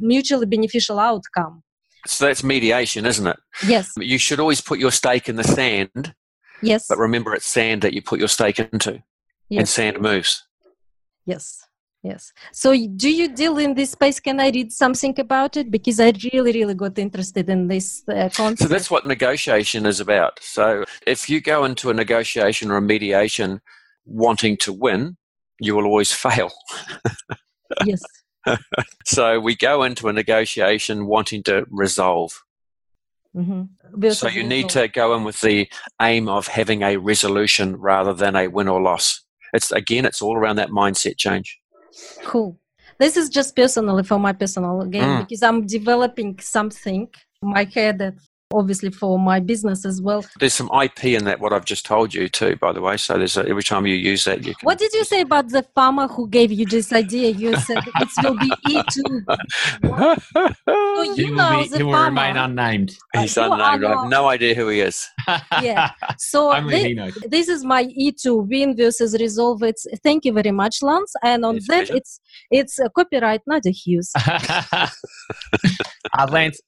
mutually 0.00 0.46
beneficial 0.46 0.98
outcome. 0.98 1.62
So 2.08 2.26
that's 2.26 2.44
mediation, 2.44 3.06
isn't 3.06 3.26
it? 3.26 3.38
Yes. 3.66 3.92
You 3.98 4.18
should 4.18 4.40
always 4.40 4.60
put 4.60 4.78
your 4.78 4.92
stake 4.92 5.28
in 5.28 5.36
the 5.36 5.44
sand. 5.44 6.14
Yes. 6.62 6.86
But 6.88 6.98
remember, 6.98 7.34
it's 7.34 7.46
sand 7.46 7.82
that 7.82 7.92
you 7.92 8.02
put 8.02 8.18
your 8.18 8.28
stake 8.28 8.58
into, 8.58 9.02
yes. 9.48 9.58
and 9.58 9.68
sand 9.68 10.00
moves. 10.00 10.46
Yes. 11.26 11.66
Yes. 12.02 12.32
So, 12.52 12.72
do 12.72 13.10
you 13.10 13.34
deal 13.34 13.58
in 13.58 13.74
this 13.74 13.90
space? 13.90 14.20
Can 14.20 14.38
I 14.38 14.50
read 14.50 14.70
something 14.70 15.18
about 15.18 15.56
it? 15.56 15.72
Because 15.72 15.98
I 15.98 16.12
really, 16.32 16.52
really 16.52 16.74
got 16.74 16.98
interested 16.98 17.50
in 17.50 17.66
this 17.66 18.04
uh, 18.08 18.28
concept. 18.32 18.60
So, 18.60 18.68
that's 18.68 18.90
what 18.90 19.06
negotiation 19.06 19.86
is 19.86 19.98
about. 19.98 20.38
So, 20.40 20.84
if 21.04 21.28
you 21.28 21.40
go 21.40 21.64
into 21.64 21.90
a 21.90 21.94
negotiation 21.94 22.70
or 22.70 22.76
a 22.76 22.82
mediation 22.82 23.60
wanting 24.04 24.56
to 24.58 24.72
win, 24.72 25.16
you 25.60 25.74
will 25.74 25.84
always 25.84 26.12
fail. 26.26 26.52
yes. 27.84 28.02
so 29.04 29.40
we 29.40 29.56
go 29.56 29.82
into 29.82 30.08
a 30.08 30.12
negotiation 30.12 31.06
wanting 31.06 31.42
to 31.44 31.66
resolve. 31.70 32.32
Mm-hmm. 33.34 34.10
So 34.10 34.28
you 34.28 34.44
need 34.44 34.70
to 34.70 34.88
go 34.88 35.14
in 35.14 35.24
with 35.24 35.40
the 35.42 35.68
aim 36.00 36.28
of 36.28 36.46
having 36.46 36.82
a 36.82 36.96
resolution 36.96 37.76
rather 37.76 38.14
than 38.14 38.34
a 38.34 38.48
win 38.48 38.68
or 38.68 38.80
loss. 38.80 39.22
It's 39.52 39.70
again, 39.72 40.06
it's 40.06 40.22
all 40.22 40.36
around 40.36 40.56
that 40.56 40.70
mindset 40.70 41.18
change. 41.18 41.58
Cool. 42.24 42.58
This 42.98 43.16
is 43.16 43.28
just 43.28 43.54
personally 43.54 44.04
for 44.04 44.18
my 44.18 44.32
personal 44.32 44.84
game 44.86 45.02
mm. 45.02 45.20
because 45.20 45.42
I'm 45.42 45.66
developing 45.66 46.38
something 46.40 47.08
in 47.42 47.48
my 47.48 47.64
head 47.64 47.98
that 47.98 48.14
obviously 48.52 48.90
for 48.90 49.18
my 49.18 49.40
business 49.40 49.84
as 49.84 50.00
well. 50.00 50.24
There's 50.38 50.54
some 50.54 50.70
IP 50.82 51.04
in 51.06 51.24
that 51.24 51.40
what 51.40 51.52
I've 51.52 51.64
just 51.64 51.84
told 51.84 52.14
you 52.14 52.28
too, 52.28 52.56
by 52.56 52.72
the 52.72 52.80
way. 52.80 52.96
So 52.96 53.18
there's 53.18 53.36
a, 53.36 53.46
every 53.48 53.62
time 53.62 53.86
you 53.86 53.94
use 53.94 54.24
that, 54.24 54.44
you. 54.44 54.54
Can... 54.54 54.64
What 54.66 54.78
did 54.78 54.92
you 54.92 55.04
say 55.04 55.20
about 55.20 55.48
the 55.48 55.62
farmer 55.74 56.06
who 56.06 56.28
gave 56.28 56.52
you 56.52 56.64
this 56.66 56.92
idea? 56.92 57.30
You 57.30 57.56
said 57.56 57.78
it 57.84 58.08
will 58.22 58.38
be 58.38 58.52
E 58.68 58.82
two. 58.90 59.22
so 60.68 61.02
you 61.02 61.14
he 61.14 61.30
know 61.30 61.62
be, 61.62 61.68
the 61.68 61.78
he 61.78 61.82
will 61.82 61.92
farmer. 61.92 62.22
remain 62.22 62.36
unnamed. 62.36 62.98
He's 63.14 63.36
uh, 63.36 63.50
unnamed. 63.50 63.84
I 63.84 64.00
have 64.00 64.08
no 64.08 64.28
idea 64.28 64.54
who 64.54 64.68
he 64.68 64.80
is. 64.80 65.08
yeah. 65.62 65.90
So 66.18 66.52
this, 66.68 67.18
this, 67.28 67.48
is 67.48 67.64
my 67.64 67.82
E 67.82 68.12
two 68.12 68.36
win 68.36 68.76
versus 68.76 69.16
resolve. 69.18 69.62
It's 69.62 69.86
thank 70.02 70.24
you 70.24 70.32
very 70.32 70.50
much, 70.50 70.82
Lance. 70.82 71.12
And 71.22 71.44
on 71.44 71.56
it's 71.56 71.68
that, 71.68 71.90
it's 71.90 72.20
it's 72.50 72.78
a 72.78 72.88
copyright, 72.90 73.42
not 73.46 73.66
a 73.66 73.70
Hughes. 73.70 74.12
uh, 74.16 74.88
Lance, 76.30 76.60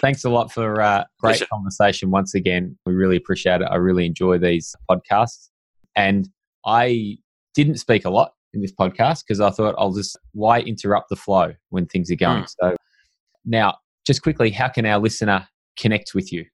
Thanks 0.00 0.24
a 0.24 0.30
lot 0.30 0.52
for 0.52 0.80
uh, 0.80 1.04
great 1.20 1.32
Pleasure. 1.32 1.46
conversation 1.52 2.10
once 2.10 2.34
again. 2.34 2.78
We 2.86 2.94
really 2.94 3.16
appreciate 3.16 3.60
it. 3.60 3.68
I 3.70 3.76
really 3.76 4.06
enjoy 4.06 4.38
these 4.38 4.74
podcasts. 4.90 5.48
And 5.94 6.28
I 6.64 7.18
didn't 7.54 7.76
speak 7.76 8.04
a 8.04 8.10
lot 8.10 8.32
in 8.52 8.60
this 8.60 8.72
podcast 8.72 9.22
because 9.26 9.40
I 9.40 9.50
thought 9.50 9.74
I'll 9.78 9.92
just, 9.92 10.18
why 10.32 10.60
interrupt 10.60 11.08
the 11.08 11.16
flow 11.16 11.54
when 11.70 11.86
things 11.86 12.10
are 12.10 12.16
going? 12.16 12.42
Mm. 12.42 12.54
So 12.60 12.76
now, 13.44 13.78
just 14.06 14.22
quickly, 14.22 14.50
how 14.50 14.68
can 14.68 14.84
our 14.86 14.98
listener 14.98 15.48
connect 15.78 16.14
with 16.14 16.32
you? 16.32 16.44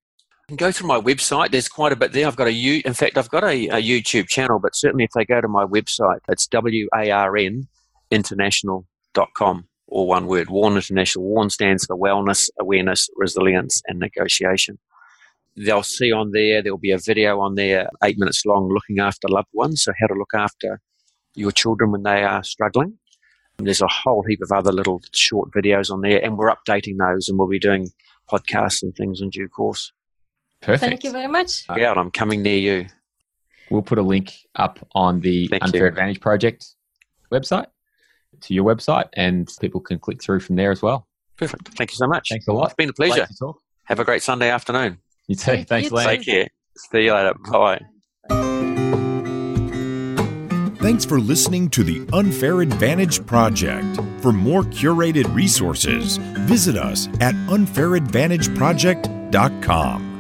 go 0.57 0.71
through 0.71 0.89
my 0.89 1.01
website. 1.01 1.51
There's 1.51 1.69
quite 1.69 1.93
a 1.93 1.97
bit 1.97 2.13
there. 2.13 2.27
I've 2.27 2.37
got 2.37 2.47
a 2.47 2.53
U. 2.53 2.83
In 2.85 2.93
fact, 2.93 3.17
I've 3.17 3.31
got 3.31 3.45
a, 3.45 3.69
a 3.69 3.83
YouTube 3.83 4.29
channel, 4.29 4.59
but 4.59 4.77
certainly 4.77 5.05
if 5.05 5.11
they 5.15 5.25
go 5.25 5.41
to 5.41 5.49
my 5.49 5.65
website, 5.65 6.19
it's 6.29 6.47
w 6.49 6.89
a 6.95 7.11
r 7.11 7.37
n 7.37 7.69
international.com 8.11 9.67
or 9.93 10.07
one 10.07 10.27
word, 10.27 10.49
WARN 10.49 10.75
International. 10.75 11.25
WARN 11.25 11.51
stands 11.51 11.85
for 11.85 11.97
Wellness, 11.97 12.49
Awareness, 12.59 13.11
Resilience, 13.17 13.83
and 13.87 13.99
Negotiation. 13.99 14.79
They'll 15.55 15.83
see 15.83 16.11
on 16.11 16.31
there, 16.33 16.63
there'll 16.63 16.79
be 16.79 16.93
a 16.93 16.99
video 16.99 17.41
on 17.41 17.57
there, 17.57 17.91
eight 18.03 18.19
minutes 18.19 18.47
long, 18.47 18.71
looking 18.73 19.01
after 19.01 19.29
loved 19.29 19.51
ones. 19.53 19.83
So, 19.83 19.93
how 20.01 20.07
to 20.07 20.15
look 20.15 20.33
after 20.35 20.81
your 21.35 21.53
children 21.53 21.93
when 21.93 22.05
they 22.05 22.25
are 22.25 22.43
struggling. 22.43 22.99
And 23.59 23.67
there's 23.67 23.83
a 23.83 23.89
whole 23.89 24.25
heap 24.27 24.41
of 24.41 24.51
other 24.51 24.73
little 24.73 25.03
short 25.13 25.51
videos 25.51 25.91
on 25.91 26.01
there, 26.01 26.25
and 26.25 26.39
we're 26.39 26.51
updating 26.51 26.97
those, 26.99 27.29
and 27.29 27.39
we'll 27.39 27.49
be 27.49 27.59
doing 27.59 27.91
podcasts 28.31 28.83
and 28.83 28.95
things 28.97 29.21
in 29.21 29.29
due 29.29 29.49
course. 29.49 29.93
Perfect. 30.63 30.81
Thank 30.81 31.05
you 31.05 31.13
very 31.13 31.29
much. 31.29 31.65
Yeah, 31.77 31.93
I'm 31.93 32.11
coming 32.11 32.41
near 32.43 32.57
you. 32.57 32.87
We'll 33.69 33.83
put 33.83 33.99
a 33.99 34.03
link 34.03 34.33
up 34.57 34.79
on 34.95 35.21
the 35.21 35.49
Thank 35.49 35.65
Unfair 35.65 35.83
you. 35.83 35.89
Advantage 35.89 36.21
Project 36.21 36.67
website 37.31 37.67
to 38.43 38.55
your 38.55 38.65
website 38.65 39.09
and 39.15 39.51
people 39.61 39.81
can 39.81 39.99
click 39.99 40.23
through 40.23 40.41
from 40.41 40.57
there 40.57 40.71
as 40.71 40.83
well. 40.83 41.07
Perfect. 41.37 41.69
Thank 41.77 41.91
you 41.91 41.97
so 41.97 42.07
much. 42.07 42.29
Thanks 42.29 42.47
a 42.47 42.53
lot. 42.53 42.67
It's 42.67 42.75
been 42.75 42.91
a 42.91 42.93
pleasure. 42.93 43.27
Have 43.85 43.99
a 43.99 44.05
great 44.05 44.23
Sunday 44.23 44.51
afternoon. 44.51 44.99
You 45.29 45.37
too. 45.37 45.65
Thanks, 45.65 45.91
you 45.91 46.03
Take 46.03 46.25
care. 46.25 46.49
See 46.77 47.05
you 47.05 47.15
later. 47.15 47.35
Bye. 47.51 47.81
Thanks 50.83 51.05
for 51.05 51.21
listening 51.21 51.71
to 51.71 51.85
the 51.85 52.05
Unfair 52.13 52.61
Advantage 52.61 53.25
Project. 53.25 54.01
For 54.21 54.33
more 54.33 54.63
curated 54.63 55.33
resources, 55.33 56.17
visit 56.17 56.77
us 56.77 57.07
at 57.21 57.35
unfairadvantageproject.com. 57.35 60.12